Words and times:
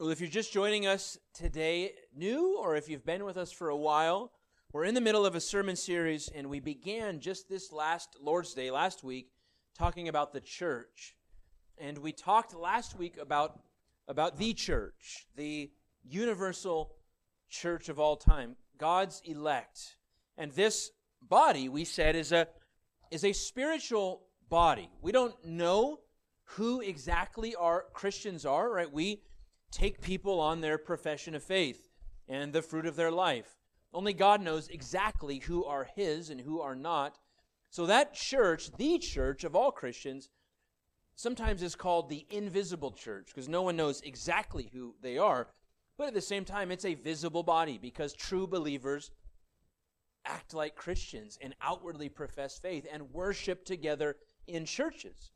Well, 0.00 0.08
if 0.08 0.18
you're 0.18 0.30
just 0.30 0.50
joining 0.50 0.86
us 0.86 1.18
today, 1.34 1.92
new, 2.16 2.56
or 2.58 2.74
if 2.74 2.88
you've 2.88 3.04
been 3.04 3.26
with 3.26 3.36
us 3.36 3.52
for 3.52 3.68
a 3.68 3.76
while, 3.76 4.32
we're 4.72 4.86
in 4.86 4.94
the 4.94 5.00
middle 5.02 5.26
of 5.26 5.34
a 5.34 5.42
sermon 5.42 5.76
series, 5.76 6.30
and 6.34 6.48
we 6.48 6.58
began 6.58 7.20
just 7.20 7.50
this 7.50 7.70
last 7.70 8.16
Lord's 8.18 8.54
Day, 8.54 8.70
last 8.70 9.04
week, 9.04 9.30
talking 9.76 10.08
about 10.08 10.32
the 10.32 10.40
church. 10.40 11.16
And 11.76 11.98
we 11.98 12.12
talked 12.12 12.54
last 12.54 12.98
week 12.98 13.18
about, 13.20 13.60
about 14.08 14.38
the 14.38 14.54
church, 14.54 15.26
the 15.36 15.70
universal 16.02 16.94
church 17.50 17.90
of 17.90 18.00
all 18.00 18.16
time, 18.16 18.56
God's 18.78 19.20
elect. 19.26 19.98
And 20.38 20.50
this 20.52 20.92
body, 21.20 21.68
we 21.68 21.84
said, 21.84 22.16
is 22.16 22.32
a, 22.32 22.48
is 23.10 23.22
a 23.22 23.34
spiritual 23.34 24.22
body. 24.48 24.88
We 25.02 25.12
don't 25.12 25.34
know 25.44 25.98
who 26.44 26.80
exactly 26.80 27.54
our 27.54 27.84
Christians 27.92 28.46
are, 28.46 28.72
right? 28.72 28.90
We 28.90 29.20
take 29.70 30.00
people 30.00 30.40
on 30.40 30.60
their 30.60 30.78
profession 30.78 31.34
of 31.34 31.42
faith 31.42 31.88
and 32.28 32.52
the 32.52 32.62
fruit 32.62 32.86
of 32.86 32.96
their 32.96 33.10
life. 33.10 33.56
Only 33.92 34.12
God 34.12 34.40
knows 34.40 34.68
exactly 34.68 35.38
who 35.38 35.64
are 35.64 35.88
His 35.96 36.30
and 36.30 36.40
who 36.40 36.60
are 36.60 36.76
not. 36.76 37.18
So 37.70 37.86
that 37.86 38.14
church, 38.14 38.70
the 38.76 38.98
church 38.98 39.44
of 39.44 39.54
all 39.56 39.70
Christians, 39.70 40.30
sometimes 41.14 41.62
is 41.62 41.74
called 41.74 42.08
the 42.08 42.26
invisible 42.30 42.92
church 42.92 43.26
because 43.26 43.48
no 43.48 43.62
one 43.62 43.76
knows 43.76 44.00
exactly 44.00 44.70
who 44.72 44.94
they 45.02 45.18
are. 45.18 45.48
But 45.98 46.08
at 46.08 46.14
the 46.14 46.20
same 46.20 46.44
time, 46.44 46.70
it's 46.70 46.84
a 46.84 46.94
visible 46.94 47.42
body 47.42 47.78
because 47.78 48.12
true 48.12 48.46
believers 48.46 49.10
act 50.24 50.54
like 50.54 50.74
Christians 50.76 51.38
and 51.40 51.54
outwardly 51.60 52.08
profess 52.08 52.58
faith 52.58 52.86
and 52.90 53.12
worship 53.12 53.64
together 53.64 54.16
in 54.46 54.64
churches. 54.64 55.30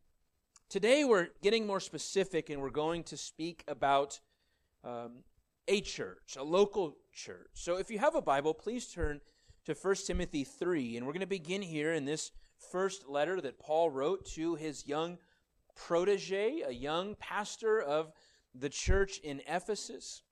Today, 0.71 1.05
we're 1.05 1.29
getting 1.43 1.67
more 1.67 1.79
specific 1.79 2.51
and 2.51 2.61
we're 2.61 2.71
going 2.71 3.05
to 3.05 3.17
speak 3.17 3.63
about 3.69 4.19
um, 4.83 5.23
a 5.69 5.81
church, 5.81 6.37
a 6.37 6.43
local 6.43 6.97
church. 7.13 7.51
So, 7.53 7.77
if 7.77 7.91
you 7.91 7.99
have 7.99 8.17
a 8.17 8.23
Bible, 8.23 8.55
please 8.55 8.87
turn 8.87 9.21
to 9.67 9.75
1 9.75 9.95
Timothy 10.07 10.43
3. 10.43 10.97
And 10.97 11.07
we're 11.07 11.13
going 11.13 11.21
to 11.21 11.27
begin 11.27 11.63
here 11.63 11.93
in 11.93 12.07
this 12.07 12.33
first 12.73 13.09
letter 13.09 13.41
that 13.41 13.59
Paul 13.59 13.91
wrote 13.91 14.27
to 14.33 14.57
his 14.57 14.87
young 14.87 15.19
protege, 15.77 16.63
a 16.67 16.73
young 16.73 17.15
pastor 17.17 17.81
of 17.81 18.13
the 18.55 18.69
church 18.69 19.19
in 19.19 19.43
Ephesus. 19.47 20.23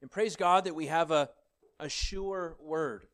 And 0.00 0.10
praise 0.10 0.36
God 0.36 0.64
that 0.64 0.74
we 0.74 0.86
have 0.86 1.10
a, 1.10 1.28
a 1.80 1.88
sure 1.88 2.56
word, 2.60 3.08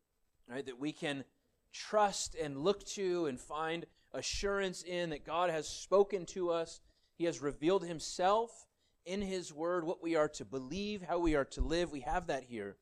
right, 0.47 0.65
that 0.65 0.79
we 0.79 0.91
can 0.91 1.25
trust 1.73 2.35
and 2.35 2.57
look 2.57 2.85
to 2.85 3.25
and 3.25 3.39
find 3.39 3.85
assurance 4.15 4.81
in 4.83 5.11
that 5.11 5.25
God 5.25 5.49
has 5.49 5.67
spoken 5.67 6.25
to 6.27 6.49
us. 6.49 6.81
He 7.17 7.25
has 7.25 7.41
revealed 7.41 7.85
himself 7.85 8.65
in 9.05 9.21
his 9.21 9.53
word, 9.53 9.85
what 9.85 10.01
we 10.01 10.15
are 10.15 10.29
to 10.29 10.45
believe, 10.45 11.03
how 11.03 11.19
we 11.19 11.35
are 11.35 11.45
to 11.45 11.61
live. 11.61 11.91
We 11.91 12.01
have 12.01 12.27
that 12.27 12.43
here. 12.43 12.75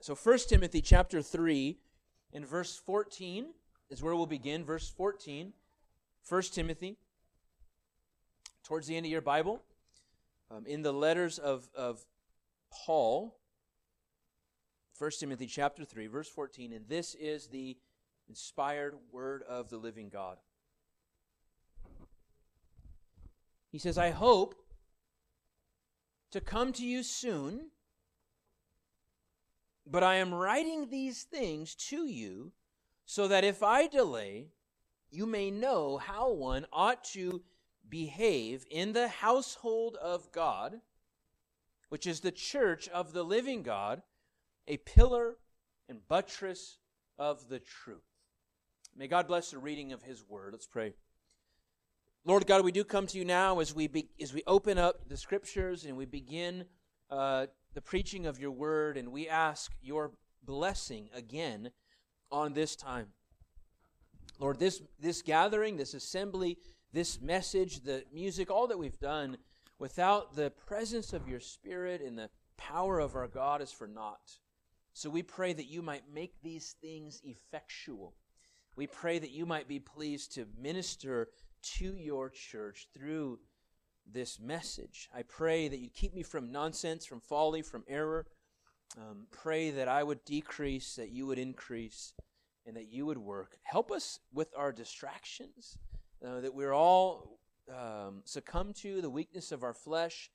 So 0.00 0.14
1 0.14 0.38
Timothy 0.48 0.80
chapter 0.80 1.20
3 1.20 1.76
in 2.32 2.44
verse 2.44 2.76
14 2.76 3.46
is 3.90 4.02
where 4.02 4.14
we'll 4.14 4.26
begin. 4.26 4.64
Verse 4.64 4.88
14. 4.88 5.52
1 6.28 6.42
Timothy, 6.52 6.96
towards 8.64 8.88
the 8.88 8.96
end 8.96 9.06
of 9.06 9.12
your 9.12 9.20
Bible, 9.20 9.62
um, 10.50 10.66
in 10.66 10.82
the 10.82 10.92
letters 10.92 11.38
of, 11.38 11.68
of 11.72 12.04
Paul, 12.72 13.38
1 14.98 15.10
Timothy 15.20 15.46
chapter 15.46 15.84
3, 15.84 16.08
verse 16.08 16.28
14, 16.28 16.72
and 16.72 16.88
this 16.88 17.14
is 17.14 17.46
the 17.46 17.76
inspired 18.28 18.94
word 19.12 19.42
of 19.48 19.70
the 19.70 19.78
living 19.78 20.08
God. 20.08 20.38
He 23.70 23.78
says, 23.78 23.98
I 23.98 24.10
hope 24.10 24.54
to 26.30 26.40
come 26.40 26.72
to 26.74 26.84
you 26.84 27.02
soon, 27.02 27.70
but 29.86 30.02
I 30.02 30.16
am 30.16 30.34
writing 30.34 30.88
these 30.88 31.22
things 31.22 31.74
to 31.88 32.06
you 32.06 32.52
so 33.04 33.28
that 33.28 33.44
if 33.44 33.62
I 33.62 33.86
delay, 33.86 34.48
you 35.10 35.26
may 35.26 35.50
know 35.50 35.98
how 35.98 36.32
one 36.32 36.66
ought 36.72 37.04
to 37.12 37.42
behave 37.88 38.64
in 38.70 38.92
the 38.92 39.08
household 39.08 39.96
of 39.96 40.32
God, 40.32 40.80
which 41.88 42.06
is 42.06 42.20
the 42.20 42.32
church 42.32 42.88
of 42.88 43.12
the 43.12 43.22
living 43.22 43.62
God, 43.62 44.02
a 44.66 44.78
pillar 44.78 45.36
and 45.88 46.06
buttress 46.08 46.78
of 47.18 47.48
the 47.48 47.60
truth. 47.60 48.15
May 48.98 49.08
God 49.08 49.26
bless 49.28 49.50
the 49.50 49.58
reading 49.58 49.92
of 49.92 50.02
His 50.02 50.24
word. 50.26 50.52
Let's 50.52 50.66
pray. 50.66 50.94
Lord 52.24 52.46
God, 52.46 52.64
we 52.64 52.72
do 52.72 52.82
come 52.82 53.06
to 53.08 53.18
you 53.18 53.26
now 53.26 53.60
as 53.60 53.74
we 53.74 53.88
be, 53.88 54.08
as 54.20 54.32
we 54.32 54.42
open 54.46 54.78
up 54.78 55.06
the 55.06 55.18
scriptures 55.18 55.84
and 55.84 55.98
we 55.98 56.06
begin 56.06 56.64
uh, 57.10 57.46
the 57.74 57.82
preaching 57.82 58.24
of 58.24 58.38
your 58.38 58.50
word, 58.50 58.96
and 58.96 59.12
we 59.12 59.28
ask 59.28 59.70
your 59.82 60.12
blessing 60.42 61.10
again 61.14 61.70
on 62.32 62.54
this 62.54 62.74
time. 62.74 63.08
Lord, 64.38 64.58
this 64.58 64.80
this 64.98 65.20
gathering, 65.20 65.76
this 65.76 65.92
assembly, 65.92 66.56
this 66.94 67.20
message, 67.20 67.80
the 67.80 68.02
music, 68.14 68.50
all 68.50 68.66
that 68.66 68.78
we've 68.78 68.98
done, 68.98 69.36
without 69.78 70.36
the 70.36 70.50
presence 70.66 71.12
of 71.12 71.28
your 71.28 71.40
Spirit 71.40 72.00
and 72.00 72.18
the 72.18 72.30
power 72.56 72.98
of 72.98 73.14
our 73.14 73.28
God 73.28 73.60
is 73.60 73.72
for 73.72 73.86
naught. 73.86 74.38
So 74.94 75.10
we 75.10 75.22
pray 75.22 75.52
that 75.52 75.66
you 75.66 75.82
might 75.82 76.04
make 76.12 76.32
these 76.42 76.76
things 76.80 77.20
effectual 77.22 78.14
we 78.76 78.86
pray 78.86 79.18
that 79.18 79.30
you 79.30 79.46
might 79.46 79.66
be 79.66 79.80
pleased 79.80 80.34
to 80.34 80.46
minister 80.60 81.28
to 81.62 81.94
your 81.94 82.28
church 82.28 82.88
through 82.94 83.40
this 84.06 84.38
message. 84.38 85.08
I 85.14 85.22
pray 85.22 85.68
that 85.68 85.78
you 85.78 85.88
keep 85.88 86.14
me 86.14 86.22
from 86.22 86.52
nonsense, 86.52 87.06
from 87.06 87.20
folly, 87.20 87.62
from 87.62 87.84
error. 87.88 88.26
Um, 88.96 89.26
pray 89.32 89.70
that 89.70 89.88
I 89.88 90.02
would 90.02 90.24
decrease, 90.24 90.94
that 90.96 91.10
you 91.10 91.26
would 91.26 91.38
increase, 91.38 92.12
and 92.66 92.76
that 92.76 92.92
you 92.92 93.06
would 93.06 93.18
work. 93.18 93.58
Help 93.62 93.90
us 93.90 94.20
with 94.32 94.48
our 94.56 94.72
distractions, 94.72 95.78
uh, 96.24 96.40
that 96.40 96.54
we're 96.54 96.72
all 96.72 97.40
um, 97.70 98.22
succumb 98.24 98.72
to 98.74 99.00
the 99.00 99.10
weakness 99.10 99.50
of 99.52 99.64
our 99.64 99.74
flesh, 99.74 100.30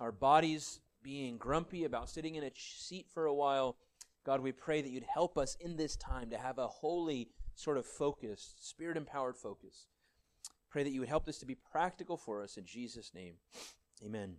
our 0.00 0.12
bodies 0.12 0.80
being 1.02 1.36
grumpy 1.36 1.84
about 1.84 2.08
sitting 2.08 2.36
in 2.36 2.44
a 2.44 2.50
seat 2.56 3.06
for 3.12 3.26
a 3.26 3.34
while. 3.34 3.76
God, 4.24 4.40
we 4.40 4.52
pray 4.52 4.82
that 4.82 4.90
you'd 4.90 5.04
help 5.04 5.36
us 5.36 5.56
in 5.60 5.76
this 5.76 5.96
time 5.96 6.30
to 6.30 6.38
have 6.38 6.58
a 6.58 6.68
holy 6.68 7.28
sort 7.54 7.76
of 7.76 7.86
focus, 7.86 8.54
spirit 8.60 8.96
empowered 8.96 9.36
focus. 9.36 9.86
Pray 10.70 10.82
that 10.82 10.90
you 10.90 11.00
would 11.00 11.08
help 11.08 11.26
this 11.26 11.38
to 11.38 11.46
be 11.46 11.54
practical 11.54 12.16
for 12.16 12.42
us 12.42 12.56
in 12.56 12.64
Jesus' 12.64 13.12
name. 13.14 13.34
Amen. 14.04 14.36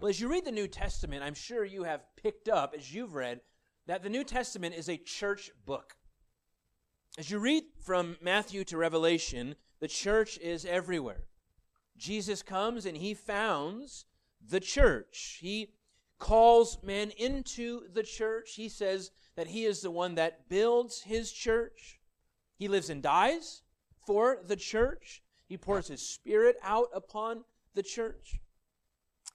Well, 0.00 0.08
as 0.08 0.20
you 0.20 0.28
read 0.28 0.44
the 0.44 0.52
New 0.52 0.68
Testament, 0.68 1.22
I'm 1.22 1.34
sure 1.34 1.64
you 1.64 1.82
have 1.82 2.06
picked 2.16 2.48
up, 2.48 2.74
as 2.76 2.94
you've 2.94 3.14
read, 3.14 3.40
that 3.86 4.02
the 4.02 4.08
New 4.08 4.24
Testament 4.24 4.74
is 4.74 4.88
a 4.88 4.96
church 4.96 5.50
book. 5.66 5.96
As 7.18 7.30
you 7.30 7.38
read 7.38 7.64
from 7.84 8.16
Matthew 8.22 8.64
to 8.64 8.76
Revelation, 8.76 9.56
the 9.80 9.88
church 9.88 10.38
is 10.38 10.64
everywhere. 10.64 11.24
Jesus 11.98 12.42
comes 12.42 12.86
and 12.86 12.96
he 12.96 13.12
founds 13.12 14.06
the 14.40 14.60
church. 14.60 15.38
He 15.40 15.74
calls 16.18 16.78
men 16.82 17.10
into 17.10 17.88
the 17.92 18.02
church. 18.02 18.54
He 18.54 18.68
says, 18.68 19.10
that 19.36 19.48
he 19.48 19.64
is 19.64 19.80
the 19.80 19.90
one 19.90 20.14
that 20.16 20.48
builds 20.48 21.02
his 21.02 21.32
church. 21.32 22.00
He 22.56 22.68
lives 22.68 22.90
and 22.90 23.02
dies 23.02 23.62
for 24.06 24.38
the 24.46 24.56
church. 24.56 25.22
He 25.46 25.56
pours 25.56 25.88
his 25.88 26.06
spirit 26.06 26.56
out 26.62 26.88
upon 26.94 27.44
the 27.74 27.82
church. 27.82 28.40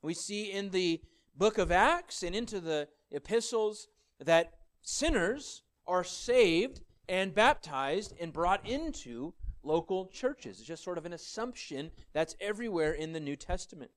We 0.02 0.14
see 0.14 0.52
in 0.52 0.70
the 0.70 1.02
book 1.36 1.58
of 1.58 1.72
Acts 1.72 2.24
and 2.24 2.36
into 2.36 2.60
the 2.60 2.88
epistles 3.12 3.88
that 4.20 4.54
sinners 4.82 5.64
are 5.88 6.04
saved 6.04 6.82
and 7.08 7.34
baptized 7.34 8.14
and 8.20 8.32
brought 8.32 8.68
into 8.68 9.34
local 9.64 10.08
churches. 10.08 10.60
It's 10.60 10.68
just 10.68 10.84
sort 10.84 10.98
of 10.98 11.06
an 11.06 11.14
assumption 11.14 11.92
that's 12.14 12.36
everywhere 12.40 12.94
in 12.94 13.14
the 13.14 13.20
New 13.20 13.36
Testament. 13.36 13.92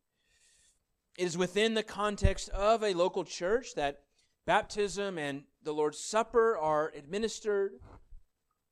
It 1.17 1.25
is 1.25 1.37
within 1.37 1.75
the 1.75 1.83
context 1.83 2.49
of 2.51 2.83
a 2.83 2.94
local 2.94 3.25
church 3.25 3.75
that 3.75 4.03
baptism 4.49 5.19
and 5.19 5.43
the 5.62 5.75
Lord's 5.75 5.99
Supper 5.99 6.56
are 6.56 6.91
administered 6.97 7.73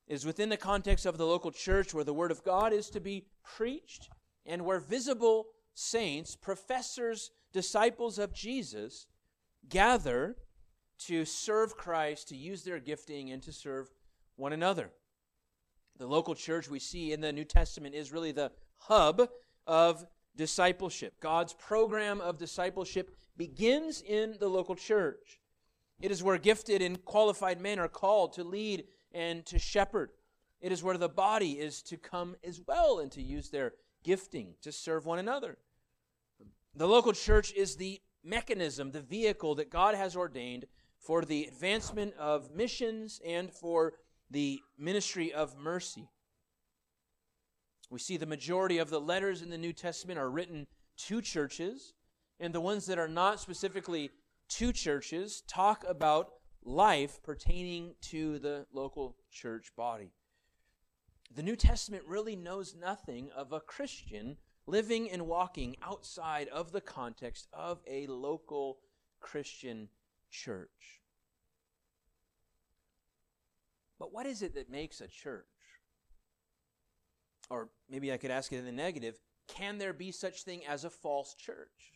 is 0.08 0.24
within 0.24 0.48
the 0.48 0.56
context 0.56 1.04
of 1.04 1.18
the 1.18 1.26
local 1.26 1.50
church 1.50 1.92
where 1.92 2.02
the 2.02 2.14
Word 2.14 2.30
of 2.30 2.42
God 2.42 2.72
is 2.72 2.88
to 2.88 2.98
be 2.98 3.26
preached 3.44 4.08
and 4.46 4.64
where 4.64 4.80
visible 4.80 5.48
saints, 5.74 6.34
professors, 6.34 7.30
disciples 7.52 8.18
of 8.18 8.32
Jesus 8.32 9.06
gather 9.68 10.36
to 11.00 11.26
serve 11.26 11.76
Christ, 11.76 12.28
to 12.28 12.36
use 12.36 12.62
their 12.64 12.80
gifting, 12.80 13.30
and 13.30 13.42
to 13.42 13.52
serve 13.52 13.90
one 14.36 14.54
another. 14.54 14.92
The 15.98 16.06
local 16.06 16.34
church 16.34 16.70
we 16.70 16.78
see 16.78 17.12
in 17.12 17.20
the 17.20 17.34
New 17.34 17.44
Testament 17.44 17.94
is 17.94 18.12
really 18.12 18.32
the 18.32 18.50
hub 18.78 19.28
of 19.66 20.06
discipleship. 20.36 21.20
God's 21.20 21.52
program 21.52 22.22
of 22.22 22.38
discipleship 22.38 23.14
begins 23.36 24.00
in 24.00 24.36
the 24.40 24.48
local 24.48 24.74
church. 24.74 25.38
It 26.00 26.10
is 26.10 26.22
where 26.22 26.38
gifted 26.38 26.82
and 26.82 27.04
qualified 27.04 27.60
men 27.60 27.78
are 27.78 27.88
called 27.88 28.34
to 28.34 28.44
lead 28.44 28.84
and 29.12 29.44
to 29.46 29.58
shepherd. 29.58 30.10
It 30.60 30.72
is 30.72 30.82
where 30.82 30.98
the 30.98 31.08
body 31.08 31.52
is 31.52 31.82
to 31.82 31.96
come 31.96 32.36
as 32.44 32.60
well 32.66 32.98
and 32.98 33.10
to 33.12 33.22
use 33.22 33.50
their 33.50 33.72
gifting 34.04 34.54
to 34.62 34.72
serve 34.72 35.06
one 35.06 35.18
another. 35.18 35.58
The 36.74 36.86
local 36.86 37.12
church 37.12 37.52
is 37.54 37.76
the 37.76 38.00
mechanism, 38.22 38.90
the 38.90 39.00
vehicle 39.00 39.54
that 39.54 39.70
God 39.70 39.94
has 39.94 40.16
ordained 40.16 40.66
for 40.98 41.24
the 41.24 41.44
advancement 41.44 42.14
of 42.18 42.54
missions 42.54 43.20
and 43.24 43.50
for 43.50 43.94
the 44.30 44.60
ministry 44.78 45.32
of 45.32 45.56
mercy. 45.56 46.08
We 47.90 48.00
see 48.00 48.16
the 48.16 48.26
majority 48.26 48.78
of 48.78 48.90
the 48.90 49.00
letters 49.00 49.42
in 49.42 49.50
the 49.50 49.58
New 49.58 49.72
Testament 49.72 50.18
are 50.18 50.30
written 50.30 50.66
to 51.06 51.22
churches, 51.22 51.94
and 52.40 52.52
the 52.52 52.60
ones 52.60 52.86
that 52.86 52.98
are 52.98 53.08
not 53.08 53.40
specifically 53.40 54.10
to 54.48 54.72
churches 54.72 55.42
talk 55.48 55.84
about 55.88 56.32
life 56.64 57.22
pertaining 57.22 57.94
to 58.02 58.38
the 58.38 58.66
local 58.72 59.16
church 59.30 59.72
body. 59.76 60.12
The 61.34 61.42
New 61.42 61.56
Testament 61.56 62.04
really 62.06 62.36
knows 62.36 62.74
nothing 62.74 63.30
of 63.36 63.52
a 63.52 63.60
Christian 63.60 64.36
living 64.66 65.10
and 65.10 65.26
walking 65.26 65.76
outside 65.82 66.48
of 66.48 66.72
the 66.72 66.80
context 66.80 67.48
of 67.52 67.80
a 67.86 68.06
local 68.06 68.78
Christian 69.20 69.88
church. 70.30 71.02
But 73.98 74.12
what 74.12 74.26
is 74.26 74.42
it 74.42 74.54
that 74.54 74.70
makes 74.70 75.00
a 75.00 75.08
church? 75.08 75.46
Or 77.48 77.70
maybe 77.88 78.12
I 78.12 78.16
could 78.16 78.30
ask 78.30 78.52
it 78.52 78.58
in 78.58 78.64
the 78.64 78.72
negative 78.72 79.18
can 79.48 79.78
there 79.78 79.92
be 79.92 80.10
such 80.10 80.42
thing 80.42 80.66
as 80.66 80.84
a 80.84 80.90
false 80.90 81.34
church? 81.34 81.95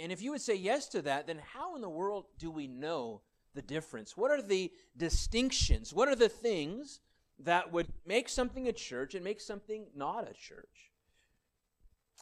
And 0.00 0.10
if 0.10 0.22
you 0.22 0.30
would 0.30 0.40
say 0.40 0.54
yes 0.54 0.88
to 0.88 1.02
that, 1.02 1.26
then 1.26 1.40
how 1.52 1.74
in 1.74 1.82
the 1.82 1.88
world 1.88 2.24
do 2.38 2.50
we 2.50 2.66
know 2.66 3.20
the 3.54 3.62
difference? 3.62 4.16
What 4.16 4.30
are 4.30 4.42
the 4.42 4.72
distinctions? 4.96 5.92
What 5.92 6.08
are 6.08 6.16
the 6.16 6.28
things 6.28 7.00
that 7.38 7.72
would 7.72 7.88
make 8.06 8.28
something 8.28 8.68
a 8.68 8.72
church 8.72 9.14
and 9.14 9.24
make 9.24 9.40
something 9.40 9.86
not 9.94 10.28
a 10.30 10.32
church? 10.32 10.90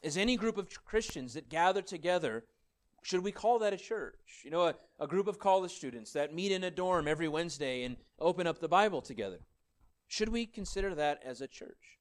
Is 0.03 0.17
any 0.17 0.35
group 0.35 0.57
of 0.57 0.67
Christians 0.83 1.35
that 1.35 1.47
gather 1.47 1.81
together, 1.81 2.43
should 3.03 3.23
we 3.23 3.31
call 3.31 3.59
that 3.59 3.73
a 3.73 3.77
church? 3.77 4.41
You 4.43 4.51
know, 4.51 4.67
a, 4.67 4.75
a 4.99 5.07
group 5.07 5.27
of 5.27 5.39
college 5.39 5.71
students 5.71 6.11
that 6.13 6.33
meet 6.33 6.51
in 6.51 6.63
a 6.63 6.71
dorm 6.71 7.07
every 7.07 7.27
Wednesday 7.27 7.83
and 7.83 7.95
open 8.19 8.47
up 8.47 8.59
the 8.59 8.67
Bible 8.67 9.01
together. 9.01 9.39
Should 10.07 10.29
we 10.29 10.45
consider 10.45 10.93
that 10.95 11.21
as 11.23 11.39
a 11.39 11.47
church? 11.47 11.99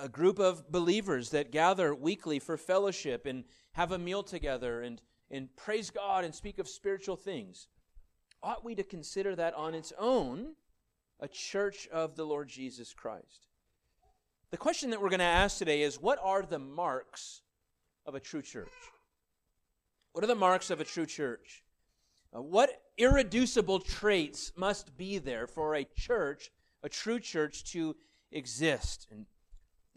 A 0.00 0.08
group 0.08 0.38
of 0.38 0.70
believers 0.70 1.30
that 1.30 1.50
gather 1.50 1.94
weekly 1.94 2.38
for 2.38 2.56
fellowship 2.56 3.26
and 3.26 3.44
have 3.72 3.92
a 3.92 3.98
meal 3.98 4.22
together 4.22 4.82
and, 4.82 5.00
and 5.30 5.54
praise 5.56 5.90
God 5.90 6.24
and 6.24 6.34
speak 6.34 6.58
of 6.58 6.68
spiritual 6.68 7.16
things. 7.16 7.68
Ought 8.42 8.64
we 8.64 8.74
to 8.74 8.84
consider 8.84 9.34
that 9.36 9.54
on 9.54 9.74
its 9.74 9.92
own 9.98 10.54
a 11.20 11.28
church 11.28 11.88
of 11.88 12.16
the 12.16 12.24
Lord 12.24 12.48
Jesus 12.48 12.94
Christ? 12.94 13.46
The 14.50 14.56
question 14.56 14.90
that 14.90 15.00
we're 15.00 15.10
going 15.10 15.18
to 15.18 15.24
ask 15.24 15.58
today 15.58 15.82
is 15.82 16.00
what 16.00 16.18
are 16.22 16.42
the 16.42 16.58
marks 16.58 17.42
of 18.06 18.14
a 18.14 18.20
true 18.20 18.42
church? 18.42 18.68
What 20.12 20.24
are 20.24 20.28
the 20.28 20.34
marks 20.34 20.70
of 20.70 20.80
a 20.80 20.84
true 20.84 21.06
church? 21.06 21.64
Uh, 22.34 22.42
what 22.42 22.82
irreducible 22.96 23.80
traits 23.80 24.52
must 24.56 24.96
be 24.96 25.18
there 25.18 25.46
for 25.46 25.74
a 25.74 25.84
church 25.96 26.50
a 26.82 26.88
true 26.88 27.20
church 27.20 27.64
to 27.72 27.96
exist. 28.30 29.06
And 29.10 29.26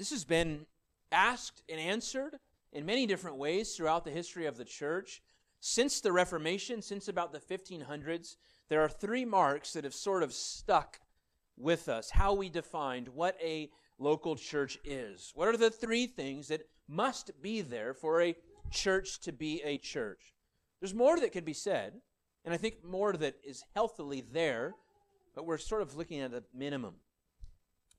this 0.01 0.09
has 0.09 0.25
been 0.25 0.65
asked 1.11 1.61
and 1.69 1.79
answered 1.79 2.39
in 2.73 2.87
many 2.87 3.05
different 3.05 3.37
ways 3.37 3.75
throughout 3.75 4.03
the 4.03 4.09
history 4.09 4.47
of 4.47 4.57
the 4.57 4.65
church. 4.65 5.21
Since 5.59 6.01
the 6.01 6.11
Reformation, 6.11 6.81
since 6.81 7.07
about 7.07 7.31
the 7.31 7.39
1500s, 7.39 8.35
there 8.67 8.81
are 8.81 8.89
three 8.89 9.25
marks 9.25 9.73
that 9.73 9.83
have 9.83 9.93
sort 9.93 10.23
of 10.23 10.33
stuck 10.33 10.99
with 11.55 11.87
us 11.87 12.09
how 12.09 12.33
we 12.33 12.49
defined 12.49 13.09
what 13.09 13.37
a 13.43 13.69
local 13.99 14.35
church 14.35 14.79
is. 14.83 15.31
What 15.35 15.47
are 15.49 15.57
the 15.57 15.69
three 15.69 16.07
things 16.07 16.47
that 16.47 16.67
must 16.87 17.39
be 17.39 17.61
there 17.61 17.93
for 17.93 18.23
a 18.23 18.35
church 18.71 19.19
to 19.19 19.31
be 19.31 19.61
a 19.63 19.77
church? 19.77 20.33
There's 20.79 20.95
more 20.95 21.19
that 21.19 21.31
could 21.31 21.45
be 21.45 21.53
said, 21.53 22.01
and 22.43 22.55
I 22.55 22.57
think 22.57 22.83
more 22.83 23.13
that 23.13 23.35
is 23.43 23.63
healthily 23.75 24.21
there 24.21 24.73
but 25.35 25.45
we're 25.45 25.57
sort 25.57 25.81
of 25.81 25.95
looking 25.95 26.19
at 26.19 26.33
a 26.33 26.43
minimum. 26.53 26.95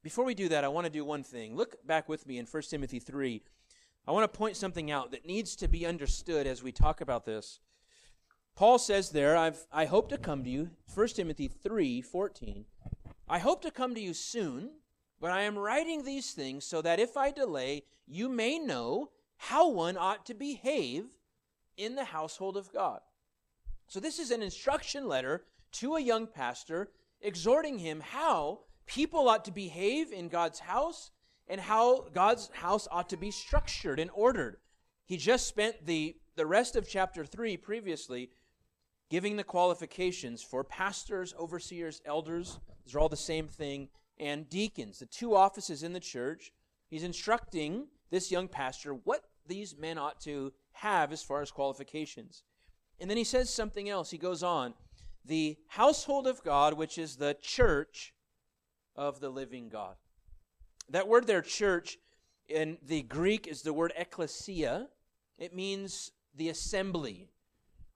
Before 0.02 0.24
we 0.24 0.34
do 0.34 0.48
that, 0.48 0.64
I 0.64 0.68
want 0.68 0.84
to 0.84 0.92
do 0.92 1.04
one 1.04 1.22
thing. 1.22 1.54
Look 1.54 1.86
back 1.86 2.08
with 2.08 2.26
me 2.26 2.38
in 2.38 2.46
1 2.46 2.62
Timothy 2.64 2.98
3. 2.98 3.40
I 4.06 4.10
want 4.10 4.30
to 4.30 4.38
point 4.38 4.56
something 4.56 4.90
out 4.90 5.12
that 5.12 5.26
needs 5.26 5.54
to 5.56 5.68
be 5.68 5.86
understood 5.86 6.44
as 6.44 6.60
we 6.60 6.72
talk 6.72 7.00
about 7.00 7.24
this. 7.24 7.60
Paul 8.56 8.80
says 8.80 9.10
there, 9.10 9.36
I've, 9.36 9.64
I 9.72 9.84
hope 9.84 10.08
to 10.08 10.18
come 10.18 10.42
to 10.42 10.50
you, 10.50 10.70
1 10.92 11.08
Timothy 11.08 11.46
3 11.46 12.02
14. 12.02 12.64
I 13.28 13.38
hope 13.38 13.62
to 13.62 13.70
come 13.70 13.94
to 13.94 14.00
you 14.00 14.12
soon, 14.12 14.70
but 15.20 15.30
I 15.30 15.42
am 15.42 15.56
writing 15.56 16.04
these 16.04 16.32
things 16.32 16.64
so 16.64 16.82
that 16.82 16.98
if 16.98 17.16
I 17.16 17.30
delay, 17.30 17.84
you 18.06 18.28
may 18.28 18.58
know 18.58 19.10
how 19.36 19.70
one 19.70 19.96
ought 19.96 20.26
to 20.26 20.34
behave 20.34 21.04
in 21.76 21.94
the 21.94 22.04
household 22.04 22.56
of 22.56 22.72
God. 22.72 23.00
So, 23.86 24.00
this 24.00 24.18
is 24.18 24.32
an 24.32 24.42
instruction 24.42 25.06
letter 25.06 25.44
to 25.72 25.94
a 25.94 26.00
young 26.00 26.26
pastor 26.26 26.90
exhorting 27.20 27.78
him 27.78 28.00
how 28.00 28.60
people 28.92 29.28
ought 29.28 29.44
to 29.46 29.50
behave 29.50 30.12
in 30.12 30.28
God's 30.28 30.58
house 30.58 31.10
and 31.48 31.60
how 31.60 32.08
God's 32.12 32.50
house 32.52 32.86
ought 32.90 33.08
to 33.08 33.16
be 33.16 33.30
structured 33.30 33.98
and 33.98 34.10
ordered. 34.12 34.58
He 35.06 35.16
just 35.16 35.46
spent 35.46 35.86
the, 35.86 36.16
the 36.36 36.46
rest 36.46 36.76
of 36.76 36.88
chapter 36.88 37.24
3 37.24 37.56
previously 37.56 38.30
giving 39.10 39.36
the 39.36 39.44
qualifications 39.44 40.42
for 40.42 40.62
pastors, 40.62 41.34
overseers, 41.38 42.02
elders. 42.04 42.58
These 42.84 42.94
are 42.94 43.00
all 43.00 43.08
the 43.08 43.16
same 43.16 43.48
thing. 43.48 43.88
And 44.18 44.48
deacons, 44.48 44.98
the 44.98 45.06
two 45.06 45.34
offices 45.34 45.82
in 45.82 45.94
the 45.94 46.00
church. 46.00 46.52
He's 46.88 47.02
instructing 47.02 47.86
this 48.10 48.30
young 48.30 48.46
pastor 48.46 48.92
what 48.92 49.24
these 49.46 49.76
men 49.76 49.98
ought 49.98 50.20
to 50.22 50.52
have 50.72 51.12
as 51.12 51.22
far 51.22 51.40
as 51.40 51.50
qualifications. 51.50 52.42
And 53.00 53.08
then 53.08 53.16
he 53.16 53.24
says 53.24 53.48
something 53.48 53.88
else. 53.88 54.10
He 54.10 54.18
goes 54.18 54.42
on 54.42 54.74
the 55.24 55.56
household 55.68 56.26
of 56.26 56.42
God, 56.42 56.74
which 56.74 56.98
is 56.98 57.16
the 57.16 57.36
church 57.40 58.12
of 58.96 59.20
the 59.20 59.30
living 59.30 59.68
God. 59.68 59.94
That 60.90 61.08
word 61.08 61.26
there, 61.26 61.42
church, 61.42 61.98
in 62.48 62.78
the 62.86 63.02
Greek 63.02 63.46
is 63.46 63.62
the 63.62 63.72
word 63.72 63.92
ecclesia. 63.96 64.88
It 65.38 65.54
means 65.54 66.12
the 66.34 66.48
assembly 66.48 67.28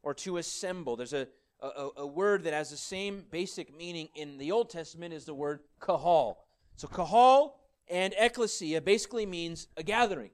or 0.03 0.15
to 0.15 0.39
assemble. 0.39 0.97
There's 0.97 1.13
a, 1.13 1.29
a, 1.61 1.89
a, 1.99 2.07
word 2.07 2.45
that 2.45 2.53
has 2.53 2.71
the 2.71 2.77
same 2.77 3.25
basic 3.31 3.77
meaning 3.77 4.09
in 4.15 4.39
the 4.39 4.53
Old 4.53 4.71
Testament 4.71 5.13
is 5.13 5.25
the 5.25 5.35
word 5.35 5.61
kahal. 5.81 6.45
So 6.77 6.89
kahal 6.89 7.61
and 7.89 8.15
ecclesia 8.19 8.81
basically 8.81 9.27
means 9.27 9.69
a 9.77 9.83
gathering. 9.83 10.31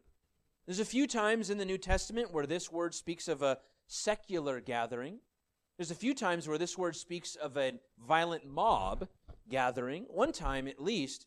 There's 0.67 0.81
a 0.81 0.85
few 0.85 1.06
times 1.06 1.50
in 1.50 1.58
the 1.58 1.65
New 1.65 1.79
Testament 1.79 2.32
where 2.32 2.46
this 2.46 2.70
word 2.70 2.94
speaks 2.94 3.29
of 3.29 3.43
a 3.43 3.58
secular 3.86 4.60
gathering. 4.60 5.19
There's 5.77 5.91
a 5.91 5.96
few 5.96 6.15
times 6.15 6.46
where 6.46 6.58
this 6.58 6.79
word 6.79 6.94
speaks 6.94 7.34
of 7.34 7.56
a 7.56 7.75
violent 8.06 8.46
mob 8.46 9.08
gathering. 9.49 10.06
One 10.08 10.32
time, 10.32 10.67
at 10.69 10.82
least, 10.82 11.27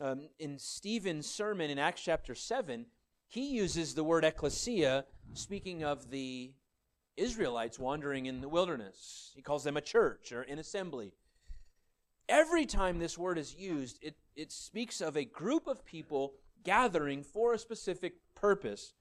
um, 0.00 0.28
in 0.38 0.58
Stephen's 0.58 1.26
sermon 1.28 1.70
in 1.70 1.78
Acts 1.78 2.02
chapter 2.02 2.34
7, 2.34 2.86
he 3.28 3.48
uses 3.48 3.94
the 3.94 4.04
word 4.04 4.24
ecclesia, 4.24 5.04
speaking 5.34 5.82
of 5.84 6.10
the 6.10 6.52
Israelites 7.16 7.78
wandering 7.78 8.26
in 8.26 8.40
the 8.40 8.48
wilderness. 8.48 9.32
He 9.34 9.42
calls 9.42 9.64
them 9.64 9.76
a 9.76 9.80
church 9.80 10.32
or 10.32 10.42
an 10.42 10.58
assembly. 10.58 11.12
Every 12.28 12.66
time 12.66 12.98
this 12.98 13.18
word 13.18 13.38
is 13.38 13.54
used, 13.54 13.98
it, 14.02 14.16
it 14.34 14.50
speaks 14.50 15.00
of 15.00 15.16
a 15.16 15.24
group 15.24 15.66
of 15.66 15.84
people 15.84 16.34
gathering 16.64 17.22
for 17.22 17.52
a 17.52 17.58
specific 17.58 18.14
purpose. 18.34 18.94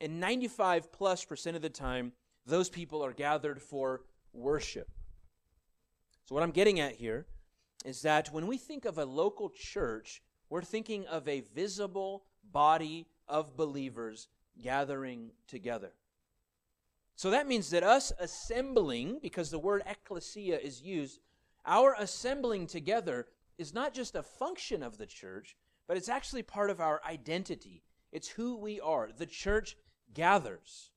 And 0.00 0.20
95 0.20 0.92
plus 0.92 1.24
percent 1.24 1.56
of 1.56 1.62
the 1.62 1.70
time, 1.70 2.12
those 2.44 2.68
people 2.68 3.04
are 3.04 3.12
gathered 3.12 3.62
for 3.62 4.02
worship. 4.32 4.88
So, 6.24 6.34
what 6.34 6.42
I'm 6.42 6.50
getting 6.50 6.80
at 6.80 6.96
here 6.96 7.26
is 7.86 8.02
that 8.02 8.32
when 8.32 8.48
we 8.48 8.58
think 8.58 8.84
of 8.84 8.98
a 8.98 9.04
local 9.04 9.48
church, 9.48 10.20
we're 10.50 10.62
thinking 10.62 11.06
of 11.06 11.26
a 11.28 11.44
visible 11.54 12.24
body 12.52 13.06
of 13.28 13.56
believers 13.56 14.28
gathering 14.60 15.30
together. 15.46 15.92
So 17.14 17.30
that 17.30 17.46
means 17.46 17.70
that 17.70 17.84
us 17.84 18.12
assembling, 18.18 19.20
because 19.22 19.50
the 19.50 19.58
word 19.58 19.82
ecclesia 19.86 20.58
is 20.58 20.82
used, 20.82 21.20
our 21.64 21.94
assembling 21.98 22.66
together 22.66 23.26
is 23.56 23.72
not 23.72 23.94
just 23.94 24.16
a 24.16 24.22
function 24.22 24.82
of 24.82 24.98
the 24.98 25.06
church, 25.06 25.56
but 25.86 25.96
it's 25.96 26.08
actually 26.08 26.42
part 26.42 26.70
of 26.70 26.80
our 26.80 27.00
identity. 27.08 27.82
It's 28.12 28.28
who 28.28 28.56
we 28.56 28.80
are. 28.80 29.10
The 29.16 29.26
church 29.26 29.76
gathers. 30.12 30.90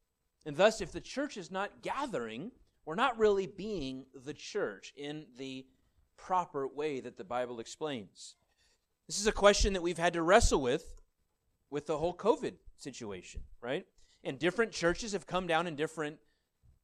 And 0.46 0.58
thus, 0.58 0.82
if 0.82 0.92
the 0.92 1.02
church 1.02 1.38
is 1.38 1.52
not 1.52 1.84
gathering, 1.84 2.52
we're 2.86 2.96
not 2.96 3.20
really 3.20 3.46
being 3.46 4.06
the 4.26 4.34
church 4.34 4.94
in 4.98 5.28
the 5.38 5.66
proper 6.26 6.68
way 6.68 7.00
that 7.00 7.18
the 7.18 7.24
Bible 7.24 7.60
explains. 7.60 8.36
This 9.08 9.20
is 9.20 9.28
a 9.28 9.32
question 9.32 9.74
that 9.74 9.82
we've 9.82 9.98
had 9.98 10.14
to 10.14 10.22
wrestle 10.22 10.62
with 10.62 11.02
with 11.72 11.86
the 11.86 11.98
whole 11.98 12.16
COVID 12.16 12.54
situation, 12.78 13.42
right? 13.62 13.86
And 14.24 14.38
different 14.40 14.72
churches 14.72 15.14
have 15.14 15.28
come 15.28 15.48
down 15.48 15.68
in 15.68 15.76
different 15.76 16.18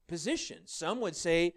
positions. 0.07 0.71
Some 0.71 1.01
would 1.01 1.15
say 1.15 1.47
it 1.47 1.55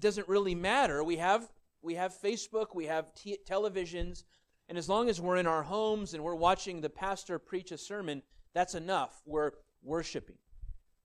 doesn't 0.00 0.28
really 0.28 0.54
matter. 0.54 1.02
We 1.02 1.16
have 1.16 1.48
we 1.82 1.94
have 1.94 2.12
Facebook, 2.12 2.74
we 2.74 2.86
have 2.86 3.14
t- 3.14 3.38
televisions, 3.48 4.24
and 4.68 4.76
as 4.76 4.88
long 4.88 5.08
as 5.08 5.20
we're 5.20 5.36
in 5.36 5.46
our 5.46 5.62
homes 5.62 6.14
and 6.14 6.22
we're 6.22 6.34
watching 6.34 6.80
the 6.80 6.90
pastor 6.90 7.38
preach 7.38 7.72
a 7.72 7.78
sermon, 7.78 8.22
that's 8.54 8.74
enough. 8.74 9.22
We're 9.24 9.52
worshiping. 9.82 10.36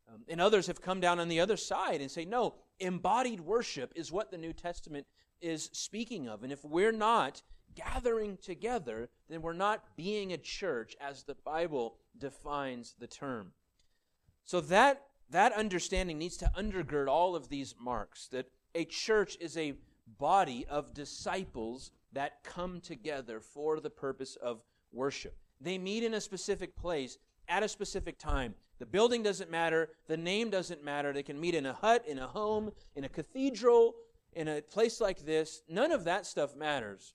Um, 0.07 0.21
and 0.27 0.39
others 0.39 0.67
have 0.67 0.81
come 0.81 0.99
down 0.99 1.19
on 1.19 1.29
the 1.29 1.39
other 1.39 1.57
side 1.57 2.01
and 2.01 2.11
say, 2.11 2.25
no, 2.25 2.55
embodied 2.79 3.39
worship 3.39 3.91
is 3.95 4.11
what 4.11 4.31
the 4.31 4.37
New 4.37 4.53
Testament 4.53 5.07
is 5.41 5.69
speaking 5.73 6.27
of. 6.27 6.43
And 6.43 6.51
if 6.51 6.63
we're 6.63 6.91
not 6.91 7.41
gathering 7.75 8.37
together, 8.37 9.09
then 9.29 9.41
we're 9.41 9.53
not 9.53 9.83
being 9.95 10.33
a 10.33 10.37
church 10.37 10.95
as 11.01 11.23
the 11.23 11.35
Bible 11.35 11.97
defines 12.17 12.95
the 12.99 13.07
term. 13.07 13.51
So 14.45 14.61
that 14.61 15.01
that 15.31 15.53
understanding 15.53 16.19
needs 16.19 16.37
to 16.37 16.51
undergird 16.55 17.07
all 17.07 17.35
of 17.35 17.49
these 17.49 17.73
marks 17.79 18.27
that 18.27 18.47
a 18.75 18.85
church 18.85 19.37
is 19.39 19.57
a 19.57 19.73
body 20.19 20.65
of 20.69 20.93
disciples 20.93 21.91
that 22.13 22.43
come 22.43 22.79
together 22.79 23.39
for 23.39 23.79
the 23.79 23.89
purpose 23.89 24.35
of 24.35 24.61
worship. 24.91 25.35
They 25.59 25.77
meet 25.77 26.03
in 26.03 26.13
a 26.13 26.21
specific 26.21 26.75
place 26.75 27.17
at 27.47 27.63
a 27.63 27.67
specific 27.67 28.19
time. 28.19 28.53
The 28.77 28.85
building 28.85 29.23
doesn't 29.23 29.49
matter, 29.49 29.89
the 30.07 30.17
name 30.17 30.49
doesn't 30.49 30.83
matter. 30.83 31.13
They 31.13 31.23
can 31.23 31.39
meet 31.39 31.55
in 31.55 31.65
a 31.65 31.73
hut, 31.73 32.03
in 32.07 32.19
a 32.19 32.27
home, 32.27 32.71
in 32.95 33.03
a 33.03 33.09
cathedral, 33.09 33.95
in 34.35 34.47
a 34.47 34.61
place 34.61 35.01
like 35.01 35.25
this. 35.25 35.61
None 35.67 35.91
of 35.91 36.03
that 36.03 36.25
stuff 36.25 36.55
matters, 36.55 37.13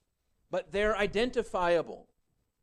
but 0.50 0.72
they're 0.72 0.96
identifiable. 0.96 2.08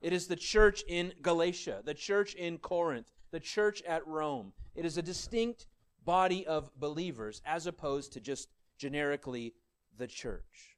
It 0.02 0.14
is 0.14 0.28
the 0.28 0.36
church 0.36 0.84
in 0.88 1.14
Galatia, 1.22 1.82
the 1.84 1.94
church 1.94 2.34
in 2.34 2.58
Corinth, 2.58 3.08
the 3.32 3.40
church 3.40 3.82
at 3.84 4.06
Rome. 4.06 4.54
It 4.76 4.86
is 4.86 4.98
a 4.98 5.02
distinct 5.02 5.68
body 6.04 6.46
of 6.46 6.72
believers 6.80 7.42
as 7.46 7.68
opposed 7.68 8.14
to 8.14 8.20
just 8.20 8.50
generically 8.78 9.54
the 9.98 10.08
church. 10.08 10.78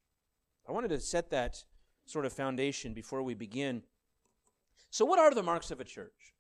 I 0.68 0.72
wanted 0.72 0.90
to 0.90 1.00
set 1.00 1.30
that 1.32 1.64
sort 2.06 2.26
of 2.26 2.34
foundation 2.34 2.94
before 2.94 3.24
we 3.24 3.34
begin. 3.34 3.84
So, 4.90 5.06
what 5.06 5.20
are 5.20 5.34
the 5.34 5.44
marks 5.44 5.72
of 5.72 5.80
a 5.80 5.84
church? 5.84 6.34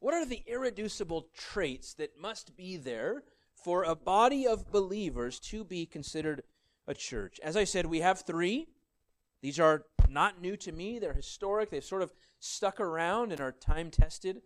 What 0.00 0.14
are 0.14 0.24
the 0.24 0.42
irreducible 0.46 1.28
traits 1.36 1.94
that 1.94 2.18
must 2.18 2.56
be 2.56 2.76
there 2.76 3.22
for 3.54 3.84
a 3.84 3.94
body 3.94 4.46
of 4.46 4.72
believers 4.72 5.38
to 5.40 5.62
be 5.62 5.84
considered 5.84 6.42
a 6.90 6.94
church? 6.94 7.40
As 7.42 7.56
I 7.56 7.64
said, 7.64 7.86
we 7.86 8.00
have 8.00 8.22
three. 8.22 8.66
These 9.40 9.58
are 9.58 9.84
not 10.08 10.42
new 10.42 10.56
to 10.58 10.72
me, 10.72 10.98
they're 10.98 11.14
historic, 11.14 11.70
they've 11.70 11.84
sort 11.84 12.02
of 12.02 12.12
stuck 12.40 12.80
around 12.80 13.32
and 13.32 13.40
are 13.40 13.52
time 13.52 13.90
tested. 13.90 14.42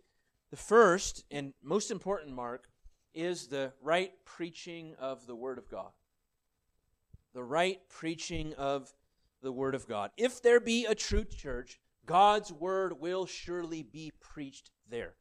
The 0.51 0.57
first 0.57 1.25
and 1.31 1.53
most 1.63 1.91
important 1.91 2.33
mark 2.33 2.67
is 3.13 3.47
the 3.47 3.73
right 3.81 4.11
preaching 4.25 4.95
of 4.99 5.25
the 5.25 5.35
Word 5.35 5.57
of 5.57 5.69
God. 5.69 5.91
The 7.33 7.43
right 7.43 7.79
preaching 7.89 8.53
of 8.53 8.93
the 9.41 9.51
Word 9.51 9.75
of 9.75 9.87
God. 9.87 10.11
If 10.17 10.41
there 10.41 10.59
be 10.59 10.85
a 10.85 10.95
true 10.95 11.25
church, 11.25 11.79
God's 12.05 12.53
Word 12.53 12.99
will 12.99 13.25
surely 13.25 13.83
be 13.83 14.11
preached 14.19 14.69
there. 14.89 15.15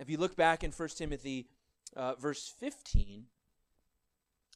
If 0.00 0.10
you 0.10 0.18
look 0.18 0.36
back 0.36 0.64
in 0.64 0.72
1 0.72 0.88
Timothy 0.96 1.46
uh, 1.96 2.16
verse 2.16 2.52
15, 2.58 3.26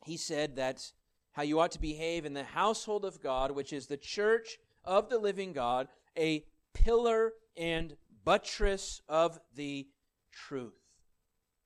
he 0.05 0.17
said 0.17 0.57
that 0.57 0.93
how 1.33 1.43
you 1.43 1.61
ought 1.61 1.73
to 1.73 1.81
behave 1.81 2.25
in 2.25 2.35
the 2.35 2.45
household 2.45 3.05
of 3.05 3.23
God, 3.23 3.53
which 3.53 3.73
is 3.73 3.87
the 3.87 3.97
church 3.97 4.59
of 4.85 5.09
the 5.09 5.19
living 5.19 5.53
God, 5.53 5.89
a 6.17 6.45
pillar 6.75 7.33
and 7.57 7.97
buttress 8.25 9.01
of 9.09 9.39
the 9.55 9.89
truth. 10.33 10.75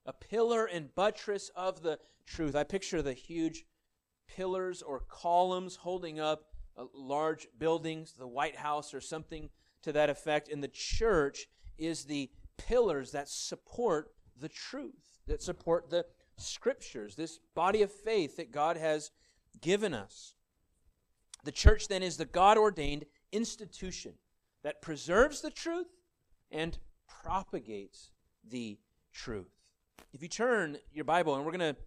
A 0.04 0.12
pillar 0.12 0.66
and 0.66 0.94
buttress 0.94 1.50
of 1.54 1.82
the 1.82 1.98
truth. 2.26 2.56
I 2.56 2.64
picture 2.64 3.02
the 3.02 3.12
huge 3.12 3.64
pillars 4.26 4.82
or 4.82 5.00
columns 5.08 5.76
holding 5.76 6.18
up 6.18 6.46
uh, 6.76 6.84
large 6.94 7.46
buildings, 7.58 8.14
the 8.18 8.26
White 8.26 8.56
House 8.56 8.94
or 8.94 9.00
something 9.00 9.50
to 9.82 9.92
that 9.92 10.10
effect. 10.10 10.48
And 10.48 10.62
the 10.62 10.68
church 10.68 11.46
is 11.78 12.04
the 12.04 12.30
pillars 12.56 13.12
that 13.12 13.28
support 13.28 14.12
the 14.40 14.48
truth, 14.48 15.20
that 15.26 15.42
support 15.42 15.90
the 15.90 16.06
scriptures, 16.36 17.14
this 17.14 17.38
body 17.54 17.82
of 17.82 17.92
faith 17.92 18.36
that 18.36 18.52
God 18.52 18.76
has 18.76 19.10
given 19.60 19.94
us. 19.94 20.34
The 21.44 21.52
church 21.52 21.88
then 21.88 22.02
is 22.02 22.16
the 22.16 22.24
God 22.24 22.56
ordained 22.56 23.04
institution 23.32 24.14
that 24.62 24.82
preserves 24.82 25.40
the 25.40 25.50
truth 25.50 25.88
and 26.50 26.78
propagates 27.08 28.10
the 28.48 28.78
truth. 29.12 29.50
If 30.12 30.22
you 30.22 30.28
turn 30.28 30.78
your 30.92 31.04
Bible, 31.04 31.34
and 31.34 31.44
we're 31.44 31.52
going 31.52 31.74
to 31.74 31.80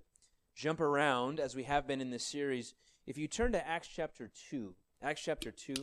jump 0.55 0.79
around 0.79 1.39
as 1.39 1.55
we 1.55 1.63
have 1.63 1.87
been 1.87 2.01
in 2.01 2.09
this 2.09 2.25
series, 2.25 2.73
if 3.05 3.17
you 3.17 3.27
turn 3.27 3.51
to 3.51 3.67
Acts 3.67 3.87
chapter 3.93 4.31
2, 4.49 4.73
Acts 5.01 5.21
chapter 5.23 5.51
2. 5.51 5.73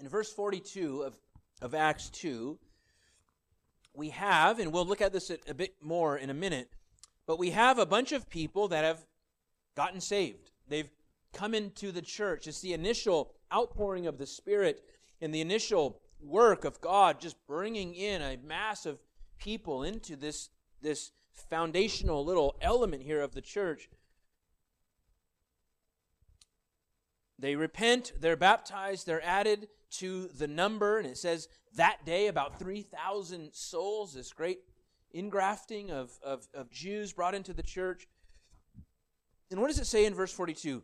In 0.00 0.08
verse 0.08 0.32
42 0.32 1.02
of, 1.02 1.18
of 1.60 1.74
Acts 1.74 2.08
2, 2.10 2.56
we 3.98 4.10
have, 4.10 4.60
and 4.60 4.72
we'll 4.72 4.86
look 4.86 5.02
at 5.02 5.12
this 5.12 5.30
a, 5.48 5.54
bit 5.54 5.74
more 5.82 6.16
in 6.16 6.30
a 6.30 6.34
minute, 6.34 6.70
but 7.26 7.38
we 7.38 7.50
have 7.50 7.78
a 7.78 7.84
bunch 7.84 8.12
of 8.12 8.30
people 8.30 8.68
that 8.68 8.84
have 8.84 9.04
gotten 9.76 10.00
saved. 10.00 10.52
They've 10.68 10.90
come 11.32 11.52
into 11.52 11.90
the 11.90 12.00
church. 12.00 12.46
It's 12.46 12.60
the 12.60 12.72
initial 12.72 13.34
outpouring 13.52 14.06
of 14.06 14.16
the 14.16 14.26
Spirit 14.26 14.84
and 15.20 15.34
the 15.34 15.40
initial 15.40 16.00
work 16.20 16.64
of 16.64 16.80
God 16.80 17.20
just 17.20 17.36
bringing 17.46 17.94
in 17.94 18.22
a 18.22 18.38
mass 18.42 18.86
of 18.86 18.98
people 19.38 19.82
into 19.82 20.14
this, 20.14 20.48
this 20.80 21.10
foundational 21.32 22.24
little 22.24 22.56
element 22.60 23.02
here 23.02 23.20
of 23.20 23.34
the 23.34 23.40
church. 23.40 23.88
They 27.36 27.56
repent, 27.56 28.12
they're 28.18 28.36
baptized, 28.36 29.06
they're 29.06 29.24
added 29.24 29.68
to 29.90 30.28
the 30.28 30.46
number, 30.46 30.98
and 30.98 31.06
it 31.06 31.18
says 31.18 31.48
that 31.74 32.04
day 32.04 32.26
about 32.26 32.58
3,000 32.58 33.54
souls, 33.54 34.14
this 34.14 34.32
great 34.32 34.60
ingrafting 35.14 35.90
of, 35.90 36.10
of, 36.22 36.46
of 36.54 36.70
Jews 36.70 37.12
brought 37.12 37.34
into 37.34 37.52
the 37.52 37.62
church. 37.62 38.06
And 39.50 39.60
what 39.60 39.68
does 39.68 39.78
it 39.78 39.86
say 39.86 40.04
in 40.04 40.14
verse 40.14 40.32
42? 40.32 40.82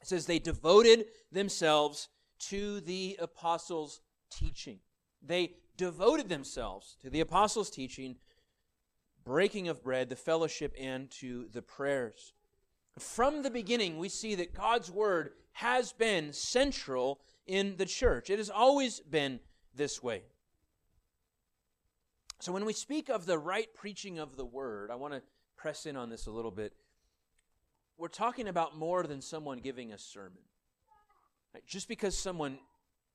It 0.00 0.08
says, 0.08 0.26
They 0.26 0.38
devoted 0.38 1.06
themselves 1.32 2.08
to 2.50 2.80
the 2.80 3.18
apostles' 3.20 4.00
teaching. 4.30 4.78
They 5.22 5.54
devoted 5.76 6.28
themselves 6.28 6.96
to 7.02 7.10
the 7.10 7.20
apostles' 7.20 7.70
teaching, 7.70 8.16
breaking 9.24 9.68
of 9.68 9.82
bread, 9.82 10.08
the 10.08 10.16
fellowship, 10.16 10.74
and 10.78 11.10
to 11.12 11.48
the 11.52 11.62
prayers. 11.62 12.32
From 12.98 13.42
the 13.42 13.50
beginning, 13.50 13.98
we 13.98 14.08
see 14.08 14.34
that 14.36 14.54
God's 14.54 14.90
word 14.90 15.32
has 15.54 15.92
been 15.92 16.32
central 16.32 17.20
in 17.46 17.76
the 17.76 17.86
church. 17.86 18.30
It 18.30 18.38
has 18.38 18.50
always 18.50 19.00
been 19.00 19.40
this 19.74 20.02
way. 20.02 20.22
So, 22.40 22.52
when 22.52 22.64
we 22.64 22.72
speak 22.72 23.08
of 23.08 23.26
the 23.26 23.38
right 23.38 23.72
preaching 23.74 24.18
of 24.18 24.36
the 24.36 24.44
word, 24.44 24.90
I 24.90 24.96
want 24.96 25.14
to 25.14 25.22
press 25.56 25.86
in 25.86 25.96
on 25.96 26.10
this 26.10 26.26
a 26.26 26.30
little 26.30 26.50
bit 26.50 26.74
we're 27.96 28.08
talking 28.08 28.48
about 28.48 28.76
more 28.76 29.04
than 29.04 29.20
someone 29.20 29.58
giving 29.58 29.92
a 29.92 29.98
sermon. 29.98 30.42
Just 31.66 31.88
because 31.88 32.18
someone 32.18 32.58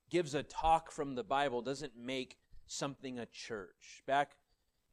gives 0.08 0.34
a 0.34 0.42
talk 0.42 0.90
from 0.90 1.14
the 1.14 1.22
Bible 1.22 1.60
doesn't 1.60 1.92
make 1.96 2.38
something 2.66 3.18
a 3.18 3.26
church. 3.26 4.02
Back 4.06 4.32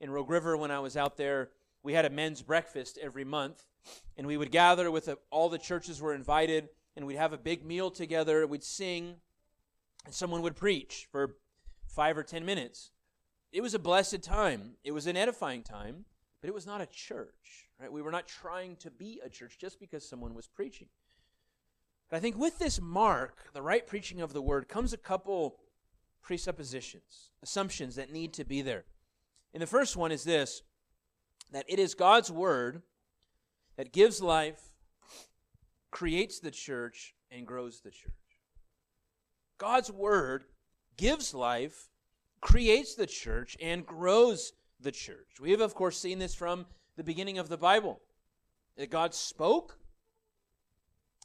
in 0.02 0.10
Rogue 0.10 0.30
River, 0.30 0.58
when 0.58 0.72
I 0.72 0.80
was 0.80 0.98
out 0.98 1.16
there, 1.16 1.50
we 1.84 1.94
had 1.94 2.06
a 2.06 2.10
men's 2.10 2.42
breakfast 2.42 3.00
every 3.02 3.24
month, 3.24 3.66
and 4.18 4.28
we 4.28 4.36
would 4.36 4.52
gather 4.52 4.92
with 4.92 5.08
a, 5.08 5.18
all 5.32 5.48
the 5.48 5.58
churches 5.58 6.02
were 6.02 6.14
invited, 6.14 6.68
and 6.98 7.06
we'd 7.06 7.16
have 7.16 7.32
a 7.32 7.38
big 7.38 7.64
meal 7.64 7.92
together. 7.92 8.46
We'd 8.48 8.64
sing, 8.64 9.18
and 10.04 10.14
someone 10.14 10.42
would 10.42 10.56
preach 10.56 11.08
for 11.12 11.38
five 11.86 12.18
or 12.18 12.24
ten 12.24 12.44
minutes. 12.44 12.92
It 13.52 13.62
was 13.62 13.76
a 13.76 13.80
blessed 13.80 14.24
time. 14.24 14.72
It 14.84 14.92
was 14.92 15.06
an 15.06 15.16
edifying 15.16 15.62
time, 15.62 16.06
but 16.42 16.48
it 16.48 16.54
was 16.56 16.66
not 16.66 16.82
a 16.82 16.88
church. 16.88 17.70
Right? 17.80 17.92
We 17.92 18.02
were 18.02 18.12
not 18.12 18.28
trying 18.28 18.78
to 18.78 18.90
be 18.90 19.22
a 19.24 19.30
church 19.30 19.60
just 19.60 19.80
because 19.80 20.10
someone 20.10 20.34
was 20.34 20.48
preaching. 20.48 20.88
But 22.10 22.18
I 22.18 22.20
think 22.20 22.36
with 22.36 22.58
this 22.58 22.82
mark, 22.82 23.54
the 23.54 23.62
right 23.62 23.86
preaching 23.86 24.20
of 24.20 24.34
the 24.34 24.42
word, 24.42 24.68
comes 24.68 24.92
a 24.92 24.98
couple 24.98 25.60
presuppositions, 26.24 27.30
assumptions 27.44 27.96
that 27.96 28.12
need 28.12 28.34
to 28.34 28.44
be 28.44 28.64
there. 28.64 28.86
And 29.54 29.62
the 29.62 29.68
first 29.68 29.96
one 29.96 30.12
is 30.12 30.24
this 30.24 30.64
that 31.52 31.66
it 31.70 31.78
is 31.78 31.94
God's 31.94 32.32
word 32.32 32.82
that 33.78 33.94
gives 33.94 34.20
life, 34.20 34.72
creates 35.92 36.40
the 36.40 36.52
church, 36.52 37.16
and 37.32 37.46
grows 37.46 37.82
the 37.82 37.92
church. 37.92 38.14
God's 39.58 39.92
word 39.92 40.46
gives 40.98 41.34
life, 41.34 41.90
creates 42.42 42.96
the 42.96 43.08
church, 43.08 43.58
and 43.62 43.86
grows 43.86 44.54
the 44.80 44.92
church. 44.92 45.40
We 45.42 45.52
have, 45.52 45.62
of 45.62 45.74
course, 45.74 46.00
seen 46.00 46.20
this 46.20 46.36
from 46.36 46.66
the 46.96 47.04
beginning 47.04 47.38
of 47.38 47.50
the 47.50 47.58
Bible. 47.58 48.02
That 48.78 48.92
God 48.92 49.14
spoke 49.14 49.80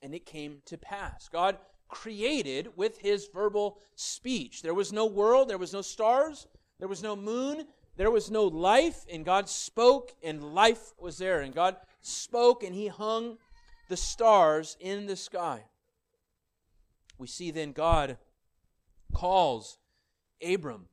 and 0.02 0.14
it 0.14 0.26
came 0.26 0.62
to 0.66 0.78
pass. 0.78 1.28
God 1.28 1.58
created 1.88 2.70
with 2.76 2.98
his 2.98 3.28
verbal 3.32 3.78
speech. 3.94 4.62
There 4.62 4.74
was 4.74 4.92
no 4.92 5.06
world, 5.06 5.48
there 5.48 5.58
was 5.58 5.74
no 5.74 5.82
stars, 5.82 6.46
there 6.78 6.88
was 6.88 7.02
no 7.02 7.14
moon, 7.14 7.66
there 7.96 8.10
was 8.10 8.30
no 8.30 8.44
life, 8.44 9.04
and 9.12 9.24
God 9.24 9.48
spoke 9.48 10.12
and 10.22 10.54
life 10.54 10.92
was 10.98 11.18
there. 11.18 11.42
And 11.42 11.54
God 11.54 11.76
spoke 12.00 12.64
and 12.64 12.74
he 12.74 12.88
hung 12.88 13.36
the 13.92 13.96
stars 13.98 14.74
in 14.80 15.04
the 15.04 15.16
sky. 15.16 15.64
we 17.18 17.26
see 17.26 17.50
then 17.50 17.72
God 17.72 18.16
calls 19.12 19.76
Abram 20.42 20.86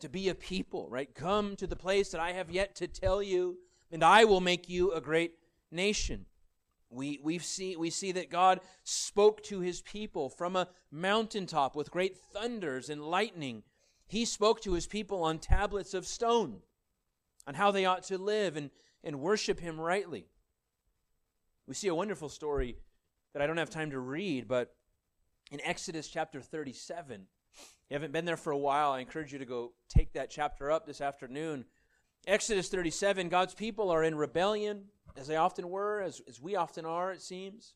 to 0.00 0.10
be 0.10 0.28
a 0.28 0.34
people, 0.34 0.86
right? 0.90 1.14
Come 1.14 1.56
to 1.56 1.66
the 1.66 1.76
place 1.76 2.10
that 2.10 2.20
I 2.20 2.32
have 2.32 2.50
yet 2.50 2.74
to 2.74 2.88
tell 2.88 3.22
you, 3.22 3.56
and 3.90 4.04
I 4.04 4.26
will 4.26 4.42
make 4.42 4.68
you 4.68 4.92
a 4.92 5.00
great 5.00 5.32
nation. 5.70 6.26
We, 6.90 7.20
we 7.22 7.38
see, 7.38 7.74
we 7.74 7.88
see 7.88 8.12
that 8.12 8.28
God 8.28 8.60
spoke 8.82 9.42
to 9.44 9.60
his 9.60 9.80
people 9.80 10.28
from 10.28 10.56
a 10.56 10.68
mountaintop 10.90 11.74
with 11.74 11.90
great 11.90 12.18
thunders 12.18 12.90
and 12.90 13.02
lightning. 13.02 13.62
He 14.06 14.26
spoke 14.26 14.60
to 14.60 14.74
his 14.74 14.86
people 14.86 15.22
on 15.22 15.38
tablets 15.38 15.94
of 15.94 16.06
stone 16.06 16.60
on 17.46 17.54
how 17.54 17.70
they 17.70 17.86
ought 17.86 18.02
to 18.08 18.18
live 18.18 18.58
and, 18.58 18.68
and 19.02 19.20
worship 19.20 19.58
him 19.58 19.80
rightly. 19.80 20.26
We 21.66 21.74
see 21.74 21.88
a 21.88 21.94
wonderful 21.94 22.28
story 22.28 22.76
that 23.32 23.40
I 23.40 23.46
don't 23.46 23.56
have 23.56 23.70
time 23.70 23.90
to 23.92 23.98
read, 23.98 24.46
but 24.46 24.74
in 25.50 25.60
Exodus 25.62 26.08
chapter 26.08 26.40
37, 26.40 27.26
you 27.88 27.94
haven't 27.94 28.12
been 28.12 28.26
there 28.26 28.36
for 28.36 28.50
a 28.50 28.58
while, 28.58 28.92
I 28.92 29.00
encourage 29.00 29.32
you 29.32 29.38
to 29.38 29.46
go 29.46 29.72
take 29.88 30.12
that 30.12 30.30
chapter 30.30 30.70
up 30.70 30.86
this 30.86 31.00
afternoon. 31.00 31.64
Exodus 32.26 32.68
37, 32.68 33.30
God's 33.30 33.54
people 33.54 33.90
are 33.90 34.04
in 34.04 34.14
rebellion, 34.14 34.84
as 35.16 35.26
they 35.26 35.36
often 35.36 35.70
were, 35.70 36.02
as, 36.02 36.20
as 36.28 36.40
we 36.40 36.54
often 36.54 36.84
are, 36.84 37.12
it 37.12 37.22
seems. 37.22 37.72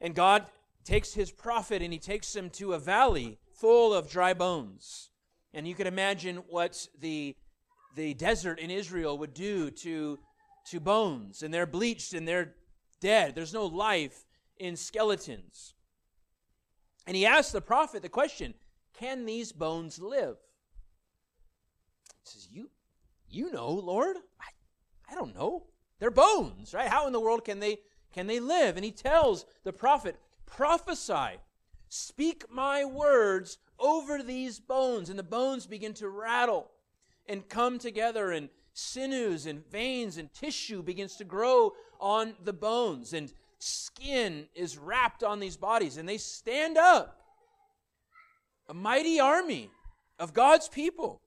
And 0.00 0.14
God 0.14 0.46
takes 0.84 1.14
his 1.14 1.32
prophet 1.32 1.82
and 1.82 1.92
he 1.92 1.98
takes 1.98 2.34
him 2.36 2.50
to 2.50 2.72
a 2.72 2.78
valley 2.78 3.38
full 3.52 3.92
of 3.92 4.08
dry 4.08 4.32
bones. 4.32 5.10
And 5.52 5.66
you 5.66 5.74
can 5.74 5.88
imagine 5.88 6.36
what 6.48 6.86
the, 7.00 7.34
the 7.96 8.14
desert 8.14 8.60
in 8.60 8.70
Israel 8.70 9.18
would 9.18 9.34
do 9.34 9.70
to, 9.70 10.18
to 10.70 10.80
bones. 10.80 11.42
And 11.42 11.52
they're 11.52 11.66
bleached 11.66 12.12
and 12.14 12.26
they're 12.26 12.54
dead. 13.00 13.34
There's 13.34 13.54
no 13.54 13.66
life 13.66 14.24
in 14.58 14.76
skeletons. 14.76 15.74
And 17.06 17.16
he 17.16 17.24
asked 17.24 17.52
the 17.52 17.60
prophet 17.60 18.02
the 18.02 18.08
question 18.08 18.54
Can 18.92 19.24
these 19.24 19.52
bones 19.52 19.98
live? 19.98 20.36
He 22.22 22.30
says, 22.30 22.48
You, 22.50 22.70
you 23.28 23.50
know, 23.52 23.70
Lord. 23.70 24.16
I, 24.40 25.12
I 25.12 25.14
don't 25.14 25.34
know. 25.34 25.64
They're 25.98 26.10
bones, 26.10 26.74
right? 26.74 26.88
How 26.88 27.06
in 27.06 27.12
the 27.12 27.20
world 27.20 27.44
can 27.44 27.60
they 27.60 27.78
can 28.12 28.26
they 28.26 28.40
live? 28.40 28.76
And 28.76 28.84
he 28.84 28.90
tells 28.90 29.44
the 29.64 29.72
prophet, 29.72 30.18
prophesy, 30.46 31.40
speak 31.88 32.44
my 32.50 32.84
words 32.84 33.58
over 33.78 34.22
these 34.22 34.60
bones. 34.60 35.10
And 35.10 35.18
the 35.18 35.22
bones 35.22 35.66
begin 35.66 35.94
to 35.94 36.08
rattle 36.08 36.70
and 37.26 37.48
come 37.48 37.78
together, 37.78 38.32
and 38.32 38.48
sinews 38.78 39.46
and 39.46 39.68
veins 39.70 40.16
and 40.16 40.32
tissue 40.32 40.82
begins 40.82 41.16
to 41.16 41.24
grow 41.24 41.72
on 42.00 42.34
the 42.44 42.52
bones. 42.52 43.12
And 43.12 43.32
skin 43.58 44.46
is 44.54 44.78
wrapped 44.78 45.24
on 45.24 45.40
these 45.40 45.56
bodies 45.56 45.96
and 45.96 46.08
they 46.08 46.18
stand 46.18 46.78
up. 46.78 47.16
A 48.68 48.74
mighty 48.74 49.18
army 49.18 49.70
of 50.18 50.32
God's 50.32 50.68
people. 50.68 51.20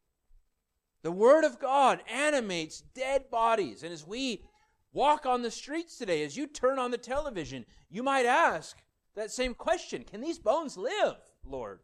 The 1.04 1.12
Word 1.12 1.44
of 1.44 1.60
God 1.60 2.02
animates 2.10 2.84
dead 2.94 3.30
bodies. 3.32 3.84
And 3.84 3.92
as 3.92 4.06
we 4.06 4.44
walk 4.94 5.26
on 5.26 5.42
the 5.42 5.52
streets 5.52 5.98
today, 5.98 6.24
as 6.24 6.38
you 6.38 6.48
turn 6.48 6.78
on 6.78 6.92
the 6.92 6.98
television, 6.98 7.66
you 7.90 8.04
might 8.04 8.26
ask 8.26 8.78
that 9.16 9.32
same 9.32 9.56
question 9.56 10.04
Can 10.04 10.22
these 10.22 10.40
bones 10.40 10.78
live, 10.78 11.16
Lord? 11.44 11.80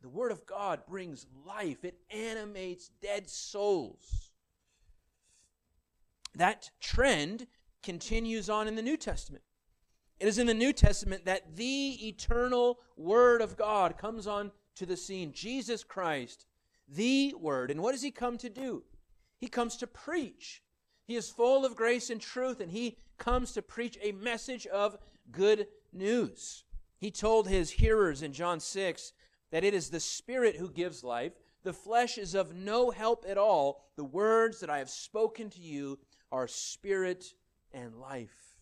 The 0.00 0.08
Word 0.08 0.32
of 0.32 0.46
God 0.46 0.80
brings 0.88 1.26
life, 1.46 1.84
it 1.84 1.98
animates 2.10 2.90
dead 3.02 3.28
souls. 3.28 4.27
That 6.38 6.70
trend 6.80 7.48
continues 7.82 8.48
on 8.48 8.68
in 8.68 8.76
the 8.76 8.82
New 8.82 8.96
Testament. 8.96 9.42
It 10.20 10.28
is 10.28 10.38
in 10.38 10.46
the 10.46 10.54
New 10.54 10.72
Testament 10.72 11.24
that 11.24 11.56
the 11.56 12.08
eternal 12.08 12.78
Word 12.96 13.40
of 13.42 13.56
God 13.56 13.98
comes 13.98 14.26
on 14.26 14.52
to 14.76 14.86
the 14.86 14.96
scene. 14.96 15.32
Jesus 15.32 15.82
Christ, 15.82 16.46
the 16.88 17.34
Word. 17.38 17.72
And 17.72 17.82
what 17.82 17.92
does 17.92 18.02
He 18.02 18.12
come 18.12 18.38
to 18.38 18.48
do? 18.48 18.84
He 19.36 19.48
comes 19.48 19.76
to 19.78 19.86
preach. 19.86 20.62
He 21.04 21.16
is 21.16 21.28
full 21.28 21.64
of 21.64 21.74
grace 21.74 22.08
and 22.08 22.20
truth, 22.20 22.60
and 22.60 22.70
He 22.70 22.98
comes 23.18 23.52
to 23.52 23.62
preach 23.62 23.98
a 24.00 24.12
message 24.12 24.66
of 24.68 24.96
good 25.32 25.66
news. 25.92 26.64
He 26.98 27.10
told 27.10 27.48
His 27.48 27.70
hearers 27.70 28.22
in 28.22 28.32
John 28.32 28.60
6 28.60 29.12
that 29.50 29.64
it 29.64 29.74
is 29.74 29.90
the 29.90 30.00
Spirit 30.00 30.56
who 30.56 30.70
gives 30.70 31.02
life. 31.02 31.32
The 31.64 31.72
flesh 31.72 32.16
is 32.16 32.34
of 32.34 32.54
no 32.54 32.90
help 32.90 33.24
at 33.28 33.38
all. 33.38 33.90
The 33.96 34.04
words 34.04 34.60
that 34.60 34.70
I 34.70 34.78
have 34.78 34.90
spoken 34.90 35.50
to 35.50 35.60
you 35.60 35.98
are 36.30 36.48
spirit 36.48 37.24
and 37.72 37.96
life. 37.96 38.56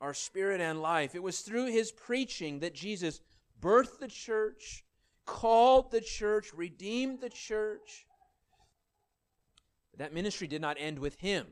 Our 0.00 0.14
spirit 0.14 0.60
and 0.60 0.80
life. 0.80 1.14
It 1.14 1.22
was 1.22 1.40
through 1.40 1.66
his 1.66 1.92
preaching 1.92 2.60
that 2.60 2.74
Jesus 2.74 3.20
birthed 3.60 3.98
the 3.98 4.08
church, 4.08 4.84
called 5.24 5.90
the 5.90 6.00
church, 6.00 6.52
redeemed 6.54 7.20
the 7.20 7.30
church. 7.30 8.06
That 9.96 10.12
ministry 10.12 10.46
did 10.46 10.60
not 10.60 10.76
end 10.78 10.98
with 10.98 11.18
him. 11.20 11.46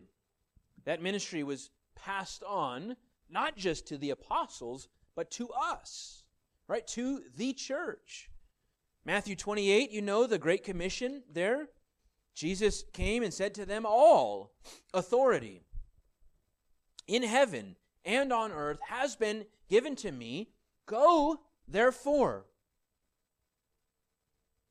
That 0.84 1.02
ministry 1.02 1.42
was 1.42 1.70
passed 1.94 2.42
on 2.44 2.96
not 3.30 3.56
just 3.56 3.86
to 3.88 3.98
the 3.98 4.10
apostles, 4.10 4.88
but 5.16 5.30
to 5.32 5.48
us, 5.50 6.24
right? 6.68 6.86
To 6.88 7.22
the 7.36 7.52
church. 7.54 8.30
Matthew 9.04 9.36
28, 9.36 9.90
you 9.90 10.02
know 10.02 10.26
the 10.26 10.38
Great 10.38 10.64
Commission 10.64 11.22
there. 11.30 11.68
Jesus 12.34 12.84
came 12.92 13.22
and 13.22 13.32
said 13.32 13.54
to 13.54 13.66
them, 13.66 13.86
All 13.86 14.52
authority 14.92 15.62
in 17.06 17.22
heaven 17.22 17.76
and 18.04 18.32
on 18.32 18.52
earth 18.52 18.80
has 18.88 19.16
been 19.16 19.44
given 19.68 19.96
to 19.96 20.10
me. 20.10 20.50
Go, 20.86 21.40
therefore, 21.66 22.44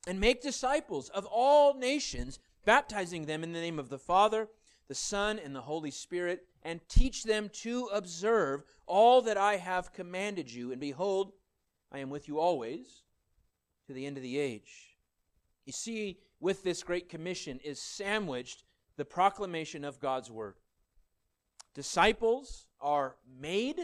and 0.05 0.19
make 0.19 0.41
disciples 0.41 1.09
of 1.09 1.25
all 1.25 1.73
nations, 1.73 2.39
baptizing 2.65 3.25
them 3.25 3.43
in 3.43 3.53
the 3.53 3.61
name 3.61 3.79
of 3.79 3.89
the 3.89 3.97
Father, 3.97 4.49
the 4.87 4.95
Son, 4.95 5.39
and 5.39 5.55
the 5.55 5.61
Holy 5.61 5.91
Spirit, 5.91 6.45
and 6.61 6.81
teach 6.89 7.23
them 7.23 7.49
to 7.49 7.89
observe 7.93 8.63
all 8.85 9.21
that 9.21 9.37
I 9.37 9.55
have 9.55 9.93
commanded 9.93 10.51
you. 10.51 10.71
And 10.71 10.81
behold, 10.81 11.31
I 11.91 11.99
am 11.99 12.09
with 12.09 12.27
you 12.27 12.39
always 12.39 13.03
to 13.87 13.93
the 13.93 14.05
end 14.05 14.17
of 14.17 14.23
the 14.23 14.37
age. 14.37 14.97
You 15.65 15.73
see, 15.73 16.19
with 16.43 16.61
this 16.61 16.83
great 16.83 17.07
commission 17.07 17.57
is 17.63 17.79
sandwiched 17.79 18.65
the 18.97 19.05
proclamation 19.05 19.85
of 19.85 20.01
God's 20.01 20.29
word. 20.29 20.55
Disciples 21.73 22.67
are 22.81 23.15
made, 23.39 23.79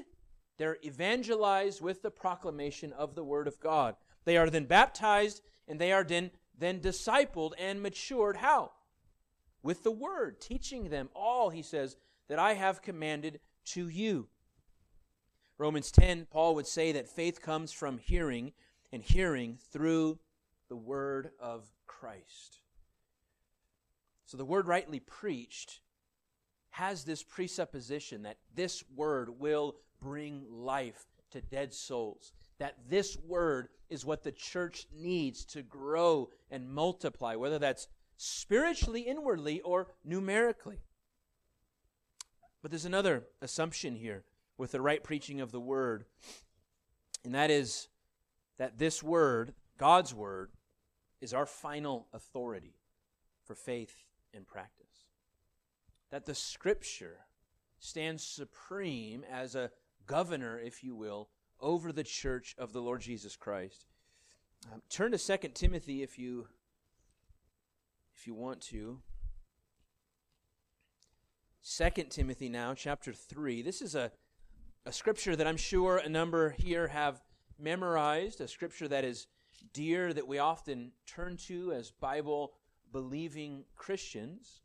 they're 0.58 0.78
evangelized 0.84 1.82
with 1.82 2.02
the 2.02 2.12
proclamation 2.12 2.92
of 2.92 3.16
the 3.16 3.24
Word 3.24 3.48
of 3.48 3.62
God. 3.62 3.96
They 4.26 4.36
are 4.36 4.50
then 4.50 4.66
baptized 4.66 5.42
and 5.70 5.80
they 5.80 5.94
are 5.94 6.04
then, 6.04 6.32
then 6.56 6.82
discipled 6.82 7.54
and 7.58 7.82
matured. 7.82 8.36
How? 8.36 8.72
With 9.64 9.84
the 9.84 9.92
Word, 9.92 10.42
teaching 10.42 10.90
them 10.90 11.10
all, 11.16 11.52
he 11.52 11.62
says, 11.62 11.96
that 12.28 12.40
I 12.40 12.56
have 12.56 12.82
commanded 12.82 13.40
to 13.68 13.88
you. 13.88 14.28
Romans 15.58 15.92
10, 15.92 16.28
Paul 16.30 16.56
would 16.56 16.68
say 16.68 16.92
that 16.92 17.08
faith 17.08 17.42
comes 17.42 17.72
from 17.72 18.00
hearing, 18.00 18.52
and 18.92 19.02
hearing 19.02 19.58
through 19.72 20.20
the 20.68 20.76
Word 20.76 21.32
of 21.40 21.66
Christ. 21.90 22.62
So 24.26 24.38
the 24.38 24.46
Word 24.46 24.68
rightly 24.68 25.00
preached 25.00 25.82
has 26.70 27.04
this 27.04 27.24
presupposition 27.24 28.24
that 28.24 28.38
this 28.56 28.84
word 28.96 29.40
will 29.40 29.76
bring 30.02 30.46
life 30.50 31.08
to 31.32 31.42
dead 31.42 31.74
souls. 31.74 32.32
That 32.60 32.76
this 32.90 33.18
word 33.18 33.70
is 33.90 34.06
what 34.06 34.24
the 34.24 34.32
church 34.32 34.88
needs 34.96 35.46
to 35.46 35.62
grow 35.62 36.30
and 36.52 36.70
multiply, 36.70 37.36
whether 37.36 37.60
that's 37.60 37.88
spiritually, 38.18 39.02
inwardly, 39.02 39.62
or 39.62 39.88
numerically. 40.06 40.80
But 42.62 42.72
there's 42.72 42.86
another 42.86 43.24
assumption 43.42 43.96
here 43.96 44.24
with 44.58 44.72
the 44.72 44.82
right 44.82 45.04
preaching 45.04 45.42
of 45.42 45.52
the 45.52 45.60
word, 45.60 46.06
and 47.24 47.34
that 47.34 47.50
is 47.50 47.88
that 48.58 48.78
this 48.78 49.02
word, 49.02 49.54
God's 49.78 50.14
word, 50.14 50.52
is 51.22 51.34
our 51.34 51.46
final 51.46 52.08
authority 52.14 52.76
for 53.44 53.56
faith 53.56 54.06
and 54.34 54.48
practice 54.48 55.06
that 56.12 56.26
the 56.26 56.36
Scripture 56.36 57.18
stands 57.80 58.24
supreme 58.24 59.24
as 59.30 59.56
a 59.56 59.72
governor, 60.06 60.60
if 60.60 60.84
you 60.84 60.96
will, 60.96 61.30
over 61.62 61.92
the 61.92 62.04
church 62.04 62.56
of 62.58 62.74
the 62.74 62.82
Lord 62.82 63.02
Jesus 63.02 63.36
Christ. 63.36 63.86
Um, 64.72 64.82
turn 64.90 65.12
to 65.12 65.18
2 65.18 65.50
Timothy 65.50 66.04
if 66.04 66.18
you 66.18 66.48
if 68.16 68.28
you 68.28 68.34
want 68.34 68.60
to. 68.62 69.00
2 71.78 71.90
Timothy 72.10 72.50
now, 72.50 72.74
chapter 72.74 73.14
3. 73.14 73.62
This 73.62 73.82
is 73.82 73.96
a, 73.96 74.12
a 74.86 74.92
scripture 74.92 75.36
that 75.36 75.48
I'm 75.48 75.58
sure 75.58 75.98
a 75.98 76.10
number 76.10 76.50
here 76.50 76.88
have 76.88 77.22
memorized, 77.58 78.42
a 78.42 78.48
scripture 78.48 78.88
that 78.88 79.06
is 79.06 79.28
dear, 79.74 80.14
that 80.14 80.28
we 80.28 80.40
often 80.40 80.92
turn 81.06 81.38
to 81.48 81.72
as 81.74 81.92
Bible 81.92 82.54
believing 82.92 83.66
Christians. 83.76 84.62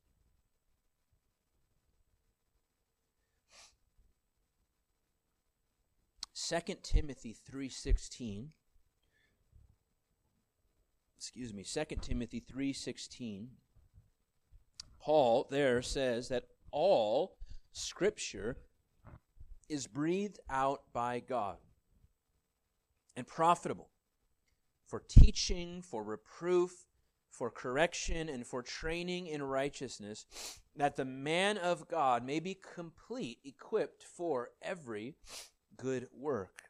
Second 6.33 6.83
Timothy 6.83 7.33
3:16 7.33 8.53
excuse 11.17 11.55
me 11.55 11.63
Second 11.63 12.03
Timothy 12.03 12.39
3:16 12.39 13.49
Paul 15.01 15.47
there 15.51 15.81
says 15.81 16.29
that 16.29 16.45
all 16.71 17.39
scripture 17.73 18.59
is 19.71 19.87
breathed 19.87 20.39
out 20.51 20.93
by 20.93 21.21
God 21.21 21.57
and 23.17 23.27
profitable 23.27 23.94
for 24.87 25.01
teaching, 25.09 25.83
for 25.83 26.03
reproof, 26.03 26.87
for 27.31 27.51
correction, 27.51 28.29
and 28.29 28.47
for 28.47 28.63
training 28.63 29.27
in 29.27 29.43
righteousness, 29.43 30.27
that 30.77 30.97
the 30.97 31.05
man 31.05 31.59
of 31.59 31.89
God 31.89 32.25
may 32.25 32.41
be 32.41 32.59
complete, 32.75 33.39
equipped 33.45 34.03
for 34.03 34.51
every 34.63 35.17
good 35.77 36.09
work. 36.17 36.63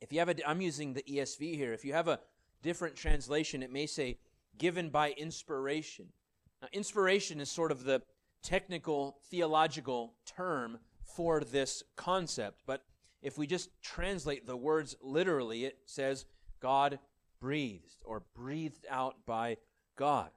If 0.00 0.12
you 0.12 0.18
have 0.18 0.28
a, 0.28 0.48
I'm 0.48 0.60
using 0.60 0.94
the 0.94 1.02
ESV 1.02 1.54
here. 1.56 1.72
If 1.72 1.84
you 1.84 1.92
have 1.92 2.08
a 2.08 2.20
different 2.62 2.96
translation, 2.96 3.62
it 3.62 3.72
may 3.72 3.86
say 3.86 4.18
given 4.58 4.90
by 4.90 5.10
inspiration. 5.12 6.06
Now, 6.60 6.68
inspiration 6.72 7.40
is 7.40 7.50
sort 7.50 7.72
of 7.72 7.84
the 7.84 8.02
technical 8.42 9.18
theological 9.30 10.14
term 10.26 10.78
for 11.04 11.40
this 11.40 11.82
concept, 11.96 12.62
but 12.66 12.84
if 13.22 13.36
we 13.36 13.46
just 13.46 13.70
translate 13.82 14.46
the 14.46 14.56
words 14.56 14.96
literally, 15.02 15.64
it 15.64 15.78
says 15.84 16.24
God 16.60 16.98
breathed 17.40 18.02
or 18.04 18.22
breathed 18.34 18.86
out 18.88 19.16
by 19.26 19.56
God. 19.96 20.30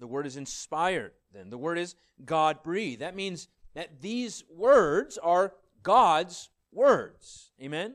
The 0.00 0.06
word 0.06 0.26
is 0.26 0.36
inspired, 0.36 1.12
then. 1.32 1.50
The 1.50 1.58
word 1.58 1.78
is 1.78 1.94
God 2.24 2.62
breathed. 2.62 3.00
That 3.00 3.16
means 3.16 3.48
that 3.74 4.00
these 4.00 4.44
words 4.50 5.18
are 5.18 5.54
God's 5.82 6.50
words. 6.72 7.50
Amen? 7.62 7.94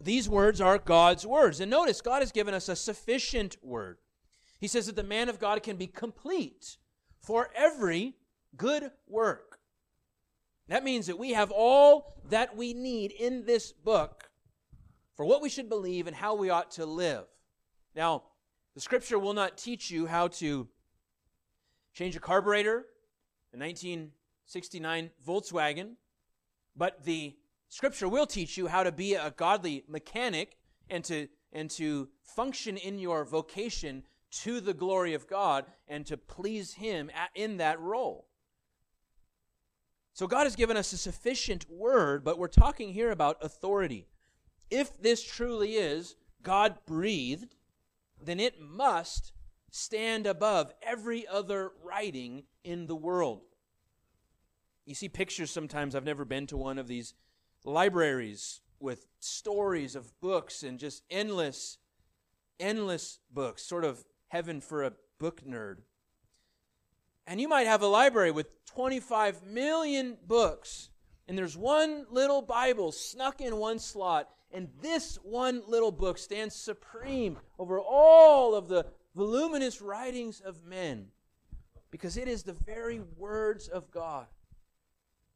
These 0.00 0.28
words 0.28 0.60
are 0.60 0.78
God's 0.78 1.26
words. 1.26 1.60
And 1.60 1.70
notice, 1.70 2.00
God 2.00 2.20
has 2.20 2.32
given 2.32 2.54
us 2.54 2.68
a 2.68 2.76
sufficient 2.76 3.56
word. 3.62 3.98
He 4.60 4.68
says 4.68 4.86
that 4.86 4.96
the 4.96 5.02
man 5.02 5.28
of 5.28 5.38
God 5.38 5.62
can 5.62 5.76
be 5.76 5.86
complete 5.86 6.76
for 7.20 7.50
every 7.54 8.14
good 8.56 8.90
work. 9.06 9.55
That 10.68 10.84
means 10.84 11.06
that 11.06 11.18
we 11.18 11.32
have 11.32 11.50
all 11.50 12.14
that 12.28 12.56
we 12.56 12.74
need 12.74 13.12
in 13.12 13.44
this 13.44 13.72
book 13.72 14.28
for 15.14 15.24
what 15.24 15.40
we 15.40 15.48
should 15.48 15.68
believe 15.68 16.06
and 16.06 16.16
how 16.16 16.34
we 16.34 16.50
ought 16.50 16.72
to 16.72 16.86
live. 16.86 17.24
Now, 17.94 18.24
the 18.74 18.80
scripture 18.80 19.18
will 19.18 19.32
not 19.32 19.56
teach 19.56 19.90
you 19.90 20.06
how 20.06 20.28
to 20.28 20.68
change 21.94 22.16
a 22.16 22.20
carburetor, 22.20 22.86
a 23.54 23.58
1969 23.58 25.10
Volkswagen, 25.26 25.92
but 26.76 27.04
the 27.04 27.36
scripture 27.68 28.08
will 28.08 28.26
teach 28.26 28.56
you 28.56 28.66
how 28.66 28.82
to 28.82 28.92
be 28.92 29.14
a 29.14 29.30
godly 29.30 29.84
mechanic 29.88 30.56
and 30.90 31.04
to 31.04 31.28
and 31.52 31.70
to 31.70 32.08
function 32.22 32.76
in 32.76 32.98
your 32.98 33.24
vocation 33.24 34.02
to 34.30 34.60
the 34.60 34.74
glory 34.74 35.14
of 35.14 35.26
God 35.26 35.64
and 35.88 36.04
to 36.06 36.16
please 36.18 36.74
him 36.74 37.10
in 37.34 37.56
that 37.56 37.80
role. 37.80 38.25
So 40.16 40.26
God 40.26 40.44
has 40.44 40.56
given 40.56 40.78
us 40.78 40.94
a 40.94 40.96
sufficient 40.96 41.68
word, 41.68 42.24
but 42.24 42.38
we're 42.38 42.48
talking 42.48 42.94
here 42.94 43.10
about 43.10 43.36
authority. 43.44 44.06
If 44.70 44.98
this 44.98 45.22
truly 45.22 45.74
is 45.74 46.16
God 46.42 46.78
breathed, 46.86 47.54
then 48.18 48.40
it 48.40 48.58
must 48.58 49.32
stand 49.70 50.26
above 50.26 50.72
every 50.80 51.26
other 51.26 51.72
writing 51.84 52.44
in 52.64 52.86
the 52.86 52.96
world. 52.96 53.42
You 54.86 54.94
see 54.94 55.10
pictures 55.10 55.50
sometimes, 55.50 55.94
I've 55.94 56.02
never 56.02 56.24
been 56.24 56.46
to 56.46 56.56
one 56.56 56.78
of 56.78 56.88
these 56.88 57.12
libraries 57.62 58.62
with 58.80 59.08
stories 59.20 59.94
of 59.94 60.18
books 60.22 60.62
and 60.62 60.78
just 60.78 61.02
endless, 61.10 61.76
endless 62.58 63.18
books, 63.30 63.62
sort 63.62 63.84
of 63.84 64.06
heaven 64.28 64.62
for 64.62 64.82
a 64.82 64.94
book 65.18 65.42
nerd. 65.46 65.80
And 67.26 67.40
you 67.40 67.48
might 67.48 67.66
have 67.66 67.82
a 67.82 67.86
library 67.86 68.30
with 68.30 68.46
25 68.66 69.44
million 69.44 70.16
books, 70.26 70.90
and 71.26 71.36
there's 71.36 71.56
one 71.56 72.06
little 72.10 72.42
Bible 72.42 72.92
snuck 72.92 73.40
in 73.40 73.56
one 73.56 73.78
slot, 73.78 74.28
and 74.52 74.68
this 74.80 75.16
one 75.22 75.62
little 75.66 75.90
book 75.90 76.18
stands 76.18 76.54
supreme 76.54 77.38
over 77.58 77.80
all 77.80 78.54
of 78.54 78.68
the 78.68 78.86
voluminous 79.14 79.80
writings 79.80 80.40
of 80.40 80.64
men 80.64 81.08
because 81.90 82.16
it 82.16 82.28
is 82.28 82.42
the 82.42 82.52
very 82.52 83.00
words 83.16 83.68
of 83.68 83.90
God. 83.90 84.26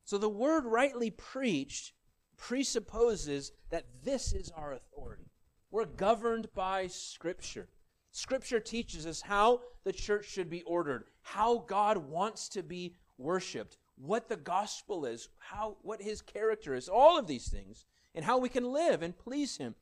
So 0.04 0.18
the 0.18 0.28
word 0.28 0.64
rightly 0.64 1.10
preached 1.10 1.92
presupposes 2.36 3.52
that 3.70 3.86
this 4.02 4.32
is 4.32 4.50
our 4.50 4.72
authority. 4.72 5.30
We're 5.70 5.84
governed 5.84 6.48
by 6.54 6.88
Scripture. 6.88 7.68
Scripture 8.12 8.60
teaches 8.60 9.06
us 9.06 9.22
how 9.22 9.60
the 9.84 9.92
church 9.92 10.28
should 10.28 10.50
be 10.50 10.62
ordered, 10.62 11.04
how 11.22 11.58
God 11.58 11.96
wants 11.96 12.48
to 12.50 12.62
be 12.62 12.94
worshiped, 13.18 13.78
what 13.96 14.28
the 14.28 14.36
gospel 14.36 15.04
is, 15.04 15.28
how 15.38 15.76
what 15.82 16.02
his 16.02 16.20
character 16.20 16.74
is. 16.74 16.88
All 16.88 17.18
of 17.18 17.26
these 17.26 17.48
things 17.48 17.84
and 18.14 18.24
how 18.24 18.38
we 18.38 18.48
can 18.48 18.72
live 18.72 19.02
and 19.02 19.16
please 19.16 19.58
him 19.58 19.74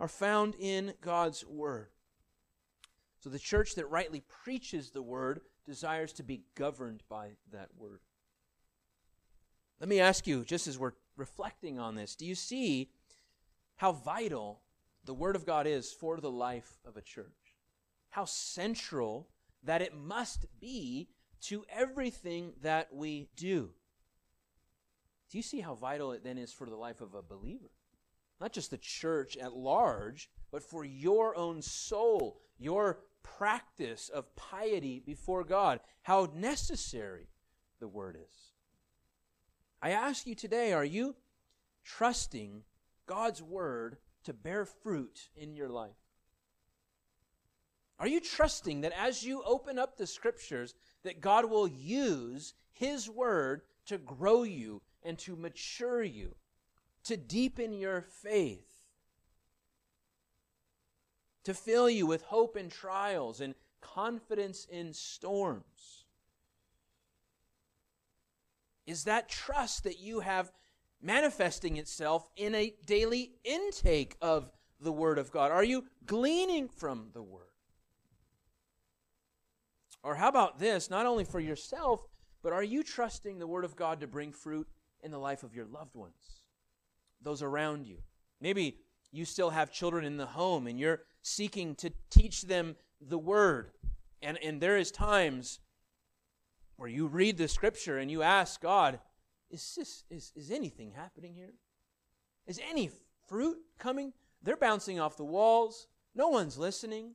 are 0.00 0.08
found 0.08 0.54
in 0.58 0.94
God's 1.00 1.44
word. 1.44 1.88
So 3.20 3.30
the 3.30 3.38
church 3.38 3.74
that 3.74 3.90
rightly 3.90 4.22
preaches 4.44 4.90
the 4.90 5.02
word 5.02 5.40
desires 5.64 6.12
to 6.14 6.22
be 6.22 6.42
governed 6.54 7.02
by 7.08 7.30
that 7.52 7.68
word. 7.76 8.00
Let 9.80 9.88
me 9.88 10.00
ask 10.00 10.26
you, 10.26 10.44
just 10.44 10.66
as 10.66 10.78
we're 10.78 10.92
reflecting 11.16 11.78
on 11.78 11.96
this, 11.96 12.14
do 12.14 12.24
you 12.24 12.34
see 12.34 12.90
how 13.76 13.92
vital 13.92 14.60
the 15.04 15.14
Word 15.14 15.36
of 15.36 15.44
God 15.44 15.66
is 15.66 15.92
for 15.92 16.18
the 16.18 16.30
life 16.30 16.78
of 16.86 16.96
a 16.96 17.02
church? 17.02 17.45
How 18.16 18.24
central 18.24 19.28
that 19.62 19.82
it 19.82 19.94
must 19.94 20.46
be 20.58 21.06
to 21.38 21.62
everything 21.68 22.54
that 22.62 22.88
we 22.90 23.28
do. 23.36 23.68
Do 25.30 25.36
you 25.36 25.42
see 25.42 25.60
how 25.60 25.74
vital 25.74 26.12
it 26.12 26.24
then 26.24 26.38
is 26.38 26.50
for 26.50 26.66
the 26.66 26.76
life 26.76 27.02
of 27.02 27.12
a 27.12 27.20
believer? 27.20 27.70
Not 28.40 28.54
just 28.54 28.70
the 28.70 28.78
church 28.78 29.36
at 29.36 29.52
large, 29.52 30.30
but 30.50 30.62
for 30.62 30.82
your 30.82 31.36
own 31.36 31.60
soul, 31.60 32.40
your 32.58 33.00
practice 33.22 34.08
of 34.08 34.34
piety 34.34 34.98
before 34.98 35.44
God, 35.44 35.80
how 36.00 36.30
necessary 36.34 37.28
the 37.80 37.88
word 37.88 38.16
is. 38.16 38.52
I 39.82 39.90
ask 39.90 40.26
you 40.26 40.34
today 40.34 40.72
are 40.72 40.86
you 40.86 41.16
trusting 41.84 42.62
God's 43.04 43.42
word 43.42 43.98
to 44.24 44.32
bear 44.32 44.64
fruit 44.64 45.28
in 45.36 45.54
your 45.54 45.68
life? 45.68 46.05
Are 47.98 48.08
you 48.08 48.20
trusting 48.20 48.82
that 48.82 48.92
as 48.92 49.24
you 49.24 49.42
open 49.44 49.78
up 49.78 49.96
the 49.96 50.06
scriptures, 50.06 50.74
that 51.02 51.20
God 51.20 51.46
will 51.46 51.66
use 51.66 52.54
His 52.72 53.08
word 53.08 53.62
to 53.86 53.98
grow 53.98 54.42
you 54.42 54.82
and 55.02 55.18
to 55.20 55.34
mature 55.36 56.02
you, 56.02 56.34
to 57.04 57.16
deepen 57.16 57.72
your 57.72 58.02
faith, 58.02 58.66
to 61.44 61.54
fill 61.54 61.88
you 61.88 62.06
with 62.06 62.22
hope 62.22 62.56
in 62.56 62.68
trials 62.68 63.40
and 63.40 63.54
confidence 63.80 64.66
in 64.70 64.92
storms? 64.92 66.04
Is 68.86 69.04
that 69.04 69.28
trust 69.28 69.84
that 69.84 70.00
you 70.00 70.20
have 70.20 70.52
manifesting 71.02 71.76
itself 71.76 72.28
in 72.36 72.54
a 72.54 72.74
daily 72.84 73.32
intake 73.42 74.16
of 74.20 74.50
the 74.80 74.92
Word 74.92 75.18
of 75.18 75.30
God? 75.30 75.50
Are 75.50 75.64
you 75.64 75.84
gleaning 76.04 76.68
from 76.68 77.08
the 77.12 77.22
Word? 77.22 77.45
Or 80.02 80.14
how 80.14 80.28
about 80.28 80.58
this, 80.58 80.90
not 80.90 81.06
only 81.06 81.24
for 81.24 81.40
yourself, 81.40 82.06
but 82.42 82.52
are 82.52 82.62
you 82.62 82.82
trusting 82.82 83.38
the 83.38 83.46
Word 83.46 83.64
of 83.64 83.76
God 83.76 84.00
to 84.00 84.06
bring 84.06 84.32
fruit 84.32 84.68
in 85.02 85.10
the 85.10 85.18
life 85.18 85.42
of 85.42 85.54
your 85.54 85.66
loved 85.66 85.94
ones, 85.94 86.40
those 87.20 87.42
around 87.42 87.86
you? 87.86 87.98
Maybe 88.40 88.78
you 89.10 89.24
still 89.24 89.50
have 89.50 89.72
children 89.72 90.04
in 90.04 90.16
the 90.16 90.26
home 90.26 90.66
and 90.66 90.78
you're 90.78 91.02
seeking 91.22 91.74
to 91.76 91.92
teach 92.10 92.42
them 92.42 92.76
the 93.00 93.18
Word. 93.18 93.70
And, 94.22 94.38
and 94.42 94.60
there 94.60 94.76
is 94.76 94.90
times 94.90 95.60
where 96.76 96.88
you 96.88 97.06
read 97.06 97.36
the 97.36 97.48
Scripture 97.48 97.98
and 97.98 98.10
you 98.10 98.22
ask 98.22 98.60
God, 98.60 99.00
is, 99.50 99.74
this, 99.76 100.04
is, 100.10 100.32
is 100.36 100.50
anything 100.50 100.92
happening 100.92 101.34
here? 101.34 101.54
Is 102.46 102.60
any 102.70 102.90
fruit 103.28 103.58
coming? 103.78 104.12
They're 104.42 104.56
bouncing 104.56 105.00
off 105.00 105.16
the 105.16 105.24
walls. 105.24 105.88
No 106.14 106.28
one's 106.28 106.58
listening. 106.58 107.14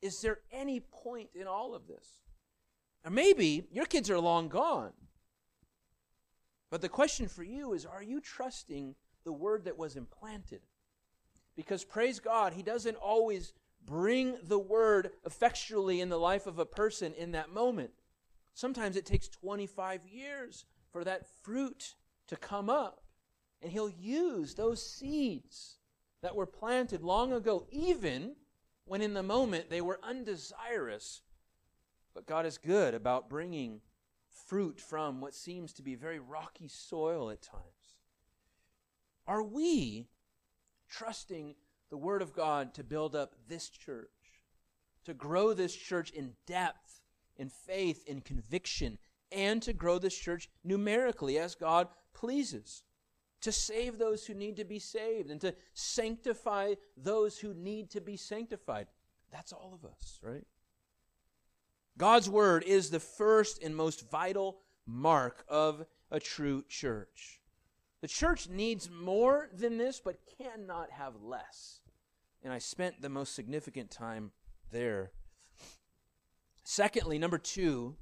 Is 0.00 0.20
there 0.20 0.38
any 0.50 0.80
point 0.80 1.30
in 1.34 1.46
all 1.46 1.74
of 1.74 1.86
this? 1.86 2.21
Or 3.04 3.10
maybe 3.10 3.66
your 3.70 3.86
kids 3.86 4.10
are 4.10 4.18
long 4.18 4.48
gone. 4.48 4.92
But 6.70 6.80
the 6.80 6.88
question 6.88 7.28
for 7.28 7.42
you 7.42 7.74
is 7.74 7.84
are 7.84 8.02
you 8.02 8.20
trusting 8.20 8.94
the 9.24 9.32
word 9.32 9.64
that 9.64 9.76
was 9.76 9.96
implanted? 9.96 10.62
Because 11.56 11.84
praise 11.84 12.18
God, 12.18 12.54
He 12.54 12.62
doesn't 12.62 12.96
always 12.96 13.52
bring 13.84 14.36
the 14.42 14.58
word 14.58 15.10
effectually 15.26 16.00
in 16.00 16.08
the 16.08 16.18
life 16.18 16.46
of 16.46 16.58
a 16.58 16.64
person 16.64 17.12
in 17.14 17.32
that 17.32 17.52
moment. 17.52 17.90
Sometimes 18.54 18.96
it 18.96 19.06
takes 19.06 19.28
25 19.28 20.06
years 20.06 20.64
for 20.92 21.04
that 21.04 21.26
fruit 21.42 21.94
to 22.28 22.36
come 22.36 22.70
up. 22.70 23.02
And 23.60 23.70
He'll 23.70 23.90
use 23.90 24.54
those 24.54 24.84
seeds 24.84 25.78
that 26.22 26.34
were 26.34 26.46
planted 26.46 27.02
long 27.02 27.32
ago, 27.32 27.66
even 27.70 28.36
when 28.84 29.02
in 29.02 29.14
the 29.14 29.22
moment 29.22 29.70
they 29.70 29.80
were 29.80 30.00
undesirous. 30.02 31.20
But 32.14 32.26
God 32.26 32.46
is 32.46 32.58
good 32.58 32.94
about 32.94 33.28
bringing 33.28 33.80
fruit 34.28 34.80
from 34.80 35.20
what 35.20 35.34
seems 35.34 35.72
to 35.74 35.82
be 35.82 35.94
very 35.94 36.18
rocky 36.18 36.68
soil 36.68 37.30
at 37.30 37.42
times. 37.42 37.62
Are 39.26 39.42
we 39.42 40.08
trusting 40.88 41.54
the 41.90 41.96
Word 41.96 42.22
of 42.22 42.34
God 42.34 42.74
to 42.74 42.84
build 42.84 43.14
up 43.14 43.34
this 43.48 43.68
church, 43.68 44.08
to 45.04 45.14
grow 45.14 45.52
this 45.52 45.74
church 45.74 46.10
in 46.10 46.32
depth, 46.46 47.00
in 47.36 47.48
faith, 47.48 48.04
in 48.06 48.20
conviction, 48.20 48.98
and 49.30 49.62
to 49.62 49.72
grow 49.72 49.98
this 49.98 50.16
church 50.16 50.48
numerically 50.64 51.38
as 51.38 51.54
God 51.54 51.88
pleases? 52.14 52.82
to 53.42 53.52
save 53.52 53.98
those 53.98 54.24
who 54.24 54.34
need 54.34 54.56
to 54.56 54.64
be 54.64 54.78
saved 54.78 55.30
and 55.30 55.40
to 55.40 55.54
sanctify 55.74 56.74
those 56.96 57.38
who 57.38 57.52
need 57.52 57.90
to 57.90 58.00
be 58.00 58.16
sanctified. 58.16 58.86
That's 59.30 59.52
all 59.52 59.72
of 59.74 59.84
us, 59.84 60.20
right? 60.22 60.46
God's 61.98 62.28
word 62.28 62.64
is 62.64 62.90
the 62.90 63.00
first 63.00 63.62
and 63.62 63.76
most 63.76 64.10
vital 64.10 64.60
mark 64.86 65.44
of 65.48 65.84
a 66.10 66.18
true 66.18 66.64
church. 66.68 67.40
The 68.00 68.08
church 68.08 68.48
needs 68.48 68.90
more 68.90 69.48
than 69.52 69.78
this, 69.78 70.00
but 70.00 70.18
cannot 70.38 70.90
have 70.90 71.22
less. 71.22 71.80
And 72.42 72.52
I 72.52 72.58
spent 72.58 73.00
the 73.00 73.08
most 73.08 73.34
significant 73.34 73.90
time 73.90 74.32
there. 74.72 75.12
Secondly, 76.64 77.18
number 77.18 77.38
two, 77.38 77.96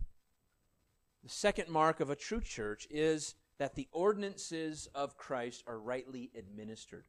the 1.22 1.29
second 1.29 1.68
mark 1.68 2.00
of 2.00 2.09
a 2.09 2.16
true 2.16 2.40
church 2.40 2.87
is 2.90 3.35
that 3.59 3.74
the 3.74 3.88
ordinances 3.92 4.88
of 4.94 5.18
Christ 5.18 5.64
are 5.66 5.79
rightly 5.79 6.31
administered. 6.35 7.05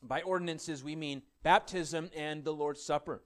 By 0.00 0.22
ordinances, 0.22 0.84
we 0.84 0.94
mean 0.94 1.22
baptism 1.42 2.10
and 2.14 2.44
the 2.44 2.54
Lord's 2.54 2.82
Supper. 2.82 3.24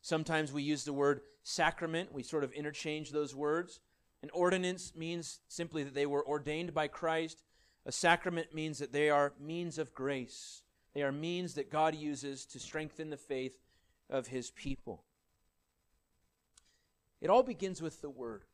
Sometimes 0.00 0.52
we 0.52 0.62
use 0.62 0.84
the 0.84 0.92
word 0.92 1.20
sacrament, 1.48 2.12
we 2.12 2.22
sort 2.22 2.44
of 2.44 2.52
interchange 2.52 3.10
those 3.10 3.34
words. 3.34 3.80
An 4.22 4.30
ordinance 4.34 4.92
means 4.94 5.40
simply 5.48 5.82
that 5.82 5.94
they 5.94 6.06
were 6.06 6.26
ordained 6.26 6.74
by 6.74 6.88
Christ. 6.88 7.42
A 7.86 7.92
sacrament 7.92 8.54
means 8.54 8.78
that 8.78 8.92
they 8.92 9.08
are 9.08 9.32
means 9.40 9.78
of 9.78 9.94
grace. 9.94 10.62
They 10.94 11.02
are 11.02 11.12
means 11.12 11.54
that 11.54 11.70
God 11.70 11.94
uses 11.94 12.44
to 12.46 12.60
strengthen 12.60 13.08
the 13.08 13.16
faith 13.16 13.58
of 14.10 14.26
his 14.26 14.50
people. 14.50 15.04
It 17.20 17.30
all 17.30 17.42
begins 17.42 17.80
with 17.80 18.02
the 18.02 18.10
Word. 18.10 18.44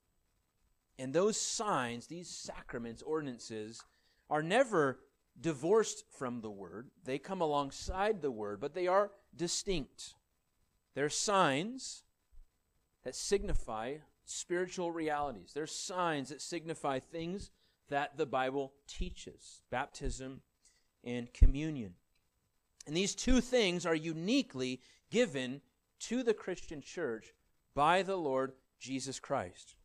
And 0.99 1.13
those 1.13 1.41
signs, 1.41 2.07
these 2.07 2.29
sacraments, 2.29 3.03
ordinances, 3.03 3.83
are 4.31 4.43
never 4.43 5.01
divorced 5.41 6.05
from 6.17 6.41
the 6.41 6.51
Word. 6.51 6.91
They 7.05 7.19
come 7.19 7.41
alongside 7.41 8.23
the 8.23 8.31
Word, 8.31 8.61
but 8.61 8.75
they 8.75 8.87
are 8.87 9.11
distinct. 9.35 10.15
They're 10.95 11.09
signs 11.09 12.05
that 13.05 13.15
signify 13.15 13.97
spiritual 14.25 14.91
realities. 14.91 15.53
They're 15.55 15.67
signs 15.67 16.31
that 16.31 16.41
signify 16.41 16.99
things 16.99 17.51
that 17.89 18.17
the 18.17 18.27
Bible 18.27 18.73
teaches 18.89 19.63
baptism 19.71 20.41
and 21.05 21.33
communion. 21.33 21.95
And 22.87 22.97
these 22.97 23.15
two 23.15 23.41
things 23.41 23.87
are 23.87 23.95
uniquely 23.95 24.81
given 25.11 25.61
to 26.01 26.23
the 26.23 26.35
Christian 26.35 26.81
church 26.81 27.33
by 27.75 28.03
the 28.03 28.17
Lord 28.17 28.53
Jesus 28.81 29.21
Christ. 29.21 29.77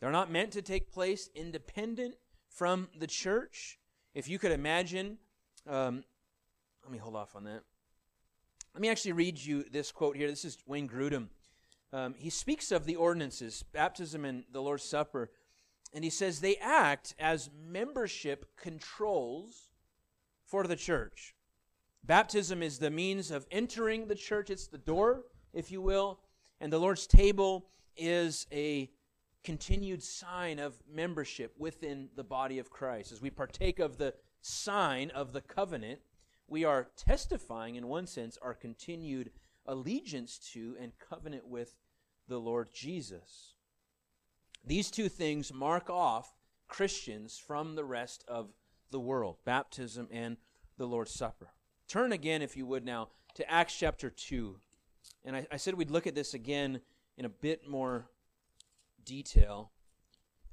They're 0.00 0.10
not 0.10 0.30
meant 0.30 0.52
to 0.52 0.62
take 0.62 0.92
place 0.92 1.28
independent 1.34 2.14
from 2.48 2.88
the 2.98 3.06
church. 3.06 3.78
If 4.14 4.28
you 4.28 4.38
could 4.38 4.52
imagine, 4.52 5.18
um, 5.66 6.04
let 6.82 6.92
me 6.92 6.98
hold 6.98 7.16
off 7.16 7.34
on 7.34 7.44
that. 7.44 7.62
Let 8.74 8.80
me 8.80 8.88
actually 8.88 9.12
read 9.12 9.38
you 9.38 9.64
this 9.64 9.90
quote 9.90 10.16
here. 10.16 10.28
This 10.28 10.44
is 10.44 10.58
Wayne 10.66 10.88
Grudem. 10.88 11.28
Um, 11.92 12.14
he 12.18 12.30
speaks 12.30 12.70
of 12.70 12.84
the 12.84 12.96
ordinances, 12.96 13.64
baptism 13.72 14.24
and 14.24 14.44
the 14.52 14.60
Lord's 14.60 14.84
Supper, 14.84 15.30
and 15.94 16.04
he 16.04 16.10
says 16.10 16.40
they 16.40 16.56
act 16.56 17.14
as 17.18 17.50
membership 17.66 18.56
controls 18.56 19.68
for 20.44 20.66
the 20.66 20.76
church. 20.76 21.34
Baptism 22.04 22.62
is 22.62 22.78
the 22.78 22.90
means 22.90 23.30
of 23.30 23.46
entering 23.50 24.06
the 24.06 24.14
church, 24.14 24.50
it's 24.50 24.66
the 24.66 24.78
door, 24.78 25.24
if 25.52 25.70
you 25.70 25.80
will, 25.80 26.20
and 26.60 26.72
the 26.72 26.78
Lord's 26.78 27.06
table 27.06 27.66
is 27.96 28.46
a 28.52 28.90
continued 29.44 30.02
sign 30.02 30.58
of 30.58 30.78
membership 30.90 31.54
within 31.58 32.08
the 32.16 32.24
body 32.24 32.58
of 32.58 32.70
Christ. 32.70 33.12
As 33.12 33.22
we 33.22 33.30
partake 33.30 33.78
of 33.78 33.96
the 33.96 34.14
sign 34.42 35.10
of 35.10 35.32
the 35.32 35.40
covenant, 35.40 36.00
we 36.46 36.64
are 36.64 36.88
testifying, 36.96 37.76
in 37.76 37.88
one 37.88 38.06
sense, 38.06 38.38
our 38.42 38.54
continued 38.54 39.30
allegiance 39.68 40.38
to 40.52 40.74
and 40.80 40.92
covenant 40.98 41.46
with 41.46 41.76
the 42.26 42.38
Lord 42.38 42.70
Jesus. 42.72 43.54
These 44.66 44.90
two 44.90 45.08
things 45.08 45.52
mark 45.52 45.88
off 45.88 46.34
Christians 46.66 47.38
from 47.38 47.76
the 47.76 47.84
rest 47.84 48.24
of 48.26 48.50
the 48.90 49.00
world 49.00 49.36
baptism 49.44 50.08
and 50.10 50.36
the 50.76 50.86
Lord's 50.86 51.14
Supper. 51.14 51.52
Turn 51.86 52.12
again, 52.12 52.42
if 52.42 52.56
you 52.56 52.66
would, 52.66 52.84
now 52.84 53.08
to 53.34 53.50
Acts 53.50 53.76
chapter 53.78 54.10
2. 54.10 54.56
And 55.24 55.36
I, 55.36 55.46
I 55.52 55.56
said 55.56 55.74
we'd 55.74 55.90
look 55.90 56.06
at 56.06 56.14
this 56.14 56.34
again 56.34 56.80
in 57.16 57.24
a 57.24 57.28
bit 57.28 57.68
more 57.68 58.10
detail. 59.04 59.70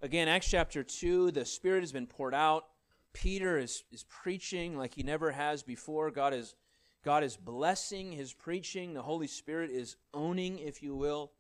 Again, 0.02 0.28
Acts 0.28 0.50
chapter 0.50 0.84
2, 0.84 1.32
the 1.32 1.46
Spirit 1.46 1.82
has 1.82 1.92
been 1.92 2.08
poured 2.08 2.34
out. 2.34 2.66
Peter 3.14 3.58
is, 3.58 3.84
is 3.92 4.04
preaching 4.04 4.78
like 4.78 4.94
he 4.94 5.04
never 5.04 5.32
has 5.32 5.64
before. 5.64 6.12
God 6.12 6.34
is, 6.34 6.56
God 7.06 7.24
is 7.24 7.38
blessing 7.38 8.12
his 8.12 8.34
preaching. 8.34 8.96
The 8.96 9.04
Holy 9.04 9.28
Spirit 9.28 9.70
is 9.70 9.96
owning, 10.12 10.58
if 10.58 10.82
you 10.82 10.96
will, 10.96 11.34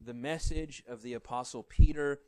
the 0.00 0.14
message 0.14 0.82
of 0.88 1.02
the 1.02 1.12
Apostle 1.12 1.62
Peter. 1.62 2.22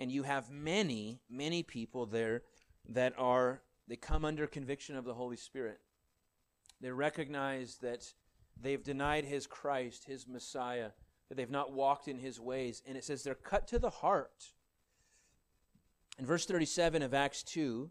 And 0.00 0.10
you 0.10 0.22
have 0.22 0.50
many, 0.50 1.20
many 1.28 1.62
people 1.62 2.06
there 2.06 2.42
that 2.88 3.12
are, 3.18 3.60
they 3.88 3.96
come 3.96 4.24
under 4.24 4.46
conviction 4.46 4.96
of 4.96 5.04
the 5.04 5.12
Holy 5.12 5.36
Spirit. 5.36 5.80
They 6.80 6.90
recognize 6.90 7.76
that 7.82 8.14
they've 8.58 8.82
denied 8.82 9.26
his 9.26 9.46
Christ, 9.46 10.06
his 10.06 10.26
Messiah 10.26 10.92
that 11.28 11.36
they've 11.36 11.50
not 11.50 11.74
walked 11.74 12.08
in 12.08 12.18
his 12.18 12.40
ways. 12.40 12.82
And 12.86 12.96
it 12.96 13.04
says 13.04 13.22
they're 13.22 13.34
cut 13.34 13.68
to 13.68 13.78
the 13.78 13.90
heart. 13.90 14.54
In 16.18 16.24
verse 16.24 16.46
37 16.46 17.02
of 17.02 17.12
Acts 17.12 17.42
2, 17.42 17.90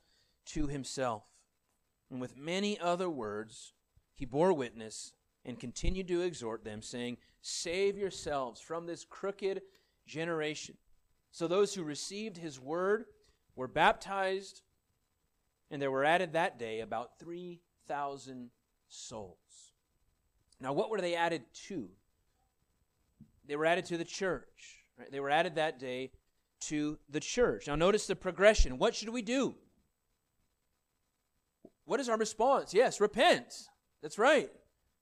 to 0.47 0.67
himself. 0.67 1.23
And 2.09 2.19
with 2.19 2.37
many 2.37 2.79
other 2.79 3.09
words, 3.09 3.73
he 4.13 4.25
bore 4.25 4.53
witness 4.53 5.13
and 5.45 5.59
continued 5.59 6.07
to 6.09 6.21
exhort 6.21 6.63
them, 6.63 6.81
saying, 6.81 7.17
Save 7.41 7.97
yourselves 7.97 8.61
from 8.61 8.85
this 8.85 9.03
crooked 9.03 9.61
generation. 10.05 10.77
So 11.31 11.47
those 11.47 11.73
who 11.73 11.83
received 11.83 12.37
his 12.37 12.59
word 12.59 13.05
were 13.55 13.67
baptized, 13.67 14.61
and 15.71 15.81
there 15.81 15.91
were 15.91 16.03
added 16.03 16.33
that 16.33 16.59
day 16.59 16.81
about 16.81 17.17
3,000 17.19 18.49
souls. 18.87 19.37
Now, 20.59 20.73
what 20.73 20.89
were 20.89 21.01
they 21.01 21.15
added 21.15 21.43
to? 21.67 21.89
They 23.47 23.55
were 23.55 23.65
added 23.65 23.85
to 23.85 23.97
the 23.97 24.05
church. 24.05 24.85
Right? 24.97 25.11
They 25.11 25.19
were 25.19 25.29
added 25.29 25.55
that 25.55 25.79
day 25.79 26.11
to 26.61 26.99
the 27.09 27.19
church. 27.19 27.67
Now, 27.67 27.75
notice 27.75 28.05
the 28.05 28.15
progression. 28.15 28.77
What 28.77 28.93
should 28.93 29.09
we 29.09 29.23
do? 29.23 29.55
What 31.91 31.99
is 31.99 32.07
our 32.07 32.15
response? 32.17 32.73
Yes, 32.73 33.01
repent. 33.01 33.67
That's 34.01 34.17
right. 34.17 34.49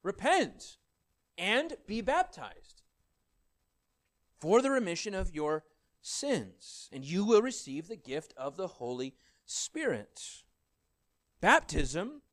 Repent 0.01 0.77
and 1.37 1.77
be 1.85 2.01
baptized 2.01 2.81
for 4.39 4.59
the 4.59 4.71
remission 4.71 5.13
of 5.13 5.35
your 5.35 5.65
sins, 6.01 6.89
and 6.91 7.05
you 7.05 7.23
will 7.23 7.43
receive 7.43 7.87
the 7.87 7.95
gift 7.95 8.33
of 8.35 8.57
the 8.57 8.65
Holy 8.65 9.13
Spirit. 9.45 10.41
Baptism 11.41 12.23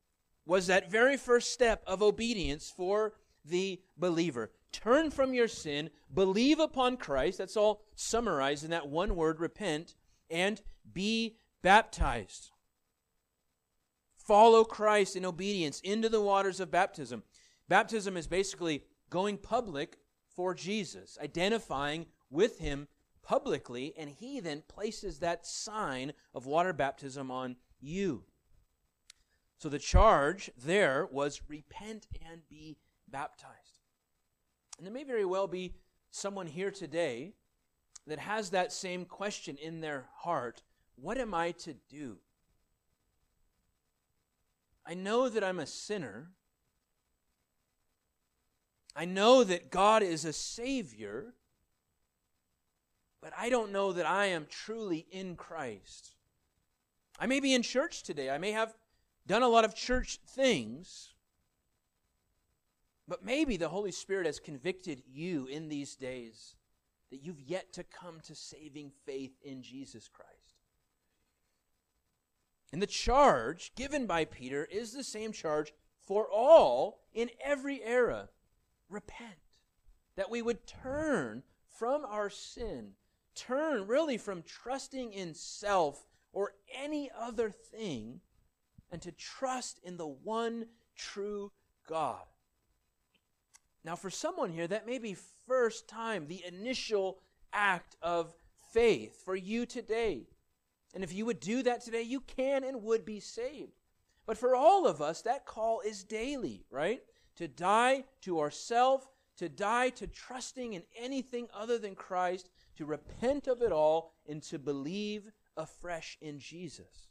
was 0.47 0.69
that 0.69 0.91
very 0.91 1.19
first 1.19 1.53
step 1.53 1.83
of 1.87 2.01
obedience 2.01 2.73
for 2.75 3.13
the 3.45 3.83
believer. 3.99 4.53
Turn 4.73 5.11
from 5.11 5.35
your 5.35 5.49
sin, 5.49 5.91
believe 6.15 6.61
upon 6.61 6.97
Christ. 6.97 7.37
That's 7.37 7.59
all 7.59 7.83
summarized 7.95 8.65
in 8.65 8.71
that 8.71 8.89
one 8.89 9.17
word, 9.17 9.39
repent, 9.39 9.95
and 10.31 10.63
be 10.95 11.37
baptized. 11.61 12.53
Follow 14.27 14.65
Christ 14.65 15.15
in 15.15 15.25
obedience 15.25 15.81
into 15.81 16.09
the 16.09 16.21
waters 16.21 16.59
of 16.59 16.71
baptism. 16.71 17.23
Baptism 17.69 18.17
is 18.17 18.27
basically 18.27 18.83
going 19.09 19.39
public 19.39 19.99
for 20.35 20.53
Jesus, 20.53 21.17
identifying 21.23 22.07
with 22.31 22.59
him 22.59 22.89
publicly, 23.23 23.95
and 23.97 24.11
he 24.11 24.41
then 24.41 24.63
places 24.69 25.21
that 25.21 25.47
sign 25.47 26.13
of 26.35 26.47
water 26.47 26.73
baptism 26.73 27.31
on 27.31 27.57
you. 27.81 28.25
So 29.59 29.69
the 29.69 29.79
charge 29.79 30.51
there 30.57 31.07
was 31.11 31.43
repent 31.49 32.07
and 32.31 32.41
be 32.49 32.79
baptized. 33.09 33.81
And 34.77 34.87
there 34.87 34.93
may 34.93 35.05
very 35.05 35.25
well 35.25 35.47
be 35.47 35.75
someone 36.11 36.47
here 36.47 36.71
today 36.71 37.33
that 38.07 38.19
has 38.19 38.51
that 38.51 38.73
same 38.73 39.05
question 39.05 39.57
in 39.57 39.81
their 39.81 40.07
heart 40.19 40.63
What 40.97 41.19
am 41.19 41.35
I 41.35 41.53
to 41.53 41.75
do? 41.89 42.19
I 44.87 44.95
know 44.95 45.29
that 45.29 45.43
I'm 45.43 45.59
a 45.59 45.67
sinner. 45.67 46.31
I 48.95 49.05
know 49.05 49.45
that 49.45 49.71
God 49.71 50.03
is 50.03 50.25
a 50.25 50.33
Savior, 50.33 51.35
but 53.21 53.33
I 53.37 53.51
don't 53.51 53.73
know 53.73 53.93
that 53.93 54.07
I 54.07 54.27
am 54.27 54.47
truly 54.49 55.07
in 55.11 55.37
Christ. 55.37 56.15
I 57.19 57.27
may 57.27 57.41
be 57.41 57.53
in 57.53 57.63
church 57.63 58.05
today. 58.05 58.31
I 58.31 58.39
may 58.39 58.53
have 58.53 58.75
done 59.27 59.43
a 59.43 59.49
lot 59.49 59.65
of 59.65 59.75
church 59.75 60.21
things, 60.27 61.15
but 63.09 63.25
maybe 63.25 63.57
the 63.57 63.69
Holy 63.69 63.93
Spirit 63.93 64.27
has 64.27 64.39
convicted 64.39 65.03
you 65.07 65.47
in 65.47 65.69
these 65.69 65.97
days 65.97 66.55
that 67.11 67.23
you've 67.23 67.41
yet 67.41 67.73
to 67.73 67.85
come 67.85 68.21
to 68.21 68.35
saving 68.35 68.93
faith 69.05 69.33
in 69.43 69.63
Jesus 69.63 70.09
Christ. 70.09 70.36
And 72.73 72.83
the 72.83 72.87
charge 72.87 73.73
given 73.77 74.07
by 74.07 74.25
Peter 74.25 74.65
is 74.65 74.93
the 74.93 75.05
same 75.05 75.33
charge 75.33 75.73
for 76.01 76.27
all 76.31 77.01
in 77.15 77.31
every 77.43 77.83
era 77.83 78.29
repent. 78.89 79.39
That 80.17 80.31
we 80.31 80.43
would 80.43 80.67
turn 80.67 81.43
from 81.79 82.05
our 82.05 82.31
sin, 82.31 82.93
turn 83.35 83.87
really 83.87 84.17
from 84.17 84.43
trusting 84.43 85.13
in 85.13 85.35
self 85.35 86.07
or 86.33 86.53
any 86.75 87.11
other 87.19 87.51
thing, 87.51 88.21
and 88.91 89.01
to 89.03 89.13
trust 89.13 89.81
in 89.83 89.97
the 89.97 90.07
one 90.07 90.67
true 90.97 91.53
God. 91.89 92.23
Now, 93.85 93.95
for 93.95 94.11
someone 94.11 94.51
here, 94.51 94.67
that 94.67 94.87
may 94.87 94.99
be 94.99 95.17
first 95.47 95.89
time, 95.89 96.27
the 96.27 96.45
initial 96.45 97.19
act 97.53 97.97
of 98.03 98.35
faith 98.73 99.23
for 99.25 99.37
you 99.37 99.65
today. 99.65 100.27
And 100.97 101.05
if 101.05 101.13
you 101.13 101.27
would 101.27 101.41
do 101.41 101.63
that 101.63 101.83
today, 101.85 102.01
you 102.01 102.21
can 102.21 102.65
and 102.65 102.83
would 102.83 103.05
be 103.05 103.21
saved. 103.21 103.75
But 104.25 104.39
for 104.39 104.57
all 104.57 104.87
of 104.87 105.03
us, 105.03 105.21
that 105.21 105.45
call 105.45 105.83
is 105.83 106.03
daily, 106.03 106.65
right? 106.71 107.03
To 107.37 107.47
die 107.47 108.05
to 108.23 108.41
ourself, 108.41 109.07
to 109.37 109.51
die 109.51 109.91
to 109.91 110.07
trusting 110.07 110.73
in 110.73 110.85
anything 110.99 111.49
other 111.53 111.77
than 111.77 111.97
Christ, 111.97 112.49
to 112.79 112.87
repent 112.87 113.47
of 113.47 113.61
it 113.61 113.73
all, 113.73 114.15
and 114.27 114.43
to 114.45 114.59
believe 114.59 115.31
afresh 115.55 116.17
in 116.23 116.39
Jesus. 116.39 117.09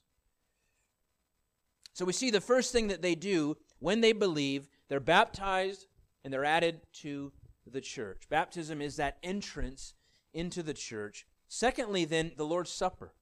So 1.93 2.05
we 2.05 2.13
see 2.13 2.31
the 2.31 2.41
first 2.41 2.71
thing 2.71 2.87
that 2.87 3.03
they 3.03 3.13
do 3.13 3.55
when 3.77 4.01
they 4.01 4.13
believe, 4.13 4.67
they're 4.89 4.99
baptized 4.99 5.85
and 6.23 6.33
they're 6.33 6.43
added 6.43 6.81
to 7.01 7.31
the 7.67 7.81
church. 7.81 8.23
Baptism 8.31 8.81
is 8.81 8.95
that 8.95 9.19
entrance 9.21 9.93
into 10.33 10.63
the 10.63 10.73
church. 10.73 11.27
Secondly, 11.47 12.03
then, 12.03 12.31
the 12.35 12.47
Lord's 12.47 12.71
Supper. 12.71 13.13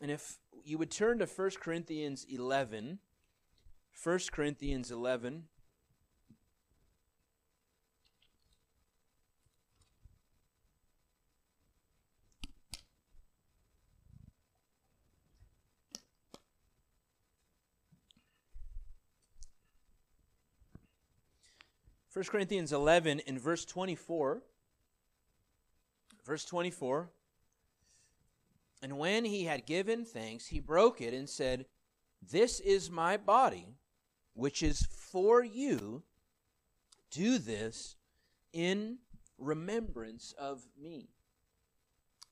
And 0.00 0.10
if 0.10 0.38
you 0.64 0.78
would 0.78 0.90
turn 0.90 1.18
to 1.20 1.26
1 1.26 1.50
Corinthians 1.60 2.26
11, 2.30 2.98
1 4.02 4.18
Corinthians 4.30 4.90
11. 4.90 5.44
1 22.16 22.24
Corinthians 22.24 22.72
11 22.72 23.18
in 23.20 23.38
verse 23.38 23.66
24. 23.66 24.42
Verse 26.24 26.46
24. 26.46 27.10
And 28.86 28.98
when 28.98 29.24
he 29.24 29.46
had 29.46 29.66
given 29.66 30.04
thanks, 30.04 30.46
he 30.46 30.60
broke 30.60 31.00
it 31.00 31.12
and 31.12 31.28
said, 31.28 31.66
This 32.22 32.60
is 32.60 32.88
my 32.88 33.16
body, 33.16 33.74
which 34.32 34.62
is 34.62 34.86
for 35.10 35.42
you. 35.42 36.04
Do 37.10 37.38
this 37.38 37.96
in 38.52 38.98
remembrance 39.38 40.36
of 40.38 40.62
me. 40.80 41.08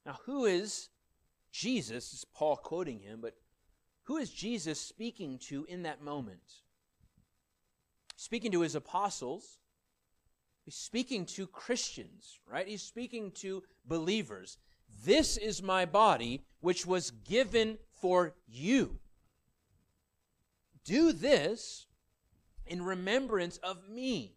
Now, 0.07 0.21
who 0.27 0.45
is 0.45 0.91
Jesus? 1.51 2.11
This 2.11 2.21
is 2.21 2.25
Paul 2.25 2.55
quoting 2.55 3.01
him, 3.01 3.19
but 3.21 3.35
who 4.05 4.19
is 4.19 4.31
Jesus 4.31 4.81
speaking 4.81 5.41
to 5.49 5.65
in 5.65 5.83
that 5.83 6.05
moment? 6.05 6.63
Speaking 8.15 8.53
to 8.53 8.61
his 8.61 8.77
apostles, 8.77 9.59
He's 10.65 10.77
speaking 10.77 11.27
to 11.27 11.47
Christians, 11.47 12.39
right? 12.51 12.67
He's 12.67 12.81
speaking 12.81 13.33
to 13.33 13.65
believers. 13.85 14.57
This 15.05 15.37
is 15.37 15.63
my 15.63 15.85
body, 15.85 16.45
which 16.61 16.87
was 16.87 17.11
given 17.11 17.79
for 17.93 18.35
you. 18.47 18.99
Do 20.85 21.13
this 21.13 21.87
in 22.67 22.83
remembrance 22.83 23.59
of 23.59 23.89
me. 23.89 24.37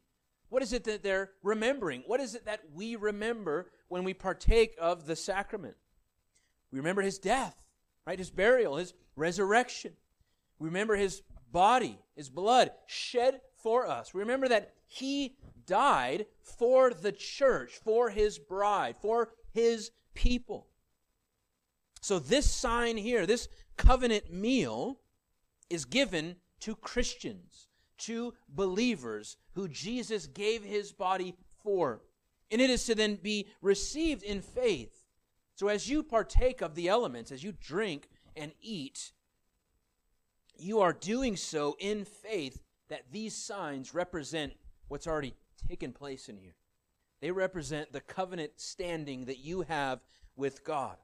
What 0.49 0.63
is 0.63 0.73
it 0.73 0.85
that 0.85 1.03
they're 1.03 1.31
remembering? 1.43 2.03
What 2.07 2.21
is 2.21 2.35
it 2.35 2.45
that 2.45 2.61
we 2.73 2.95
remember 2.95 3.71
when 3.89 4.03
we 4.03 4.13
partake 4.13 4.75
of 4.79 5.05
the 5.05 5.15
sacrament? 5.15 5.75
We 6.71 6.79
remember 6.79 7.01
his 7.01 7.19
death, 7.19 7.55
right? 8.05 8.19
His 8.19 8.29
burial, 8.29 8.77
his 8.77 8.93
resurrection. 9.15 9.93
We 10.59 10.67
remember 10.67 10.95
his 10.95 11.21
body, 11.51 11.99
his 12.15 12.29
blood 12.29 12.71
shed 12.87 13.41
for 13.61 13.87
us. 13.87 14.13
We 14.13 14.21
remember 14.21 14.47
that 14.47 14.73
he 14.87 15.35
died 15.65 16.25
for 16.41 16.91
the 16.91 17.11
church, 17.11 17.73
for 17.83 18.09
his 18.09 18.39
bride, 18.39 18.95
for 19.01 19.29
his 19.51 19.91
people. 20.17 20.65
So, 22.01 22.17
this 22.17 22.49
sign 22.49 22.97
here, 22.97 23.25
this 23.25 23.47
covenant 23.77 24.33
meal, 24.33 24.99
is 25.69 25.85
given 25.85 26.37
to 26.61 26.75
Christians, 26.75 27.67
to 27.99 28.33
believers 28.49 29.37
who 29.53 29.67
Jesus 29.67 30.25
gave 30.25 30.63
his 30.63 30.91
body 30.91 31.35
for. 31.63 32.01
And 32.49 32.61
it 32.61 32.69
is 32.69 32.85
to 32.85 32.95
then 32.95 33.15
be 33.15 33.47
received 33.61 34.23
in 34.23 34.41
faith. 34.41 35.05
So, 35.55 35.67
as 35.67 35.89
you 35.89 36.01
partake 36.01 36.61
of 36.61 36.75
the 36.75 36.87
elements, 36.87 37.31
as 37.31 37.43
you 37.43 37.51
drink 37.51 38.09
and 38.35 38.51
eat, 38.59 39.11
you 40.57 40.79
are 40.79 40.93
doing 40.93 41.35
so 41.35 41.75
in 41.79 42.05
faith 42.05 42.63
that 42.89 43.11
these 43.11 43.35
signs 43.35 43.93
represent 43.93 44.53
what's 44.87 45.07
already 45.07 45.35
taken 45.67 45.91
place 45.93 46.27
in 46.29 46.37
here. 46.37 46.55
They 47.19 47.31
represent 47.31 47.91
the 47.91 48.01
covenant 48.01 48.53
standing 48.57 49.25
that 49.25 49.39
you 49.39 49.61
have 49.61 49.99
with 50.35 50.63
God. 50.63 50.97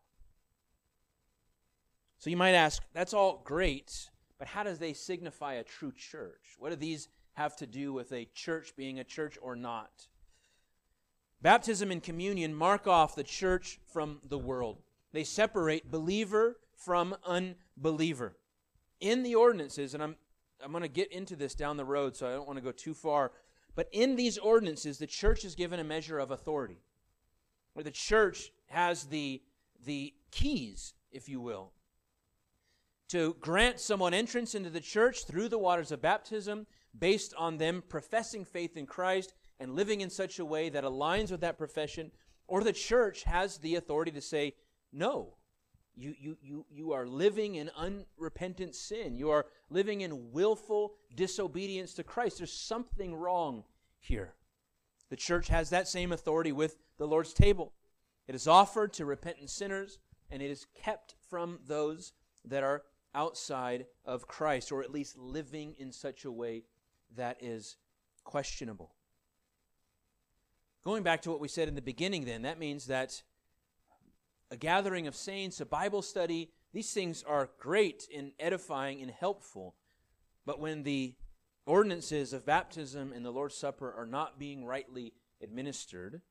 So 2.20 2.30
you 2.30 2.38
might 2.38 2.52
ask, 2.52 2.82
that's 2.94 3.14
all 3.14 3.42
great, 3.44 4.10
but 4.38 4.48
how 4.48 4.64
does 4.64 4.80
they 4.80 4.94
signify 4.94 5.54
a 5.54 5.64
true 5.64 5.92
church? 5.92 6.56
What 6.58 6.70
do 6.70 6.76
these 6.76 7.10
have 7.34 7.56
to 7.58 7.68
do 7.68 7.92
with 7.92 8.12
a 8.14 8.30
church 8.34 8.76
being 8.76 9.00
a 9.00 9.04
church 9.04 9.38
or 9.42 9.56
not? 9.56 10.08
Baptism 11.42 11.92
and 11.92 12.02
communion 12.02 12.54
mark 12.54 12.88
off 12.88 13.16
the 13.16 13.24
church 13.24 13.80
from 13.92 14.22
the 14.28 14.38
world. 14.38 14.82
They 15.12 15.26
separate 15.26 15.92
believer 15.92 16.58
from 16.78 17.16
unbeliever. 17.26 18.38
In 19.02 19.24
the 19.24 19.36
ordinances, 19.36 19.94
and 19.94 20.02
I'm 20.02 20.16
I'm 20.64 20.72
going 20.72 20.84
to 20.84 20.88
get 20.88 21.12
into 21.12 21.36
this 21.36 21.56
down 21.56 21.76
the 21.76 21.84
road, 21.84 22.16
so 22.16 22.26
I 22.26 22.32
don't 22.32 22.48
want 22.48 22.58
to 22.58 22.64
go 22.64 22.72
too 22.72 22.94
far 22.94 23.34
but 23.76 23.88
in 23.92 24.16
these 24.16 24.38
ordinances, 24.38 24.98
the 24.98 25.08
church 25.08 25.44
is 25.44 25.56
given 25.56 25.80
a 25.80 25.84
measure 25.84 26.20
of 26.20 26.32
authority, 26.32 26.82
where 27.74 27.84
the 27.84 27.92
church 27.92 28.52
has 28.68 29.06
the, 29.06 29.42
the 29.86 30.14
keys, 30.32 30.94
if 31.12 31.28
you 31.28 31.42
will, 31.42 31.72
to 33.10 33.36
grant 33.40 33.80
someone 33.80 34.14
entrance 34.14 34.56
into 34.56 34.70
the 34.70 34.80
church 34.80 35.26
through 35.26 35.50
the 35.50 35.58
waters 35.58 35.92
of 35.92 36.02
baptism 36.02 36.66
based 36.98 37.34
on 37.38 37.58
them 37.58 37.84
professing 37.88 38.46
faith 38.46 38.78
in 38.78 38.86
Christ 38.86 39.34
and 39.60 39.76
living 39.76 40.02
in 40.02 40.10
such 40.10 40.40
a 40.40 40.46
way 40.46 40.70
that 40.70 40.84
aligns 40.84 41.32
with 41.32 41.42
that 41.42 41.58
profession, 41.58 42.12
or 42.48 42.64
the 42.64 42.74
church 42.74 43.24
has 43.24 43.58
the 43.58 43.76
authority 43.76 44.12
to 44.12 44.22
say, 44.22 44.54
no, 44.92 45.36
you, 45.96 46.16
you, 46.20 46.38
you, 46.42 46.66
you 46.72 46.94
are 46.94 47.06
living 47.06 47.56
in 47.56 47.70
unrepentant 47.76 48.76
sin. 48.76 49.16
You 49.16 49.30
are 49.30 49.46
living 49.70 50.02
in 50.02 50.32
willful 50.32 50.94
disobedience 51.16 51.94
to 51.96 52.04
Christ. 52.04 52.40
There's 52.40 52.54
something 52.54 53.14
wrong 53.16 53.64
here. 54.00 54.34
The 55.10 55.16
church 55.16 55.50
has 55.50 55.70
that 55.70 55.88
same 55.88 56.12
authority 56.12 56.52
with 56.52 56.78
the 56.98 57.08
Lord's 57.08 57.34
table. 57.34 57.74
It 58.28 58.36
is 58.36 58.48
offered 58.48 58.94
to 58.94 59.06
repentant 59.06 59.50
sinners, 59.50 60.00
and 60.32 60.42
it 60.42 60.50
is 60.50 60.66
kept 60.82 61.16
from 61.30 61.60
those 61.68 62.14
that 62.46 62.64
are 62.64 62.84
outside 63.14 63.86
of 64.06 64.28
Christ, 64.28 64.72
or 64.72 64.82
at 64.82 64.92
least 64.92 65.18
living 65.18 65.76
in 65.78 65.92
such 65.92 66.26
a 66.26 66.32
way 66.32 66.64
that 67.16 67.38
is 67.42 67.76
questionable. 68.24 68.96
Going 70.84 71.04
back 71.04 71.22
to 71.22 71.30
what 71.30 71.40
we 71.40 71.48
said 71.48 71.68
in 71.68 71.76
the 71.76 71.82
beginning, 71.82 72.26
then, 72.26 72.42
that 72.42 72.60
means 72.60 72.88
that 72.88 73.22
a 74.54 74.58
gathering 74.58 75.08
of 75.08 75.16
saints, 75.16 75.60
a 75.60 75.66
Bible 75.66 76.04
study, 76.04 76.52
these 76.74 76.94
things 76.94 77.24
are 77.24 77.50
great 77.60 78.08
and 78.16 78.34
edifying 78.40 79.02
and 79.02 79.10
helpful. 79.10 79.74
But 80.46 80.60
when 80.60 80.84
the 80.84 81.16
ordinances 81.66 82.34
of 82.34 82.46
baptism 82.46 83.14
and 83.14 83.26
the 83.26 83.32
Lord's 83.32 83.56
Supper 83.56 83.92
are 83.92 84.06
not 84.06 84.38
being 84.38 84.64
rightly 84.64 85.14
administered, 85.42 86.22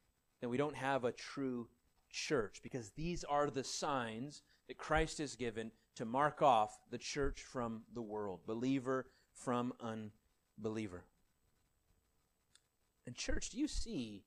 then 0.41 0.51
we 0.51 0.57
don't 0.57 0.77
have 0.77 1.05
a 1.05 1.11
true 1.11 1.69
church 2.11 2.61
because 2.63 2.91
these 2.91 3.25
are 3.25 3.51
the 3.51 3.65
signs 3.65 4.43
that 4.69 4.79
Christ 4.79 5.19
has 5.19 5.35
given 5.35 5.73
to 5.97 6.05
mark 6.05 6.43
off 6.43 6.79
the 6.93 6.99
church 6.99 7.43
from 7.43 7.83
the 7.93 8.03
world, 8.03 8.47
believer 8.47 9.07
from 9.35 9.73
unbeliever. 9.81 11.03
And, 13.05 13.17
church, 13.17 13.51
do 13.51 13.59
you 13.59 13.67
see, 13.67 14.23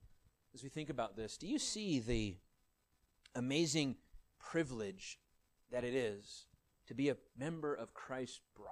as 0.54 0.64
we 0.64 0.70
think 0.70 0.90
about 0.90 1.16
this, 1.16 1.38
do 1.38 1.48
you 1.48 1.58
see 1.58 2.00
the 2.00 2.36
amazing 3.36 3.98
privilege 4.40 5.20
that 5.72 5.84
it 5.84 5.94
is 5.94 6.46
to 6.88 6.94
be 6.94 7.10
a 7.10 7.18
member 7.38 7.74
of 7.74 7.94
Christ's 7.94 8.42
bride? 8.56 8.70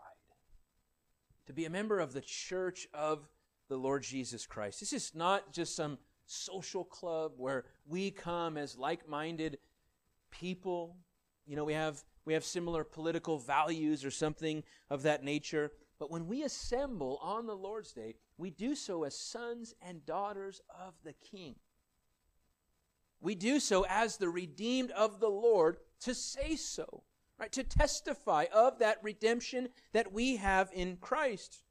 To 1.47 1.53
be 1.53 1.65
a 1.65 1.69
member 1.69 1.99
of 1.99 2.13
the 2.13 2.21
church 2.21 2.87
of 2.93 3.27
the 3.69 3.77
Lord 3.77 4.03
Jesus 4.03 4.45
Christ. 4.45 4.79
This 4.79 4.93
is 4.93 5.13
not 5.13 5.51
just 5.51 5.75
some 5.75 5.97
social 6.25 6.83
club 6.83 7.33
where 7.37 7.65
we 7.85 8.11
come 8.11 8.57
as 8.57 8.77
like 8.77 9.07
minded 9.07 9.57
people. 10.31 10.97
You 11.45 11.55
know, 11.55 11.63
we 11.63 11.73
have, 11.73 12.03
we 12.25 12.33
have 12.33 12.45
similar 12.45 12.83
political 12.83 13.37
values 13.37 14.05
or 14.05 14.11
something 14.11 14.63
of 14.89 15.03
that 15.03 15.23
nature. 15.23 15.71
But 15.99 16.11
when 16.11 16.27
we 16.27 16.43
assemble 16.43 17.19
on 17.21 17.45
the 17.45 17.55
Lord's 17.55 17.93
Day, 17.93 18.15
we 18.37 18.49
do 18.49 18.75
so 18.75 19.03
as 19.03 19.17
sons 19.17 19.73
and 19.81 20.05
daughters 20.05 20.61
of 20.69 20.93
the 21.03 21.13
King. 21.13 21.55
We 23.23 23.35
do 23.35 23.61
so 23.61 23.85
as 23.87 24.17
the 24.17 24.27
redeemed 24.27 24.91
of 24.91 25.21
the 25.21 25.29
Lord 25.29 25.77
to 26.01 26.13
say 26.13 26.57
so, 26.57 27.03
right? 27.39 27.51
To 27.53 27.63
testify 27.63 28.47
of 28.53 28.79
that 28.79 28.97
redemption 29.01 29.69
that 29.93 30.11
we 30.11 30.35
have 30.35 30.69
in 30.73 30.97
Christ. 30.97 31.63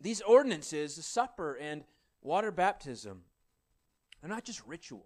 These 0.00 0.22
ordinances, 0.22 0.96
the 0.96 1.02
supper 1.02 1.58
and 1.60 1.84
water 2.22 2.50
baptism, 2.50 3.24
they're 4.20 4.30
not 4.30 4.44
just 4.44 4.66
rituals. 4.66 5.04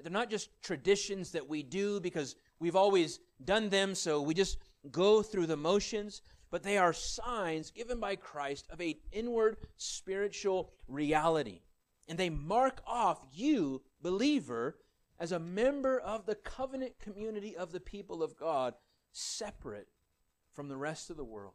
They're 0.00 0.12
not 0.12 0.30
just 0.30 0.50
traditions 0.62 1.32
that 1.32 1.48
we 1.48 1.64
do 1.64 1.98
because 1.98 2.36
we've 2.60 2.76
always 2.76 3.18
done 3.44 3.70
them, 3.70 3.96
so 3.96 4.22
we 4.22 4.34
just 4.34 4.58
go 4.92 5.20
through 5.20 5.46
the 5.46 5.56
motions, 5.56 6.22
but 6.52 6.62
they 6.62 6.78
are 6.78 6.92
signs 6.92 7.72
given 7.72 7.98
by 7.98 8.14
Christ 8.14 8.68
of 8.70 8.80
an 8.80 8.94
inward 9.10 9.56
spiritual 9.76 10.70
reality. 10.86 11.62
And 12.08 12.18
they 12.18 12.30
mark 12.30 12.80
off 12.86 13.26
you, 13.32 13.82
believer, 14.00 14.78
as 15.20 15.32
a 15.32 15.38
member 15.38 15.98
of 15.98 16.26
the 16.26 16.34
covenant 16.34 16.98
community 16.98 17.56
of 17.56 17.72
the 17.72 17.80
people 17.80 18.22
of 18.22 18.36
God, 18.36 18.74
separate 19.12 19.88
from 20.52 20.68
the 20.68 20.76
rest 20.76 21.10
of 21.10 21.16
the 21.16 21.24
world, 21.24 21.54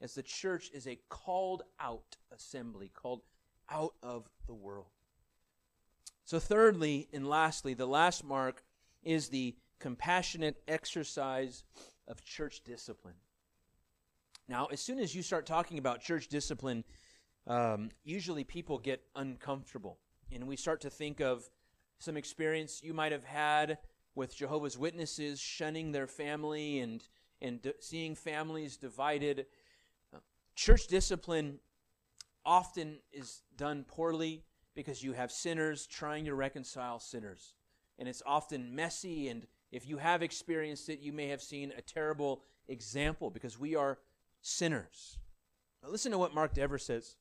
as 0.00 0.14
the 0.14 0.22
church 0.22 0.70
is 0.74 0.86
a 0.86 0.98
called 1.08 1.62
out 1.78 2.16
assembly, 2.34 2.90
called 2.92 3.22
out 3.70 3.94
of 4.02 4.28
the 4.46 4.54
world. 4.54 4.90
So, 6.24 6.38
thirdly 6.38 7.08
and 7.12 7.28
lastly, 7.28 7.74
the 7.74 7.86
last 7.86 8.24
mark 8.24 8.64
is 9.02 9.28
the 9.28 9.56
compassionate 9.78 10.62
exercise 10.68 11.64
of 12.06 12.24
church 12.24 12.62
discipline. 12.64 13.16
Now, 14.48 14.66
as 14.66 14.80
soon 14.80 14.98
as 14.98 15.14
you 15.14 15.22
start 15.22 15.46
talking 15.46 15.78
about 15.78 16.00
church 16.00 16.28
discipline, 16.28 16.84
um, 17.46 17.90
usually 18.04 18.44
people 18.44 18.78
get 18.78 19.02
uncomfortable. 19.16 19.98
And 20.30 20.46
we 20.46 20.56
start 20.56 20.80
to 20.82 20.90
think 20.90 21.20
of 21.20 21.48
some 21.98 22.16
experience 22.16 22.82
you 22.82 22.94
might 22.94 23.12
have 23.12 23.24
had 23.24 23.78
with 24.14 24.36
Jehovah's 24.36 24.78
Witnesses 24.78 25.40
shunning 25.40 25.92
their 25.92 26.06
family 26.06 26.80
and, 26.80 27.02
and 27.40 27.62
d- 27.62 27.72
seeing 27.80 28.14
families 28.14 28.76
divided. 28.76 29.46
Uh, 30.14 30.18
church 30.54 30.86
discipline 30.86 31.58
often 32.44 32.98
is 33.12 33.42
done 33.56 33.84
poorly 33.86 34.44
because 34.74 35.02
you 35.02 35.12
have 35.12 35.30
sinners 35.30 35.86
trying 35.86 36.24
to 36.24 36.34
reconcile 36.34 36.98
sinners. 36.98 37.54
And 37.98 38.08
it's 38.08 38.22
often 38.24 38.74
messy, 38.74 39.28
and 39.28 39.46
if 39.70 39.86
you 39.86 39.98
have 39.98 40.22
experienced 40.22 40.88
it, 40.88 41.00
you 41.00 41.12
may 41.12 41.28
have 41.28 41.42
seen 41.42 41.72
a 41.76 41.82
terrible 41.82 42.42
example 42.68 43.30
because 43.30 43.58
we 43.58 43.76
are 43.76 43.98
sinners. 44.40 45.18
Listen 45.86 46.12
to 46.12 46.18
what 46.18 46.34
Mark 46.34 46.54
Dever 46.54 46.78
says. 46.78 47.16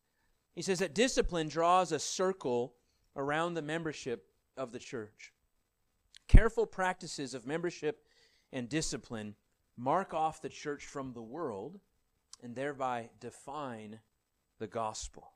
He 0.53 0.61
says 0.61 0.79
that 0.79 0.93
discipline 0.93 1.47
draws 1.47 1.91
a 1.91 1.99
circle 1.99 2.73
around 3.15 3.53
the 3.53 3.61
membership 3.61 4.25
of 4.57 4.71
the 4.71 4.79
church. 4.79 5.33
Careful 6.27 6.65
practices 6.65 7.33
of 7.33 7.47
membership 7.47 8.05
and 8.51 8.69
discipline 8.69 9.35
mark 9.77 10.13
off 10.13 10.41
the 10.41 10.49
church 10.49 10.85
from 10.85 11.13
the 11.13 11.21
world 11.21 11.79
and 12.43 12.55
thereby 12.55 13.09
define 13.19 13.99
the 14.59 14.67
gospel. 14.67 15.31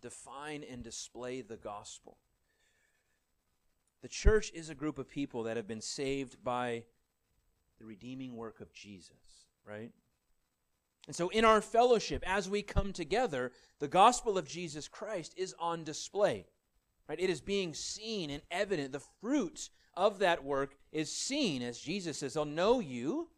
Define 0.00 0.64
and 0.68 0.82
display 0.82 1.40
the 1.40 1.56
gospel. 1.56 2.18
The 4.02 4.08
church 4.08 4.50
is 4.52 4.68
a 4.68 4.74
group 4.74 4.98
of 4.98 5.08
people 5.08 5.44
that 5.44 5.56
have 5.56 5.68
been 5.68 5.80
saved 5.80 6.42
by 6.42 6.84
the 7.78 7.84
redeeming 7.84 8.36
work 8.36 8.60
of 8.60 8.72
Jesus, 8.72 9.46
right? 9.64 9.92
And 11.06 11.16
so, 11.16 11.28
in 11.30 11.44
our 11.44 11.60
fellowship, 11.60 12.22
as 12.26 12.48
we 12.48 12.62
come 12.62 12.92
together, 12.92 13.52
the 13.80 13.88
gospel 13.88 14.38
of 14.38 14.46
Jesus 14.46 14.86
Christ 14.86 15.34
is 15.36 15.54
on 15.58 15.84
display. 15.84 16.46
Right? 17.08 17.18
It 17.18 17.30
is 17.30 17.40
being 17.40 17.74
seen 17.74 18.30
and 18.30 18.42
evident. 18.50 18.92
The 18.92 19.02
fruit 19.20 19.70
of 19.94 20.20
that 20.20 20.44
work 20.44 20.76
is 20.92 21.12
seen, 21.12 21.62
as 21.62 21.78
Jesus 21.78 22.18
says, 22.18 22.36
I'll 22.36 22.44
know 22.44 22.78
you, 22.78 23.28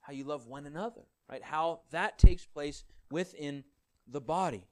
how 0.00 0.12
you 0.12 0.24
love 0.24 0.46
one 0.46 0.66
another. 0.66 1.02
Right? 1.30 1.42
How 1.42 1.80
that 1.90 2.18
takes 2.18 2.44
place 2.44 2.84
within 3.10 3.64
the 4.06 4.20
body. 4.20 4.66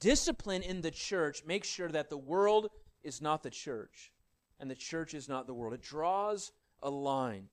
Discipline 0.00 0.62
in 0.62 0.80
the 0.80 0.90
church 0.90 1.44
makes 1.46 1.68
sure 1.68 1.88
that 1.88 2.08
the 2.08 2.16
world 2.16 2.70
is 3.04 3.20
not 3.20 3.42
the 3.42 3.50
church 3.50 4.10
and 4.58 4.70
the 4.70 4.74
church 4.74 5.12
is 5.12 5.28
not 5.28 5.46
the 5.46 5.54
world. 5.54 5.74
It 5.74 5.82
draws 5.82 6.52
a 6.82 6.88
line. 6.88 7.48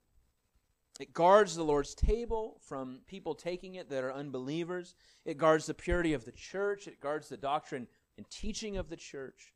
It 0.99 1.13
guards 1.13 1.55
the 1.55 1.63
Lord's 1.63 1.95
table 1.95 2.57
from 2.61 2.99
people 3.07 3.33
taking 3.33 3.75
it 3.75 3.89
that 3.89 4.03
are 4.03 4.11
unbelievers. 4.11 4.95
It 5.25 5.37
guards 5.37 5.65
the 5.65 5.73
purity 5.73 6.13
of 6.13 6.25
the 6.25 6.33
church. 6.33 6.87
It 6.87 6.99
guards 6.99 7.29
the 7.29 7.37
doctrine 7.37 7.87
and 8.17 8.29
teaching 8.29 8.75
of 8.75 8.89
the 8.89 8.97
church. 8.97 9.53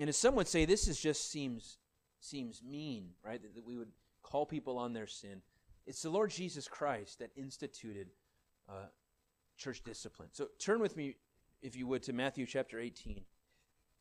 And 0.00 0.08
as 0.08 0.16
some 0.16 0.34
would 0.34 0.48
say, 0.48 0.64
this 0.64 0.88
is 0.88 1.00
just 1.00 1.30
seems 1.30 1.78
seems 2.18 2.62
mean, 2.62 3.10
right? 3.24 3.40
That, 3.40 3.54
that 3.54 3.64
we 3.64 3.76
would 3.76 3.90
call 4.22 4.46
people 4.46 4.78
on 4.78 4.92
their 4.92 5.06
sin. 5.06 5.42
It's 5.86 6.02
the 6.02 6.10
Lord 6.10 6.30
Jesus 6.30 6.68
Christ 6.68 7.18
that 7.18 7.30
instituted 7.36 8.08
uh, 8.68 8.86
church 9.56 9.82
discipline. 9.82 10.28
So 10.32 10.48
turn 10.58 10.80
with 10.80 10.96
me, 10.96 11.16
if 11.62 11.76
you 11.76 11.86
would, 11.88 12.02
to 12.04 12.12
Matthew 12.12 12.46
chapter 12.46 12.78
18. 12.78 13.22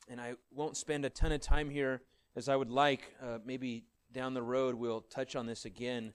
And 0.07 0.21
I 0.21 0.33
won't 0.51 0.77
spend 0.77 1.05
a 1.05 1.09
ton 1.09 1.31
of 1.31 1.41
time 1.41 1.69
here 1.69 2.01
as 2.35 2.49
I 2.49 2.55
would 2.55 2.69
like. 2.69 3.15
Uh, 3.21 3.39
maybe 3.43 3.85
down 4.11 4.33
the 4.33 4.43
road 4.43 4.75
we'll 4.75 5.01
touch 5.01 5.35
on 5.35 5.45
this 5.45 5.65
again. 5.65 6.13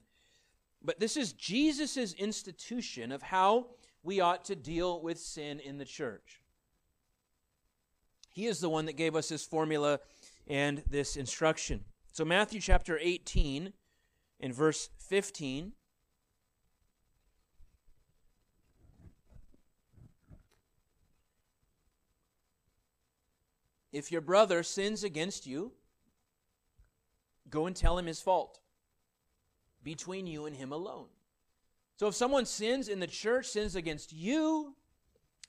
But 0.83 0.99
this 0.99 1.17
is 1.17 1.33
Jesus' 1.33 2.13
institution 2.13 3.11
of 3.11 3.21
how 3.21 3.67
we 4.03 4.21
ought 4.21 4.45
to 4.45 4.55
deal 4.55 5.01
with 5.01 5.19
sin 5.19 5.59
in 5.59 5.77
the 5.77 5.85
church. 5.85 6.41
He 8.29 8.45
is 8.45 8.59
the 8.59 8.69
one 8.69 8.85
that 8.85 8.93
gave 8.93 9.15
us 9.15 9.29
this 9.29 9.45
formula 9.45 9.99
and 10.47 10.83
this 10.89 11.17
instruction. 11.17 11.83
So, 12.13 12.23
Matthew 12.23 12.61
chapter 12.61 12.97
18 13.01 13.73
in 14.39 14.53
verse 14.53 14.89
15. 14.99 15.73
If 23.91 24.11
your 24.11 24.21
brother 24.21 24.61
sins 24.61 25.03
against 25.03 25.47
you, 25.47 25.71
go 27.49 27.65
and 27.65 27.75
tell 27.75 27.97
him 27.97 28.05
his 28.05 28.21
fault 28.21 28.59
between 29.87 30.27
you 30.27 30.45
and 30.45 30.53
him 30.53 30.73
alone. 30.73 31.05
So 31.95 32.07
if 32.07 32.15
someone 32.15 32.45
sins 32.45 32.89
in 32.89 32.99
the 32.99 33.07
church, 33.07 33.45
sins 33.45 33.73
against 33.73 34.11
you, 34.11 34.75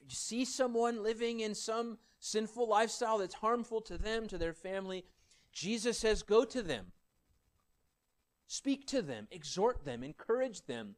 you 0.00 0.14
see 0.14 0.44
someone 0.44 1.02
living 1.02 1.40
in 1.40 1.56
some 1.56 1.98
sinful 2.20 2.68
lifestyle 2.68 3.18
that's 3.18 3.34
harmful 3.34 3.80
to 3.80 3.98
them, 3.98 4.28
to 4.28 4.38
their 4.38 4.52
family, 4.52 5.04
Jesus 5.52 5.98
says, 5.98 6.22
go 6.22 6.44
to 6.44 6.62
them. 6.62 6.92
Speak 8.46 8.86
to 8.86 9.02
them, 9.02 9.26
exhort 9.32 9.84
them, 9.84 10.04
encourage 10.04 10.64
them. 10.66 10.94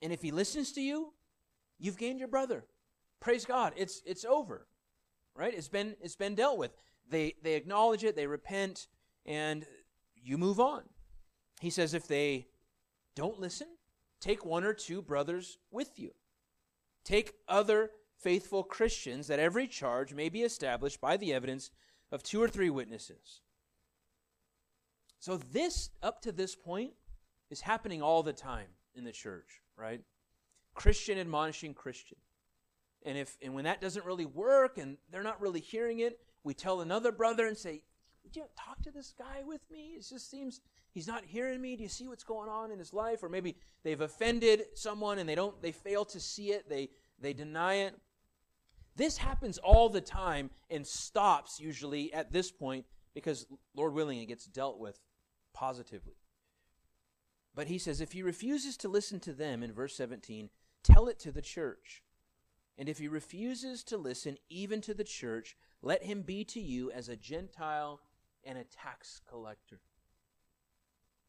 And 0.00 0.12
if 0.12 0.22
he 0.22 0.30
listens 0.30 0.70
to 0.74 0.80
you, 0.80 1.14
you've 1.80 1.98
gained 1.98 2.20
your 2.20 2.28
brother. 2.28 2.64
Praise 3.18 3.44
God. 3.44 3.72
It's 3.76 4.02
it's 4.06 4.24
over. 4.24 4.68
Right? 5.34 5.52
It's 5.52 5.68
been 5.68 5.96
it's 6.00 6.16
been 6.16 6.36
dealt 6.36 6.58
with. 6.58 6.70
they, 7.08 7.34
they 7.42 7.54
acknowledge 7.54 8.04
it, 8.04 8.16
they 8.16 8.26
repent, 8.26 8.88
and 9.26 9.66
you 10.22 10.38
move 10.38 10.60
on. 10.60 10.82
He 11.60 11.70
says, 11.70 11.94
if 11.94 12.06
they 12.06 12.48
don't 13.14 13.40
listen, 13.40 13.68
take 14.20 14.44
one 14.44 14.64
or 14.64 14.74
two 14.74 15.02
brothers 15.02 15.58
with 15.70 15.98
you. 15.98 16.12
Take 17.04 17.34
other 17.48 17.90
faithful 18.18 18.62
Christians 18.62 19.26
that 19.26 19.38
every 19.38 19.66
charge 19.66 20.14
may 20.14 20.28
be 20.28 20.42
established 20.42 21.00
by 21.00 21.16
the 21.16 21.32
evidence 21.32 21.70
of 22.10 22.22
two 22.22 22.42
or 22.42 22.48
three 22.48 22.70
witnesses. 22.70 23.40
So, 25.18 25.36
this, 25.36 25.90
up 26.02 26.20
to 26.22 26.32
this 26.32 26.56
point, 26.56 26.92
is 27.50 27.60
happening 27.60 28.02
all 28.02 28.22
the 28.22 28.32
time 28.32 28.68
in 28.94 29.04
the 29.04 29.12
church, 29.12 29.60
right? 29.76 30.00
Christian 30.74 31.18
admonishing 31.18 31.74
Christian. 31.74 32.18
And 33.04 33.18
if 33.18 33.36
and 33.42 33.54
when 33.54 33.64
that 33.64 33.80
doesn't 33.80 34.06
really 34.06 34.26
work 34.26 34.78
and 34.78 34.96
they're 35.10 35.22
not 35.22 35.40
really 35.40 35.60
hearing 35.60 36.00
it, 36.00 36.18
we 36.44 36.54
tell 36.54 36.80
another 36.80 37.12
brother 37.12 37.46
and 37.46 37.56
say, 37.56 37.82
You 38.34 38.44
talk 38.56 38.82
to 38.82 38.90
this 38.90 39.14
guy 39.18 39.42
with 39.46 39.60
me? 39.70 39.94
It 39.96 40.06
just 40.08 40.30
seems 40.30 40.60
he's 40.90 41.06
not 41.06 41.24
hearing 41.24 41.60
me. 41.60 41.76
Do 41.76 41.82
you 41.82 41.88
see 41.88 42.08
what's 42.08 42.24
going 42.24 42.48
on 42.48 42.70
in 42.70 42.78
his 42.78 42.92
life? 42.92 43.22
Or 43.22 43.28
maybe 43.28 43.56
they've 43.82 44.00
offended 44.00 44.64
someone 44.74 45.18
and 45.18 45.28
they 45.28 45.34
don't 45.34 45.60
they 45.60 45.72
fail 45.72 46.04
to 46.06 46.20
see 46.20 46.52
it, 46.52 46.68
they 46.68 46.90
they 47.20 47.32
deny 47.32 47.74
it. 47.74 47.94
This 48.96 49.16
happens 49.16 49.58
all 49.58 49.88
the 49.88 50.00
time 50.00 50.50
and 50.70 50.86
stops 50.86 51.58
usually 51.58 52.12
at 52.12 52.32
this 52.32 52.50
point 52.50 52.84
because 53.14 53.46
Lord 53.74 53.94
willing 53.94 54.18
it 54.18 54.26
gets 54.26 54.46
dealt 54.46 54.78
with 54.78 55.00
positively. 55.54 56.14
But 57.54 57.66
he 57.66 57.78
says, 57.78 58.00
if 58.00 58.12
he 58.12 58.22
refuses 58.22 58.76
to 58.78 58.88
listen 58.88 59.20
to 59.20 59.32
them 59.32 59.62
in 59.62 59.72
verse 59.72 59.94
17, 59.96 60.48
tell 60.82 61.08
it 61.08 61.18
to 61.20 61.32
the 61.32 61.42
church. 61.42 62.02
And 62.78 62.88
if 62.88 62.98
he 62.98 63.08
refuses 63.08 63.84
to 63.84 63.98
listen 63.98 64.38
even 64.48 64.80
to 64.82 64.94
the 64.94 65.04
church, 65.04 65.56
let 65.82 66.04
him 66.04 66.22
be 66.22 66.44
to 66.44 66.60
you 66.60 66.90
as 66.90 67.08
a 67.08 67.16
Gentile 67.16 68.00
and 68.44 68.58
a 68.58 68.64
tax 68.64 69.20
collector. 69.28 69.80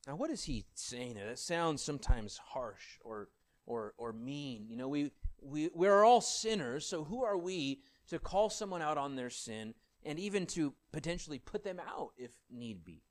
Now, 0.07 0.15
what 0.15 0.29
is 0.29 0.43
he 0.43 0.65
saying 0.75 1.15
there? 1.15 1.27
That 1.27 1.39
sounds 1.39 1.81
sometimes 1.81 2.37
harsh 2.37 2.99
or, 3.01 3.29
or, 3.65 3.93
or 3.97 4.11
mean. 4.11 4.65
You 4.67 4.75
know, 4.77 4.89
we, 4.89 5.11
we, 5.41 5.69
we're 5.73 6.03
all 6.03 6.21
sinners, 6.21 6.85
so 6.85 7.03
who 7.03 7.23
are 7.23 7.37
we 7.37 7.81
to 8.09 8.19
call 8.19 8.49
someone 8.49 8.81
out 8.81 8.97
on 8.97 9.15
their 9.15 9.29
sin 9.29 9.73
and 10.05 10.19
even 10.19 10.45
to 10.47 10.73
potentially 10.91 11.39
put 11.39 11.63
them 11.63 11.79
out 11.79 12.09
if 12.17 12.31
need 12.51 12.83
be? 12.83 13.03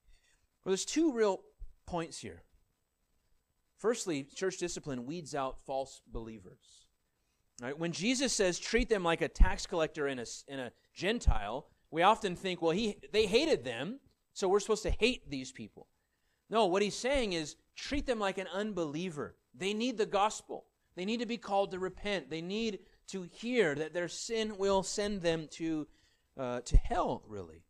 Well, 0.64 0.70
there's 0.70 0.84
two 0.84 1.12
real 1.12 1.40
points 1.86 2.18
here. 2.18 2.42
Firstly, 3.78 4.24
church 4.34 4.58
discipline 4.58 5.06
weeds 5.06 5.34
out 5.34 5.58
false 5.64 6.02
believers. 6.06 6.86
Right? 7.60 7.78
When 7.78 7.92
Jesus 7.92 8.32
says 8.32 8.58
treat 8.58 8.88
them 8.88 9.02
like 9.02 9.22
a 9.22 9.28
tax 9.28 9.66
collector 9.66 10.06
and 10.06 10.20
a, 10.20 10.26
and 10.48 10.60
a 10.60 10.72
Gentile, 10.94 11.66
we 11.92 12.02
often 12.02 12.34
think, 12.34 12.62
well, 12.62 12.72
he, 12.72 12.96
they 13.12 13.26
hated 13.26 13.64
them, 13.64 14.00
so 14.32 14.48
we're 14.48 14.60
supposed 14.60 14.82
to 14.84 14.90
hate 14.90 15.30
these 15.30 15.52
people. 15.52 15.86
No, 16.48 16.66
what 16.66 16.82
he's 16.82 16.96
saying 16.96 17.34
is 17.34 17.54
treat 17.76 18.06
them 18.06 18.18
like 18.18 18.38
an 18.38 18.48
unbeliever. 18.52 19.36
They 19.54 19.74
need 19.74 19.98
the 19.98 20.06
gospel. 20.06 20.64
They 20.96 21.04
need 21.04 21.20
to 21.20 21.26
be 21.26 21.36
called 21.36 21.70
to 21.70 21.78
repent. 21.78 22.30
They 22.30 22.40
need 22.40 22.80
to 23.08 23.28
hear 23.30 23.74
that 23.74 23.92
their 23.92 24.08
sin 24.08 24.56
will 24.56 24.82
send 24.82 25.20
them 25.20 25.48
to, 25.52 25.86
uh, 26.38 26.60
to 26.62 26.76
hell, 26.78 27.22
really. 27.28 27.62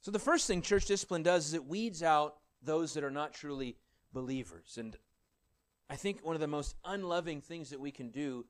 So 0.00 0.12
the 0.12 0.20
first 0.20 0.46
thing 0.46 0.62
church 0.62 0.86
discipline 0.86 1.24
does 1.24 1.48
is 1.48 1.54
it 1.54 1.66
weeds 1.66 2.04
out 2.04 2.36
those 2.62 2.94
that 2.94 3.02
are 3.02 3.10
not 3.10 3.34
truly 3.34 3.76
believers. 4.12 4.76
And 4.78 4.96
I 5.90 5.96
think 5.96 6.24
one 6.24 6.36
of 6.36 6.40
the 6.40 6.46
most 6.46 6.76
unloving 6.84 7.40
things 7.40 7.70
that 7.70 7.80
we 7.80 7.90
can 7.90 8.10
do 8.10 8.46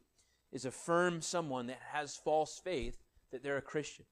is 0.52 0.66
affirm 0.66 1.22
someone 1.22 1.68
that 1.68 1.80
has 1.92 2.16
false 2.16 2.60
faith 2.62 3.02
that 3.32 3.42
they're 3.42 3.56
a 3.56 3.62
Christian 3.62 4.04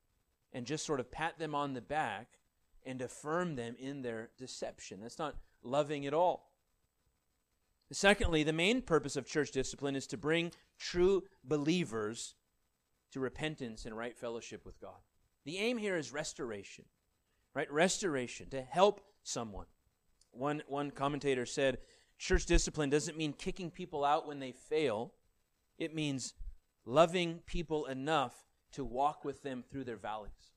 and 0.55 0.65
just 0.65 0.87
sort 0.87 1.01
of 1.01 1.11
pat 1.11 1.39
them 1.39 1.55
on 1.55 1.75
the 1.75 1.81
back 1.83 2.39
and 2.87 3.03
affirm 3.03 3.57
them 3.57 3.75
in 3.79 4.03
their 4.03 4.31
deception. 4.39 5.01
That's 5.01 5.19
not 5.19 5.37
loving 5.63 6.07
at 6.07 6.15
all. 6.15 6.51
Secondly, 7.93 8.43
the 8.43 8.53
main 8.53 8.81
purpose 8.81 9.17
of 9.17 9.27
church 9.27 9.51
discipline 9.51 9.97
is 9.97 10.07
to 10.07 10.17
bring 10.17 10.53
true 10.79 11.25
believers 11.45 12.35
to 13.13 13.21
repentance 13.21 13.85
and 13.85 13.97
right 13.97 14.17
fellowship 14.17 14.65
with 14.65 14.81
God. 14.81 14.97
The 15.45 15.59
aim 15.59 15.77
here 15.77 15.97
is 15.97 16.13
restoration, 16.13 16.85
right? 17.55 17.71
Restoration, 17.71 18.49
to 18.51 18.63
help 18.63 19.01
someone. 19.23 19.67
One, 20.33 20.63
one 20.67 20.91
commentator 20.91 21.47
said, 21.47 21.79
Church 22.19 22.47
discipline 22.47 22.91
doesn't 22.91 23.19
mean 23.19 23.33
kicking 23.33 23.71
people 23.71 24.05
out 24.05 24.27
when 24.27 24.39
they 24.39 24.53
fail, 24.53 25.13
it 25.79 25.95
means 25.95 26.35
loving 26.87 27.41
people 27.47 27.87
enough 27.87 28.45
to 28.75 28.85
walk 28.85 29.25
with 29.25 29.43
them 29.43 29.65
through 29.71 29.85
their 29.85 29.97
valleys. 29.97 30.53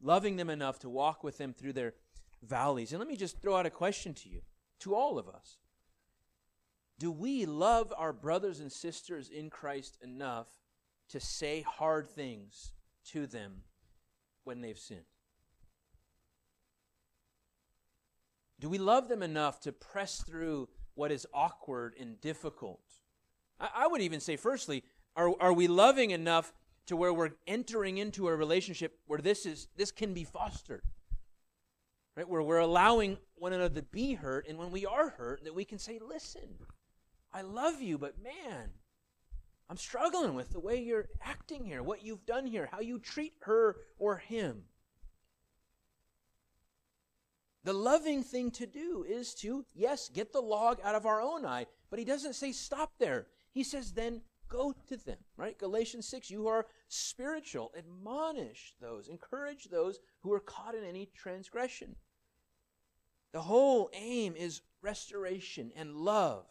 Loving 0.00 0.36
them 0.36 0.50
enough 0.50 0.78
to 0.80 0.88
walk 0.88 1.22
with 1.22 1.38
them 1.38 1.52
through 1.52 1.74
their 1.74 1.94
valleys. 2.42 2.92
And 2.92 2.98
let 2.98 3.08
me 3.08 3.16
just 3.16 3.40
throw 3.40 3.56
out 3.56 3.66
a 3.66 3.70
question 3.70 4.14
to 4.14 4.28
you, 4.28 4.40
to 4.80 4.94
all 4.94 5.18
of 5.18 5.28
us. 5.28 5.58
Do 6.98 7.10
we 7.10 7.46
love 7.46 7.92
our 7.96 8.12
brothers 8.12 8.60
and 8.60 8.70
sisters 8.70 9.28
in 9.28 9.50
Christ 9.50 9.98
enough 10.02 10.48
to 11.08 11.20
say 11.20 11.62
hard 11.62 12.08
things 12.08 12.72
to 13.06 13.26
them 13.26 13.62
when 14.44 14.60
they've 14.60 14.78
sinned? 14.78 15.00
Do 18.58 18.68
we 18.68 18.78
love 18.78 19.08
them 19.08 19.22
enough 19.22 19.60
to 19.60 19.72
press 19.72 20.22
through 20.22 20.68
what 21.00 21.10
is 21.10 21.26
awkward 21.32 21.94
and 21.98 22.20
difficult. 22.20 22.82
I, 23.58 23.68
I 23.74 23.86
would 23.86 24.02
even 24.02 24.20
say, 24.20 24.36
firstly, 24.36 24.84
are, 25.16 25.32
are 25.40 25.52
we 25.52 25.66
loving 25.66 26.10
enough 26.10 26.52
to 26.90 26.96
where 26.96 27.14
we're 27.14 27.30
entering 27.46 27.98
into 27.98 28.26
a 28.26 28.34
relationship 28.34 28.98
where 29.06 29.20
this 29.20 29.46
is 29.46 29.68
this 29.76 29.92
can 29.92 30.12
be 30.12 30.24
fostered? 30.24 30.82
Right? 32.16 32.28
Where 32.28 32.42
we're 32.42 32.58
allowing 32.58 33.16
one 33.36 33.52
another 33.52 33.76
to 33.76 33.86
be 33.86 34.14
hurt, 34.14 34.48
and 34.48 34.58
when 34.58 34.72
we 34.72 34.84
are 34.84 35.10
hurt, 35.10 35.44
that 35.44 35.54
we 35.54 35.64
can 35.64 35.78
say, 35.78 36.00
listen, 36.04 36.48
I 37.32 37.42
love 37.42 37.80
you, 37.80 37.96
but 37.96 38.20
man, 38.20 38.70
I'm 39.68 39.76
struggling 39.76 40.34
with 40.34 40.50
the 40.50 40.58
way 40.58 40.82
you're 40.82 41.06
acting 41.24 41.64
here, 41.64 41.80
what 41.84 42.04
you've 42.04 42.26
done 42.26 42.44
here, 42.44 42.68
how 42.72 42.80
you 42.80 42.98
treat 42.98 43.34
her 43.42 43.76
or 43.96 44.16
him. 44.16 44.64
The 47.62 47.72
loving 47.72 48.24
thing 48.24 48.50
to 48.50 48.66
do 48.66 49.06
is 49.08 49.32
to, 49.34 49.64
yes, 49.76 50.08
get 50.08 50.32
the 50.32 50.42
log 50.42 50.80
out 50.82 50.96
of 50.96 51.06
our 51.06 51.22
own 51.22 51.46
eye, 51.46 51.66
but 51.88 52.00
he 52.00 52.04
doesn't 52.04 52.34
say 52.34 52.50
stop 52.50 52.94
there. 52.98 53.28
He 53.52 53.62
says 53.62 53.92
then 53.92 54.22
go 54.50 54.74
to 54.88 54.96
them, 54.96 55.16
right? 55.36 55.58
Galatians 55.58 56.06
6, 56.08 56.30
you 56.30 56.48
are 56.48 56.66
spiritual. 56.88 57.72
Admonish 57.76 58.74
those, 58.80 59.08
encourage 59.08 59.68
those 59.70 59.98
who 60.20 60.32
are 60.32 60.40
caught 60.40 60.74
in 60.74 60.84
any 60.84 61.08
transgression. 61.16 61.96
The 63.32 63.40
whole 63.40 63.90
aim 63.94 64.34
is 64.36 64.60
restoration 64.82 65.72
and 65.74 65.96
love 65.96 66.44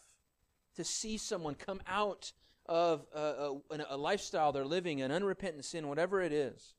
to 0.75 0.83
see 0.83 1.17
someone 1.17 1.55
come 1.55 1.81
out 1.87 2.31
of 2.65 3.05
a, 3.13 3.53
a, 3.71 3.85
a 3.89 3.97
lifestyle 3.97 4.51
they're 4.51 4.65
living, 4.65 5.01
an 5.01 5.11
unrepentant 5.11 5.65
sin, 5.65 5.87
whatever 5.87 6.21
it 6.21 6.31
is. 6.31 6.73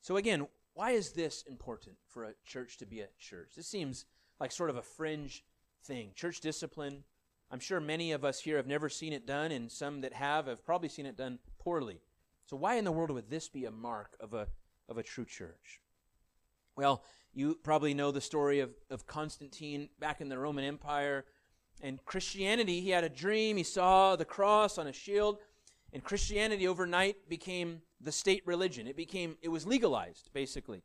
So, 0.00 0.16
again, 0.16 0.46
why 0.74 0.90
is 0.90 1.12
this 1.12 1.42
important 1.48 1.96
for 2.06 2.24
a 2.24 2.34
church 2.44 2.78
to 2.78 2.86
be 2.86 3.00
a 3.00 3.08
church? 3.18 3.54
This 3.56 3.66
seems 3.66 4.04
like 4.38 4.52
sort 4.52 4.70
of 4.70 4.76
a 4.76 4.82
fringe 4.82 5.44
thing. 5.84 6.10
Church 6.14 6.40
discipline, 6.40 7.04
I'm 7.50 7.60
sure 7.60 7.80
many 7.80 8.12
of 8.12 8.24
us 8.24 8.40
here 8.40 8.56
have 8.56 8.66
never 8.66 8.88
seen 8.88 9.12
it 9.12 9.26
done, 9.26 9.52
and 9.52 9.70
some 9.70 10.00
that 10.00 10.14
have 10.14 10.46
have 10.46 10.64
probably 10.64 10.88
seen 10.88 11.06
it 11.06 11.16
done 11.16 11.38
poorly. 11.58 12.00
So, 12.46 12.56
why 12.56 12.74
in 12.76 12.84
the 12.84 12.92
world 12.92 13.10
would 13.10 13.30
this 13.30 13.48
be 13.48 13.64
a 13.64 13.70
mark 13.70 14.16
of 14.20 14.34
a, 14.34 14.48
of 14.88 14.98
a 14.98 15.02
true 15.02 15.24
church? 15.24 15.80
Well, 16.76 17.04
you 17.32 17.56
probably 17.62 17.94
know 17.94 18.10
the 18.10 18.20
story 18.20 18.60
of, 18.60 18.70
of 18.90 19.06
Constantine 19.06 19.88
back 19.98 20.20
in 20.20 20.28
the 20.28 20.38
Roman 20.38 20.64
Empire. 20.64 21.24
And 21.80 22.04
Christianity, 22.04 22.80
he 22.80 22.90
had 22.90 23.04
a 23.04 23.08
dream. 23.08 23.56
He 23.56 23.62
saw 23.62 24.16
the 24.16 24.24
cross 24.24 24.78
on 24.78 24.86
a 24.86 24.92
shield. 24.92 25.38
And 25.92 26.02
Christianity 26.02 26.66
overnight 26.66 27.28
became 27.28 27.82
the 28.00 28.12
state 28.12 28.42
religion. 28.46 28.86
It 28.86 28.96
became, 28.96 29.36
it 29.42 29.48
was 29.48 29.66
legalized, 29.66 30.30
basically. 30.32 30.82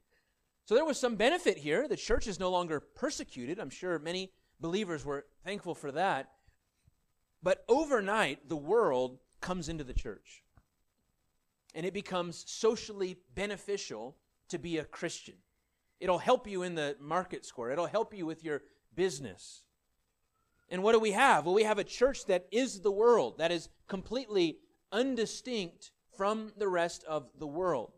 So 0.66 0.76
there 0.76 0.86
was 0.86 1.00
some 1.00 1.16
benefit 1.16 1.58
here. 1.58 1.88
The 1.88 1.96
church 1.96 2.28
is 2.28 2.40
no 2.40 2.52
longer 2.52 2.80
persecuted. 2.80 3.60
I'm 3.60 3.72
sure 3.72 3.98
many 3.98 4.32
believers 4.60 5.04
were 5.04 5.26
thankful 5.44 5.74
for 5.74 5.92
that. 5.94 6.30
But 7.42 7.64
overnight, 7.68 8.50
the 8.50 8.58
world 8.58 9.20
comes 9.42 9.70
into 9.70 9.84
the 9.84 9.94
church. 9.94 10.44
And 11.74 11.86
it 11.86 11.94
becomes 11.94 12.44
socially 12.48 13.18
beneficial 13.36 14.18
to 14.50 14.58
be 14.58 14.78
a 14.78 14.84
Christian. 14.84 15.36
It'll 16.00 16.18
help 16.18 16.48
you 16.48 16.64
in 16.64 16.76
the 16.76 16.96
market 17.00 17.46
score, 17.46 17.72
it'll 17.72 17.86
help 17.86 18.14
you 18.14 18.26
with 18.26 18.44
your 18.44 18.64
business. 18.96 19.64
And 20.70 20.84
what 20.84 20.94
do 20.94 21.00
we 21.00 21.12
have? 21.12 21.46
Well, 21.46 21.56
we 21.56 21.64
have 21.64 21.80
a 21.80 21.84
church 21.84 22.26
that 22.26 22.48
is 22.52 22.82
the 22.82 22.92
world, 22.92 23.38
that 23.40 23.52
is 23.52 23.70
completely 23.88 24.60
undistinct 24.92 25.92
from 26.16 26.52
the 26.58 26.68
rest 26.68 27.04
of 27.06 27.30
the 27.38 27.48
world. 27.48 27.94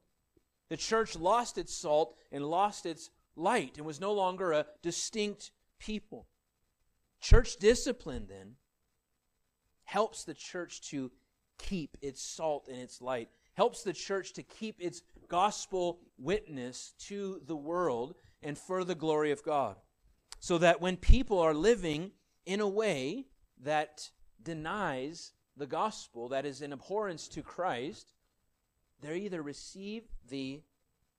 The 0.69 0.77
church 0.77 1.17
lost 1.17 1.57
its 1.57 1.75
salt 1.75 2.15
and 2.31 2.45
lost 2.45 2.85
its 2.85 3.09
light 3.35 3.77
and 3.77 3.85
was 3.85 3.99
no 3.99 4.13
longer 4.13 4.51
a 4.51 4.67
distinct 4.81 5.51
people. 5.79 6.27
Church 7.19 7.57
discipline, 7.57 8.27
then, 8.29 8.55
helps 9.91 10.23
the 10.23 10.33
church 10.33 10.79
to 10.79 11.11
keep 11.57 11.97
its 12.01 12.21
salt 12.23 12.69
and 12.69 12.77
its 12.77 13.01
light, 13.01 13.27
helps 13.55 13.83
the 13.83 13.91
church 13.91 14.31
to 14.31 14.41
keep 14.41 14.77
its 14.79 15.01
gospel 15.27 15.99
witness 16.17 16.93
to 16.97 17.41
the 17.45 17.57
world 17.57 18.15
and 18.41 18.57
for 18.57 18.85
the 18.85 18.95
glory 18.95 19.31
of 19.31 19.43
God. 19.43 19.75
So 20.39 20.57
that 20.59 20.79
when 20.79 20.95
people 20.95 21.39
are 21.39 21.53
living 21.53 22.11
in 22.45 22.61
a 22.61 22.67
way 22.69 23.25
that 23.63 24.09
denies 24.41 25.33
the 25.57 25.67
gospel, 25.67 26.29
that 26.29 26.45
is 26.45 26.61
in 26.61 26.71
abhorrence 26.71 27.27
to 27.27 27.41
Christ, 27.41 28.13
they 29.01 29.17
either 29.17 29.41
receive 29.41 30.03
the 30.29 30.61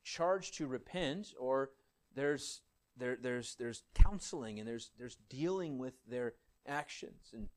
charge 0.02 0.50
to 0.52 0.66
repent 0.66 1.34
or 1.38 1.72
there's 2.14 2.62
there, 2.96 3.18
there's 3.20 3.54
there's 3.56 3.82
counseling 3.94 4.58
and 4.58 4.66
there's 4.66 4.92
there's 4.98 5.18
dealing 5.28 5.76
with 5.76 5.94
their 6.08 6.32
actions 6.66 7.32
and 7.34 7.48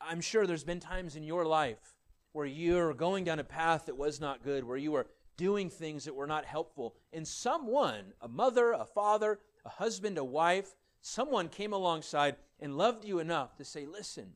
i'm 0.00 0.20
sure 0.20 0.46
there's 0.46 0.64
been 0.64 0.80
times 0.80 1.16
in 1.16 1.22
your 1.22 1.44
life 1.44 1.94
where 2.32 2.46
you're 2.46 2.94
going 2.94 3.24
down 3.24 3.38
a 3.38 3.44
path 3.44 3.86
that 3.86 3.96
was 3.96 4.20
not 4.20 4.44
good 4.44 4.64
where 4.64 4.76
you 4.76 4.92
were 4.92 5.06
doing 5.36 5.70
things 5.70 6.04
that 6.04 6.14
were 6.14 6.26
not 6.26 6.44
helpful 6.44 6.94
and 7.12 7.26
someone 7.26 8.12
a 8.20 8.28
mother 8.28 8.72
a 8.72 8.84
father 8.84 9.38
a 9.64 9.68
husband 9.68 10.18
a 10.18 10.24
wife 10.24 10.74
someone 11.00 11.48
came 11.48 11.72
alongside 11.72 12.36
and 12.60 12.76
loved 12.76 13.04
you 13.04 13.18
enough 13.18 13.56
to 13.56 13.64
say 13.64 13.86
listen 13.86 14.32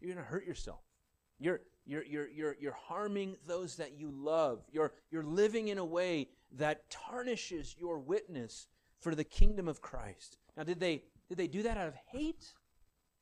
you're 0.00 0.12
going 0.12 0.24
to 0.24 0.30
hurt 0.30 0.46
yourself 0.46 0.80
you're 1.38 1.60
you're, 1.88 2.04
you're, 2.04 2.28
you're, 2.28 2.56
you're 2.60 2.76
harming 2.86 3.36
those 3.46 3.76
that 3.76 3.98
you 3.98 4.12
love. 4.14 4.62
You're, 4.70 4.92
you're 5.10 5.24
living 5.24 5.68
in 5.68 5.78
a 5.78 5.84
way 5.84 6.28
that 6.52 6.90
tarnishes 6.90 7.74
your 7.78 7.98
witness 7.98 8.66
for 9.00 9.14
the 9.14 9.24
kingdom 9.24 9.68
of 9.68 9.80
Christ. 9.80 10.36
Now, 10.54 10.64
did 10.64 10.80
they, 10.80 11.02
did 11.30 11.38
they 11.38 11.46
do 11.46 11.62
that 11.62 11.78
out 11.78 11.88
of 11.88 11.94
hate? 12.12 12.52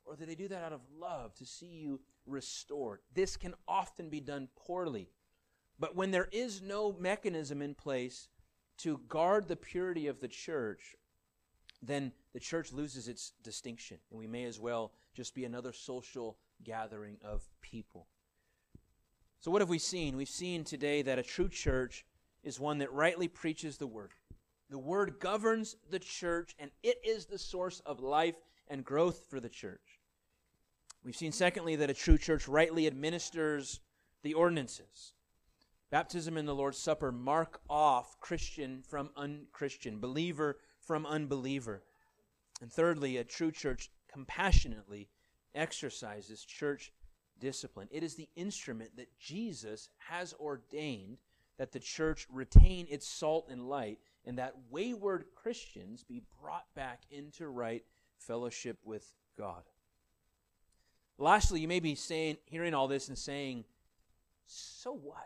Or 0.06 0.16
did 0.16 0.28
they 0.28 0.34
do 0.36 0.48
that 0.48 0.62
out 0.62 0.72
of 0.72 0.80
love 0.98 1.34
to 1.34 1.44
see 1.44 1.66
you 1.66 2.00
restored? 2.26 3.00
This 3.12 3.36
can 3.36 3.54
often 3.66 4.08
be 4.08 4.20
done 4.20 4.48
poorly. 4.56 5.10
But 5.78 5.96
when 5.96 6.12
there 6.12 6.28
is 6.32 6.62
no 6.62 6.92
mechanism 6.92 7.60
in 7.60 7.74
place 7.74 8.28
to 8.78 9.00
guard 9.08 9.48
the 9.48 9.56
purity 9.56 10.06
of 10.06 10.20
the 10.20 10.28
church, 10.28 10.94
then 11.82 12.12
the 12.32 12.40
church 12.40 12.72
loses 12.72 13.08
its 13.08 13.32
distinction, 13.42 13.98
and 14.10 14.18
we 14.18 14.26
may 14.26 14.44
as 14.44 14.58
well 14.58 14.92
just 15.14 15.34
be 15.34 15.44
another 15.44 15.72
social 15.72 16.38
gathering 16.64 17.18
of 17.22 17.42
people. 17.60 18.06
So, 19.40 19.50
what 19.50 19.60
have 19.60 19.68
we 19.68 19.78
seen? 19.78 20.16
We've 20.16 20.28
seen 20.28 20.64
today 20.64 21.02
that 21.02 21.18
a 21.18 21.22
true 21.22 21.48
church 21.48 22.06
is 22.42 22.58
one 22.58 22.78
that 22.78 22.92
rightly 22.92 23.28
preaches 23.28 23.76
the 23.76 23.86
word. 23.86 24.12
The 24.70 24.78
word 24.78 25.20
governs 25.20 25.76
the 25.90 25.98
church, 25.98 26.54
and 26.58 26.70
it 26.82 26.98
is 27.04 27.26
the 27.26 27.38
source 27.38 27.80
of 27.80 28.00
life 28.00 28.36
and 28.68 28.84
growth 28.84 29.26
for 29.28 29.40
the 29.40 29.48
church. 29.48 30.00
We've 31.04 31.16
seen, 31.16 31.32
secondly, 31.32 31.76
that 31.76 31.90
a 31.90 31.94
true 31.94 32.18
church 32.18 32.48
rightly 32.48 32.86
administers 32.86 33.80
the 34.22 34.34
ordinances. 34.34 35.12
Baptism 35.90 36.36
and 36.36 36.48
the 36.48 36.54
Lord's 36.54 36.78
Supper 36.78 37.12
mark 37.12 37.60
off 37.70 38.18
Christian 38.20 38.82
from 38.82 39.10
unchristian, 39.16 40.00
believer 40.00 40.58
from 40.80 41.06
unbeliever. 41.06 41.84
And 42.60 42.72
thirdly, 42.72 43.16
a 43.16 43.24
true 43.24 43.52
church 43.52 43.90
compassionately 44.10 45.08
exercises 45.54 46.44
church 46.44 46.92
discipline. 47.38 47.88
It 47.90 48.02
is 48.02 48.14
the 48.14 48.28
instrument 48.34 48.96
that 48.96 49.16
Jesus 49.18 49.88
has 49.98 50.34
ordained 50.40 51.18
that 51.58 51.72
the 51.72 51.80
church 51.80 52.26
retain 52.30 52.86
its 52.90 53.08
salt 53.08 53.48
and 53.50 53.68
light 53.68 53.98
and 54.24 54.38
that 54.38 54.54
wayward 54.70 55.26
Christians 55.34 56.02
be 56.02 56.22
brought 56.40 56.66
back 56.74 57.02
into 57.10 57.48
right 57.48 57.84
fellowship 58.26 58.78
with 58.84 59.12
God. 59.38 59.62
Lastly, 61.18 61.60
you 61.60 61.68
may 61.68 61.80
be 61.80 61.94
saying, 61.94 62.36
hearing 62.44 62.74
all 62.74 62.88
this 62.88 63.08
and 63.08 63.16
saying, 63.16 63.64
so 64.46 64.92
what? 64.92 65.16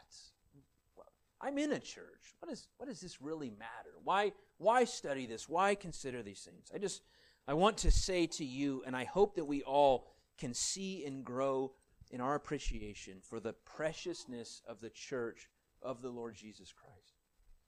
I'm 1.41 1.59
in 1.59 1.73
a 1.73 1.79
church. 1.79 2.35
What, 2.41 2.53
is, 2.53 2.69
what 2.77 2.89
does 2.89 3.01
this 3.01 3.23
really 3.23 3.51
matter? 3.51 3.91
Why, 4.05 4.33
why 4.59 4.85
study 4.85 5.27
this? 5.27 5.49
Why 5.49 5.75
consider 5.75 6.23
these 6.23 6.41
things? 6.41 6.71
I 6.75 6.79
just, 6.79 7.03
I 7.49 7.55
want 7.55 7.79
to 7.79 7.91
say 7.91 8.27
to 8.27 8.45
you, 8.45 8.83
and 8.87 8.95
I 8.95 9.05
hope 9.05 9.37
that 9.37 9.47
we 9.47 9.63
all 9.63 10.07
can 10.39 10.53
see 10.53 11.05
and 11.07 11.25
grow 11.25 11.73
in 12.11 12.21
our 12.21 12.35
appreciation 12.35 13.19
for 13.23 13.41
the 13.41 13.55
preciousness 13.65 14.63
of 14.69 14.81
the 14.81 14.91
church 14.91 15.49
of 15.83 16.03
the 16.03 16.11
Lord 16.11 16.35
Jesus 16.35 16.73
Christ. 16.73 17.15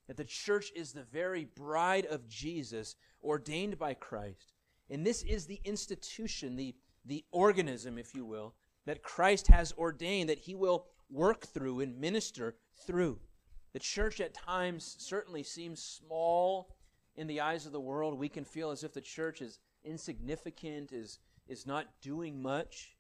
That 0.07 0.17
the 0.17 0.25
church 0.25 0.71
is 0.77 0.93
the 0.93 1.05
very 1.05 1.45
bride 1.45 2.07
of 2.07 2.29
Jesus, 2.29 2.97
ordained 3.23 3.79
by 3.79 3.95
Christ. 3.95 4.52
And 4.93 5.07
this 5.07 5.23
is 5.23 5.47
the 5.47 5.59
institution, 5.65 6.55
the, 6.55 6.75
the 7.07 7.25
organism, 7.33 7.97
if 7.97 8.15
you 8.15 8.27
will, 8.27 8.55
that 8.85 9.03
Christ 9.03 9.47
has 9.47 9.73
ordained 9.79 10.29
that 10.29 10.41
he 10.41 10.55
will 10.55 10.85
work 11.11 11.47
through 11.47 11.81
and 11.81 11.99
minister 11.99 12.57
through. 12.87 13.19
The 13.73 13.79
church 13.79 14.21
at 14.21 14.35
times 14.35 14.97
certainly 14.99 15.45
seems 15.45 15.83
small 15.83 16.77
in 17.17 17.27
the 17.27 17.41
eyes 17.41 17.65
of 17.65 17.73
the 17.73 17.81
world. 17.81 18.19
We 18.19 18.29
can 18.29 18.45
feel 18.45 18.71
as 18.71 18.85
if 18.85 18.93
the 18.93 19.01
church 19.01 19.41
is 19.41 19.61
insignificant, 19.83 20.93
is, 20.93 21.21
is 21.49 21.67
not 21.67 21.87
doing 22.03 22.43
much. 22.43 22.95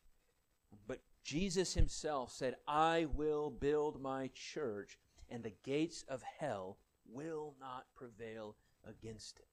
But 0.88 1.03
Jesus 1.22 1.74
himself 1.74 2.32
said, 2.32 2.57
I 2.66 3.07
will 3.14 3.51
build 3.51 4.01
my 4.01 4.30
church, 4.32 4.99
and 5.28 5.43
the 5.43 5.53
gates 5.62 6.07
of 6.09 6.22
hell 6.38 6.78
will 7.07 7.55
not 7.61 7.84
prevail 7.95 8.57
against 8.86 9.40
it. 9.40 9.52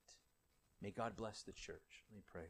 May 0.82 0.92
God 0.92 1.16
bless 1.16 1.44
the 1.44 1.52
church. 1.52 2.04
Let 2.10 2.16
me 2.16 2.24
pray. 2.32 2.50